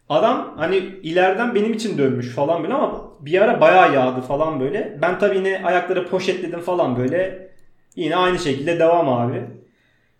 Adam 0.09 0.53
hani 0.57 0.75
ileriden 0.77 1.55
benim 1.55 1.73
için 1.73 1.97
dönmüş 1.97 2.35
falan 2.35 2.63
böyle 2.63 2.73
ama 2.73 3.11
bir 3.19 3.41
ara 3.41 3.61
bayağı 3.61 3.93
yağdı 3.93 4.21
falan 4.21 4.59
böyle. 4.59 4.97
Ben 5.01 5.19
tabii 5.19 5.37
yine 5.37 5.61
ayakları 5.65 6.07
poşetledim 6.07 6.59
falan 6.59 6.97
böyle. 6.97 7.49
Yine 7.95 8.15
aynı 8.15 8.39
şekilde 8.39 8.79
devam 8.79 9.09
abi. 9.09 9.43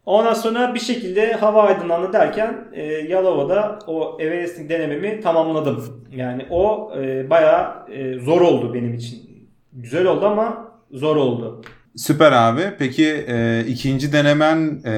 Ondan 0.06 0.34
sonra 0.34 0.74
bir 0.74 0.80
şekilde 0.80 1.34
hava 1.34 1.64
aydınlandı 1.64 2.14
derken 2.14 2.68
e, 2.74 2.84
Yalova'da 2.84 3.80
o 3.88 4.18
Everesting 4.20 4.70
denememi 4.70 5.22
tamamladım. 5.22 6.04
Yani 6.16 6.46
o 6.50 6.92
e, 6.98 7.30
bayağı 7.30 7.86
e, 7.92 8.20
zor 8.20 8.42
oldu 8.42 8.74
benim 8.74 8.94
için. 8.94 9.48
Güzel 9.74 10.06
oldu 10.06 10.26
ama 10.26 10.72
zor 10.92 11.16
oldu. 11.16 11.62
Süper 11.98 12.32
abi. 12.32 12.62
Peki 12.80 13.26
e, 13.28 13.66
ikinci 13.68 14.14
denemen 14.14 14.82
e, 14.86 14.94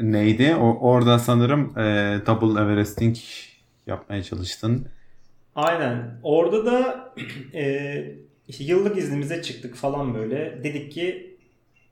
neydi? 0.00 0.54
O, 0.54 0.78
orada 0.80 1.18
sanırım 1.18 1.78
e, 1.78 1.82
Double 2.26 2.62
Everesting 2.62 3.16
yapmaya 3.86 4.22
çalıştın. 4.22 4.86
Aynen. 5.54 6.20
Orada 6.22 6.66
da 6.66 7.10
e, 7.54 8.04
yıllık 8.58 8.98
iznimize 8.98 9.42
çıktık 9.42 9.74
falan 9.74 10.14
böyle. 10.14 10.60
Dedik 10.64 10.92
ki 10.92 11.36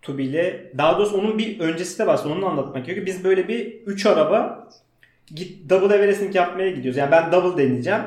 Tubi 0.03 0.25
ile 0.25 0.73
daha 0.79 0.99
doğrusu 0.99 1.19
onun 1.19 1.39
bir 1.39 1.61
öncesi 1.61 1.99
de 1.99 2.07
var. 2.07 2.21
Onu 2.27 2.47
anlatmak 2.47 2.87
gerekiyor. 2.87 3.07
Biz 3.07 3.25
böyle 3.25 3.49
bir 3.49 3.83
3 3.87 4.07
araba 4.07 4.69
git 5.35 5.71
double 5.71 5.95
Everesting 5.95 6.35
yapmaya 6.35 6.71
gidiyoruz. 6.71 6.99
Yani 6.99 7.11
ben 7.11 7.33
double 7.33 7.65
deneyeceğim. 7.65 8.03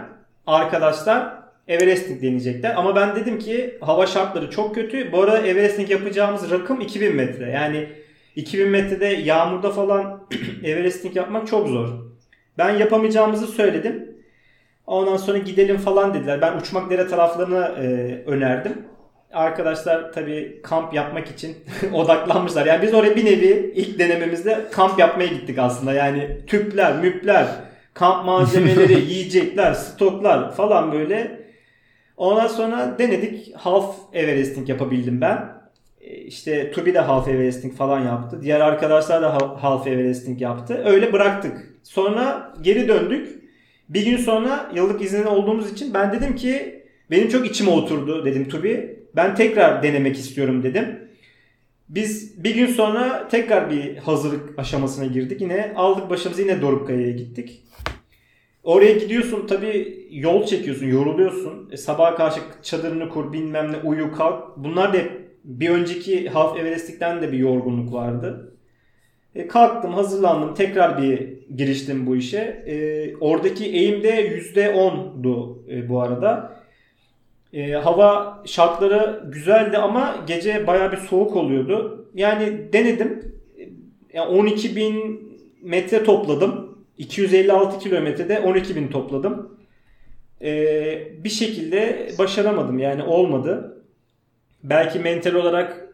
Arkadaşlar 0.48 1.39
Everesting 1.70 2.22
deneyecekler. 2.22 2.76
Ama 2.76 2.95
ben 2.95 3.15
dedim 3.15 3.39
ki 3.39 3.78
hava 3.82 4.05
şartları 4.05 4.49
çok 4.49 4.76
kötü. 4.76 5.11
Bu 5.11 5.22
arada 5.22 5.47
Everesting 5.47 5.91
yapacağımız 5.91 6.51
rakım 6.51 6.82
2000 6.82 7.15
metre. 7.15 7.49
Yani 7.51 7.88
2000 8.36 8.67
metrede 8.67 9.05
yağmurda 9.05 9.70
falan 9.72 10.28
Everesting 10.63 11.15
yapmak 11.15 11.47
çok 11.47 11.67
zor. 11.67 11.88
Ben 12.57 12.70
yapamayacağımızı 12.70 13.47
söyledim. 13.47 14.15
Ondan 14.88 15.17
sonra 15.17 15.38
gidelim 15.38 15.78
falan 15.78 16.13
dediler. 16.13 16.41
Ben 16.41 16.57
uçmak 16.57 16.89
dere 16.89 17.07
taraflarına 17.07 17.67
e, 17.67 17.86
önerdim. 18.26 18.74
Arkadaşlar 19.34 20.13
tabii 20.13 20.59
kamp 20.63 20.93
yapmak 20.93 21.28
için 21.28 21.57
odaklanmışlar. 21.93 22.65
Yani 22.65 22.82
biz 22.82 22.93
oraya 22.93 23.15
bir 23.15 23.26
nevi 23.26 23.74
ilk 23.76 23.99
denememizde 23.99 24.65
kamp 24.72 24.99
yapmaya 24.99 25.28
gittik 25.28 25.59
aslında. 25.59 25.93
Yani 25.93 26.38
tüpler, 26.47 26.95
müpler, 26.95 27.47
kamp 27.93 28.26
malzemeleri, 28.26 28.93
yiyecekler, 28.93 29.74
stoklar 29.74 30.55
falan 30.55 30.91
böyle. 30.91 31.39
Ondan 32.20 32.47
sonra 32.47 32.95
denedik. 32.99 33.51
Half 33.55 33.95
Everesting 34.13 34.70
yapabildim 34.70 35.22
ben. 35.22 35.49
E, 36.01 36.17
işte 36.17 36.72
Tubi 36.72 36.93
de 36.93 36.99
Half 36.99 37.28
Everesting 37.28 37.76
falan 37.76 37.99
yaptı. 38.05 38.41
Diğer 38.41 38.59
arkadaşlar 38.59 39.22
da 39.22 39.34
Half 39.63 39.88
Everesting 39.88 40.41
yaptı. 40.41 40.82
Öyle 40.86 41.13
bıraktık. 41.13 41.80
Sonra 41.84 42.53
geri 42.61 42.88
döndük. 42.88 43.39
Bir 43.89 44.05
gün 44.05 44.17
sonra 44.17 44.72
yıllık 44.76 45.01
izinde 45.01 45.28
olduğumuz 45.28 45.72
için 45.72 45.93
ben 45.93 46.13
dedim 46.13 46.36
ki 46.36 46.84
benim 47.11 47.30
çok 47.30 47.47
içime 47.47 47.72
oturdu 47.72 48.26
dedim 48.26 48.49
Tubi. 48.49 48.99
Ben 49.15 49.36
tekrar 49.36 49.84
denemek 49.84 50.17
istiyorum 50.17 50.63
dedim. 50.63 50.99
Biz 51.89 52.43
bir 52.43 52.55
gün 52.55 52.67
sonra 52.67 53.28
tekrar 53.28 53.70
bir 53.70 53.97
hazırlık 53.97 54.59
aşamasına 54.59 55.05
girdik. 55.05 55.41
Yine 55.41 55.74
aldık 55.76 56.09
başımızı 56.09 56.41
yine 56.41 56.61
Dorukkaya'ya 56.61 57.11
gittik. 57.11 57.63
Oraya 58.70 58.91
gidiyorsun 58.91 59.47
tabi 59.47 59.97
yol 60.11 60.45
çekiyorsun, 60.45 60.86
yoruluyorsun. 60.86 61.70
E, 61.72 61.78
sabaha 61.78 62.15
karşı 62.15 62.39
çadırını 62.63 63.09
kur, 63.09 63.34
bilmem 63.34 63.72
ne, 63.72 63.78
uyu, 63.78 64.11
kalk. 64.11 64.57
Bunlar 64.57 64.93
da 64.93 64.97
bir 65.43 65.70
önceki 65.70 66.30
Half 66.30 66.59
Everest'likten 66.59 67.22
de 67.22 67.32
bir 67.32 67.38
yorgunluk 67.38 67.93
vardı. 67.93 68.53
E, 69.36 69.47
kalktım, 69.47 69.93
hazırlandım. 69.93 70.53
Tekrar 70.53 71.01
bir 71.01 71.30
giriştim 71.55 72.07
bu 72.07 72.15
işe. 72.15 72.38
E, 72.67 73.15
oradaki 73.15 73.65
eğim 73.65 74.03
de 74.03 74.38
%10'du 74.38 75.63
e, 75.70 75.89
bu 75.89 76.01
arada. 76.01 76.55
E, 77.53 77.72
hava 77.72 78.41
şartları 78.45 79.24
güzeldi 79.32 79.78
ama 79.78 80.15
gece 80.28 80.67
baya 80.67 80.91
bir 80.91 80.97
soğuk 80.97 81.36
oluyordu. 81.36 82.07
Yani 82.15 82.74
denedim. 82.74 83.36
Yani 84.13 84.30
12 84.30 84.76
bin 84.76 85.22
metre 85.61 86.03
topladım. 86.03 86.68
256 87.00 87.80
kilometrede 87.80 88.39
12 88.39 88.76
bin 88.76 88.88
topladım. 88.88 89.60
Ee, 90.41 91.08
bir 91.24 91.30
şekilde 91.30 92.10
başaramadım 92.18 92.80
yani 92.80 93.04
olmadı. 93.04 93.84
Belki 94.64 95.00
mental 95.00 95.34
olarak 95.34 95.88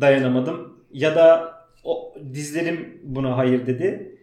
dayanamadım 0.00 0.82
ya 0.92 1.16
da 1.16 1.54
o, 1.84 2.14
dizlerim 2.34 3.00
buna 3.02 3.36
hayır 3.36 3.66
dedi. 3.66 4.18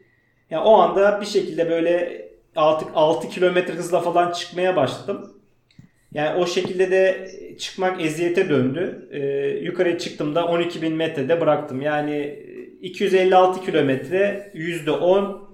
Yani 0.50 0.64
o 0.64 0.74
anda 0.74 1.22
bir 1.22 1.26
şekilde 1.26 1.70
böyle 1.70 2.26
artık 2.56 2.90
6 2.94 3.30
kilometre 3.30 3.74
hızla 3.74 4.02
falan 4.02 4.32
çıkmaya 4.32 4.76
başladım. 4.76 5.34
Yani 6.14 6.40
o 6.40 6.46
şekilde 6.46 6.92
de 6.92 7.32
çıkmak 7.60 8.02
eziyete 8.02 8.50
döndü. 8.50 9.10
Ee, 9.12 9.20
yukarıya 9.64 9.98
çıktığımda 9.98 10.46
12 10.48 10.82
bin 10.82 10.94
metrede 10.94 11.42
bıraktım. 11.42 11.82
Yani 11.82 12.40
256 12.82 13.62
kilometre 13.66 14.52
%10 14.56 15.53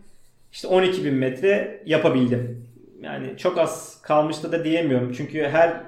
işte 0.52 0.68
12 0.68 1.06
bin 1.06 1.14
metre 1.14 1.84
yapabildim. 1.86 2.70
Yani 3.02 3.38
çok 3.38 3.58
az 3.58 4.02
kalmıştı 4.02 4.52
da 4.52 4.66
diyemiyorum. 4.66 5.14
Çünkü 5.18 5.44
her 5.44 5.84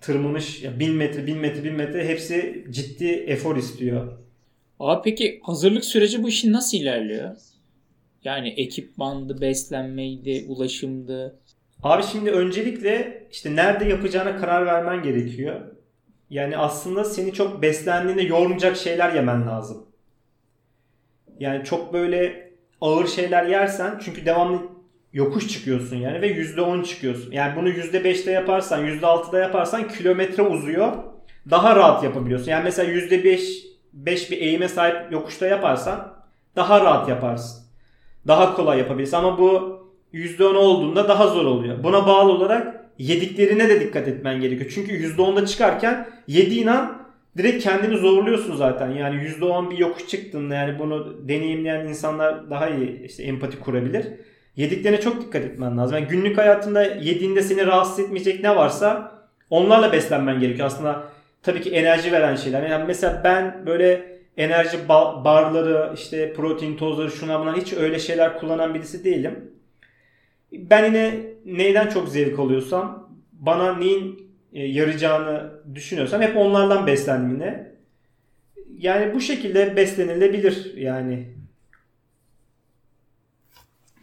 tırmanış 0.00 0.64
1000 0.78 0.94
metre 0.94 1.26
1000 1.26 1.38
metre 1.38 1.64
1000 1.64 1.74
metre 1.74 2.08
hepsi 2.08 2.66
ciddi 2.70 3.06
efor 3.06 3.56
istiyor. 3.56 4.12
Abi 4.80 5.00
peki 5.04 5.40
hazırlık 5.42 5.84
süreci 5.84 6.22
bu 6.22 6.28
işin 6.28 6.52
nasıl 6.52 6.78
ilerliyor? 6.78 7.36
Yani 8.24 8.48
ekipmandı, 8.48 9.40
beslenmeydi, 9.40 10.44
ulaşımdı. 10.48 11.40
Abi 11.82 12.02
şimdi 12.02 12.30
öncelikle 12.30 13.26
işte 13.32 13.56
nerede 13.56 13.84
yapacağına 13.84 14.36
karar 14.36 14.66
vermen 14.66 15.02
gerekiyor. 15.02 15.60
Yani 16.30 16.56
aslında 16.56 17.04
seni 17.04 17.32
çok 17.32 17.62
beslendiğinde 17.62 18.22
yormayacak 18.22 18.76
şeyler 18.76 19.12
yemen 19.14 19.46
lazım. 19.46 19.86
Yani 21.40 21.64
çok 21.64 21.92
böyle 21.92 22.45
ağır 22.80 23.06
şeyler 23.06 23.44
yersen 23.44 24.00
çünkü 24.04 24.26
devamlı 24.26 24.58
yokuş 25.12 25.48
çıkıyorsun 25.48 25.96
yani 25.96 26.22
ve 26.22 26.28
%10 26.28 26.84
çıkıyorsun. 26.84 27.32
Yani 27.32 27.56
bunu 27.56 27.68
%5'te 27.68 28.30
yaparsan, 28.30 28.86
%6'da 28.86 29.38
yaparsan 29.38 29.88
kilometre 29.88 30.42
uzuyor. 30.42 30.92
Daha 31.50 31.76
rahat 31.76 32.04
yapabiliyorsun. 32.04 32.50
Yani 32.50 32.64
mesela 32.64 32.92
%5 32.92 33.66
5 33.92 34.30
bir 34.30 34.38
eğime 34.38 34.68
sahip 34.68 35.12
yokuşta 35.12 35.46
yaparsan 35.46 36.14
daha 36.56 36.80
rahat 36.80 37.08
yaparsın. 37.08 37.66
Daha 38.26 38.54
kolay 38.54 38.78
yapabilirsin 38.78 39.16
ama 39.16 39.38
bu 39.38 39.80
%10 40.12 40.56
olduğunda 40.56 41.08
daha 41.08 41.26
zor 41.26 41.44
oluyor. 41.44 41.84
Buna 41.84 42.06
bağlı 42.06 42.32
olarak 42.32 42.84
yediklerine 42.98 43.68
de 43.68 43.80
dikkat 43.80 44.08
etmen 44.08 44.40
gerekiyor. 44.40 44.70
Çünkü 44.74 44.92
%10'da 44.92 45.46
çıkarken 45.46 46.08
yediğin 46.26 46.66
an 46.66 47.05
direkt 47.36 47.64
kendini 47.64 47.96
zorluyorsun 47.96 48.56
zaten. 48.56 48.90
Yani 48.90 49.16
%10 49.16 49.70
bir 49.70 49.78
yokuş 49.78 50.06
çıktığında 50.06 50.54
yani 50.54 50.78
bunu 50.78 51.28
deneyimleyen 51.28 51.86
insanlar 51.86 52.50
daha 52.50 52.68
iyi 52.68 53.02
işte 53.02 53.22
empati 53.22 53.60
kurabilir. 53.60 54.06
Yediklerine 54.56 55.00
çok 55.00 55.20
dikkat 55.20 55.44
etmen 55.44 55.78
lazım. 55.78 55.98
Yani 55.98 56.08
günlük 56.08 56.38
hayatında 56.38 56.84
yediğinde 56.84 57.42
seni 57.42 57.66
rahatsız 57.66 58.00
etmeyecek 58.00 58.42
ne 58.42 58.56
varsa 58.56 59.12
onlarla 59.50 59.92
beslenmen 59.92 60.40
gerekiyor. 60.40 60.66
Aslında 60.66 61.04
tabii 61.42 61.60
ki 61.60 61.70
enerji 61.70 62.12
veren 62.12 62.36
şeyler. 62.36 62.70
Yani 62.70 62.84
mesela 62.86 63.20
ben 63.24 63.66
böyle 63.66 64.16
enerji 64.36 64.88
barları, 65.24 65.94
işte 65.94 66.32
protein 66.32 66.76
tozları, 66.76 67.10
şuna 67.10 67.40
buna 67.40 67.56
hiç 67.56 67.72
öyle 67.72 67.98
şeyler 67.98 68.38
kullanan 68.38 68.74
birisi 68.74 69.04
değilim. 69.04 69.50
Ben 70.52 70.84
yine 70.84 71.20
neyden 71.44 71.86
çok 71.88 72.08
zevk 72.08 72.38
alıyorsam, 72.38 73.10
bana 73.32 73.74
neyin 73.74 74.25
yarayacağını 74.52 75.52
düşünüyorsam 75.74 76.22
hep 76.22 76.36
onlardan 76.36 76.86
beslendim 76.86 77.32
yine. 77.32 77.72
Yani 78.78 79.14
bu 79.14 79.20
şekilde 79.20 79.76
beslenilebilir 79.76 80.76
yani. 80.76 81.28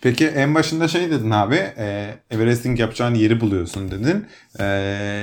Peki 0.02 0.28
en 0.28 0.56
başında 0.56 0.88
şey 0.88 1.12
dedin 1.12 1.30
abi, 1.30 1.56
e, 1.56 2.16
Everesting 2.32 2.80
yapacağın 2.80 3.16
yeri 3.16 3.42
buluyorsun 3.42 3.92
dedin. 3.92 4.26
E, 4.60 4.66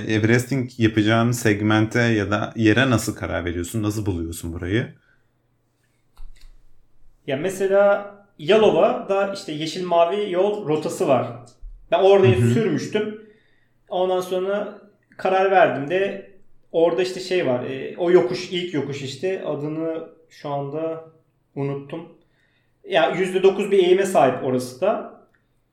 Everesting 0.09 0.71
yapacağın 0.79 1.33
segmente 1.33 2.01
ya 2.01 2.31
da 2.31 2.53
yere 2.57 2.91
nasıl 2.91 3.17
karar 3.17 3.45
veriyorsun? 3.45 3.83
Nasıl 3.83 4.07
buluyorsun 4.07 4.53
burayı? 4.53 4.95
Ya 7.27 7.37
mesela 7.37 8.15
Yalova'da 8.39 9.33
işte 9.35 9.53
yeşil 9.53 9.85
mavi 9.85 10.31
yol 10.31 10.69
rotası 10.69 11.09
var. 11.09 11.27
Ben 11.91 11.99
orada 11.99 12.37
sürmüştüm. 12.37 13.21
Ondan 13.89 14.21
sonra 14.21 14.80
karar 15.21 15.51
verdim 15.51 15.91
de 15.91 16.31
orada 16.73 17.03
işte 17.03 17.21
şey 17.21 17.47
var. 17.47 17.65
E, 17.65 17.95
o 17.99 18.11
yokuş 18.11 18.49
ilk 18.53 18.75
yokuş 18.75 19.03
işte 19.03 19.45
adını 19.45 20.09
şu 20.31 20.49
anda 20.49 21.05
unuttum. 21.55 22.09
Ya 22.89 23.11
%9 23.11 23.71
bir 23.71 23.79
eğime 23.79 24.07
sahip 24.07 24.45
orası 24.45 24.81
da. 24.81 25.21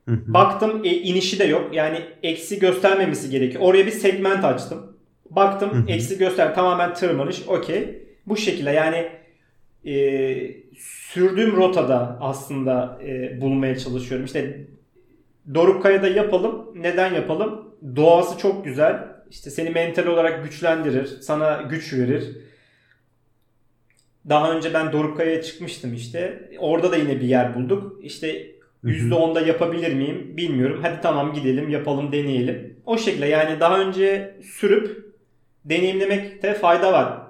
Baktım 0.08 0.82
e, 0.84 0.90
inişi 0.90 1.40
de 1.40 1.44
yok. 1.44 1.70
Yani 1.74 2.00
eksi 2.24 2.60
göstermemesi 2.60 3.30
gerekiyor. 3.30 3.64
Oraya 3.64 3.86
bir 3.86 3.92
segment 3.92 4.46
açtım. 4.46 4.98
Baktım 5.30 5.86
eksi 5.88 6.18
göster 6.18 6.56
tamamen 6.56 6.94
tırmanış. 6.94 7.48
Okey. 7.48 8.04
Bu 8.28 8.38
şekilde 8.38 8.72
yani 8.72 9.08
e, 9.86 9.94
sürdüğüm 10.78 11.56
rotada 11.56 12.18
aslında 12.22 13.00
e, 13.06 13.42
bulmaya 13.42 13.78
çalışıyorum. 13.78 14.26
İşte 14.26 14.68
Dorukkaya'da 15.54 16.08
yapalım. 16.08 16.66
Neden 16.76 17.14
yapalım? 17.14 17.74
Doğası 17.96 18.38
çok 18.38 18.66
güzel. 18.66 19.17
İşte 19.30 19.50
seni 19.50 19.70
mental 19.70 20.06
olarak 20.06 20.44
güçlendirir. 20.44 21.06
Sana 21.06 21.62
güç 21.62 21.94
verir. 21.94 22.38
Daha 24.30 24.52
önce 24.52 24.74
ben 24.74 24.94
Dorukkaya'ya 24.94 25.42
çıkmıştım 25.42 25.94
işte. 25.94 26.50
Orada 26.60 26.92
da 26.92 26.96
yine 26.96 27.16
bir 27.20 27.28
yer 27.28 27.56
bulduk. 27.56 28.00
İşte 28.04 28.52
%10'da 28.84 29.42
yapabilir 29.42 29.94
miyim 29.94 30.38
bilmiyorum. 30.38 30.80
Hadi 30.82 31.02
tamam 31.02 31.34
gidelim 31.34 31.70
yapalım 31.70 32.12
deneyelim. 32.12 32.80
O 32.86 32.98
şekilde 32.98 33.26
yani 33.26 33.60
daha 33.60 33.80
önce 33.80 34.36
sürüp 34.44 35.14
deneyimlemekte 35.66 36.54
fayda 36.54 36.94
var. 36.94 37.22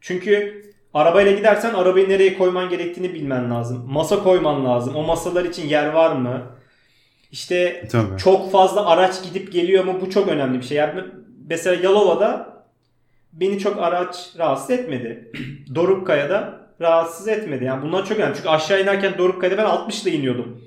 Çünkü 0.00 0.62
arabayla 0.94 1.32
gidersen 1.32 1.74
arabayı 1.74 2.08
nereye 2.08 2.38
koyman 2.38 2.68
gerektiğini 2.68 3.14
bilmen 3.14 3.50
lazım. 3.50 3.86
Masa 3.92 4.22
koyman 4.22 4.64
lazım. 4.64 4.96
O 4.96 5.02
masalar 5.02 5.44
için 5.44 5.68
yer 5.68 5.86
var 5.86 6.16
mı? 6.16 6.59
İşte 7.32 7.88
Tabii. 7.92 8.18
çok 8.18 8.52
fazla 8.52 8.86
araç 8.86 9.22
gidip 9.22 9.52
geliyor 9.52 9.84
mu? 9.84 9.98
Bu 10.00 10.10
çok 10.10 10.28
önemli 10.28 10.58
bir 10.58 10.64
şey. 10.64 10.76
Yani 10.76 11.00
mesela 11.48 11.82
Yalova'da 11.82 12.50
beni 13.32 13.58
çok 13.58 13.78
araç 13.78 14.30
rahatsız 14.38 14.70
etmedi. 14.70 15.32
Dorukkaya'da 15.74 16.60
rahatsız 16.80 17.28
etmedi. 17.28 17.64
Yani 17.64 17.82
bunlar 17.82 18.06
çok 18.06 18.18
önemli. 18.18 18.36
Çünkü 18.36 18.48
aşağı 18.48 18.82
inerken 18.82 19.18
Dorukkaya'da 19.18 19.56
ben 19.58 19.64
60 19.64 20.02
ile 20.02 20.12
iniyordum. 20.12 20.64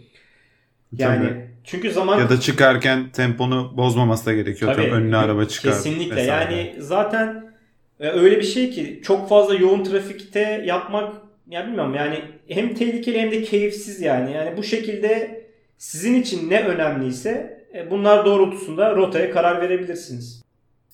Yani 0.98 1.28
Tabii. 1.30 1.48
çünkü 1.64 1.92
zaman 1.92 2.20
Ya 2.20 2.30
da 2.30 2.40
çıkarken 2.40 3.10
temponu 3.10 3.74
bozmaması 3.78 4.26
da 4.26 4.34
gerekiyor. 4.34 4.74
Tabii, 4.74 4.86
Tabii, 4.86 4.96
önüne 4.96 5.18
araba 5.18 5.46
çıkar. 5.46 5.72
Kesinlikle. 5.74 6.16
vesaire. 6.16 6.56
Yani 6.56 6.76
zaten 6.80 7.54
e, 8.00 8.10
öyle 8.10 8.38
bir 8.38 8.44
şey 8.44 8.70
ki 8.70 9.02
çok 9.04 9.30
fazla 9.30 9.56
yoğun 9.56 9.84
trafikte 9.84 10.64
yapmak 10.66 11.14
ya 11.50 11.68
bilmiyorum 11.68 11.94
yani 11.96 12.20
hem 12.48 12.76
tehlikeli 12.76 13.20
hem 13.22 13.32
de 13.32 13.44
keyifsiz 13.44 14.02
yani. 14.02 14.32
Yani 14.34 14.58
bu 14.58 14.64
şekilde 14.64 15.43
sizin 15.78 16.22
için 16.22 16.50
ne 16.50 16.64
önemliyse 16.64 17.64
e, 17.76 17.92
bunlar 17.92 18.26
doğrultusunda 18.26 18.96
rotaya 18.96 19.32
karar 19.32 19.62
verebilirsiniz. 19.62 20.44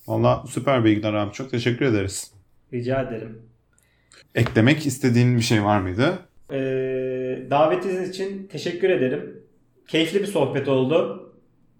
Valla 0.06 0.44
süper 0.48 0.84
bilgiler 0.84 1.12
abi. 1.12 1.32
Çok 1.32 1.50
teşekkür 1.50 1.84
ederiz. 1.86 2.30
Rica 2.72 3.02
ederim. 3.02 3.38
Eklemek 4.34 4.86
istediğin 4.86 5.36
bir 5.36 5.42
şey 5.42 5.64
var 5.64 5.80
mıydı? 5.80 6.18
Ee, 6.52 6.56
davetiniz 7.50 8.08
için 8.10 8.46
teşekkür 8.52 8.90
ederim. 8.90 9.42
Keyifli 9.88 10.20
bir 10.20 10.26
sohbet 10.26 10.68
oldu. 10.68 11.26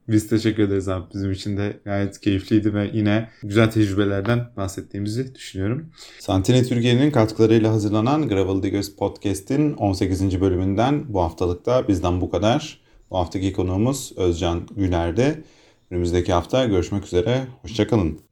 Biz 0.08 0.28
teşekkür 0.28 0.62
ederiz 0.62 0.88
abi. 0.88 1.04
Bizim 1.14 1.32
için 1.32 1.56
de 1.56 1.76
gayet 1.84 2.20
keyifliydi 2.20 2.74
ve 2.74 2.90
yine 2.92 3.28
güzel 3.42 3.70
tecrübelerden 3.70 4.46
bahsettiğimizi 4.56 5.34
düşünüyorum. 5.34 5.90
Santine 6.18 6.62
Türkiye'nin 6.62 7.10
katkılarıyla 7.10 7.72
hazırlanan 7.72 8.28
Gravel 8.28 8.62
Diggers 8.62 8.90
Podcast'in 8.90 9.72
18. 9.72 10.40
bölümünden 10.40 11.04
bu 11.08 11.20
haftalıkta 11.22 11.88
bizden 11.88 12.20
bu 12.20 12.30
kadar. 12.30 12.79
Bu 13.10 13.18
haftaki 13.18 13.52
konuğumuz 13.52 14.12
Özcan 14.16 14.66
Güler'di. 14.76 15.44
Önümüzdeki 15.90 16.32
hafta 16.32 16.64
görüşmek 16.64 17.04
üzere. 17.06 17.46
Hoşçakalın. 17.62 18.29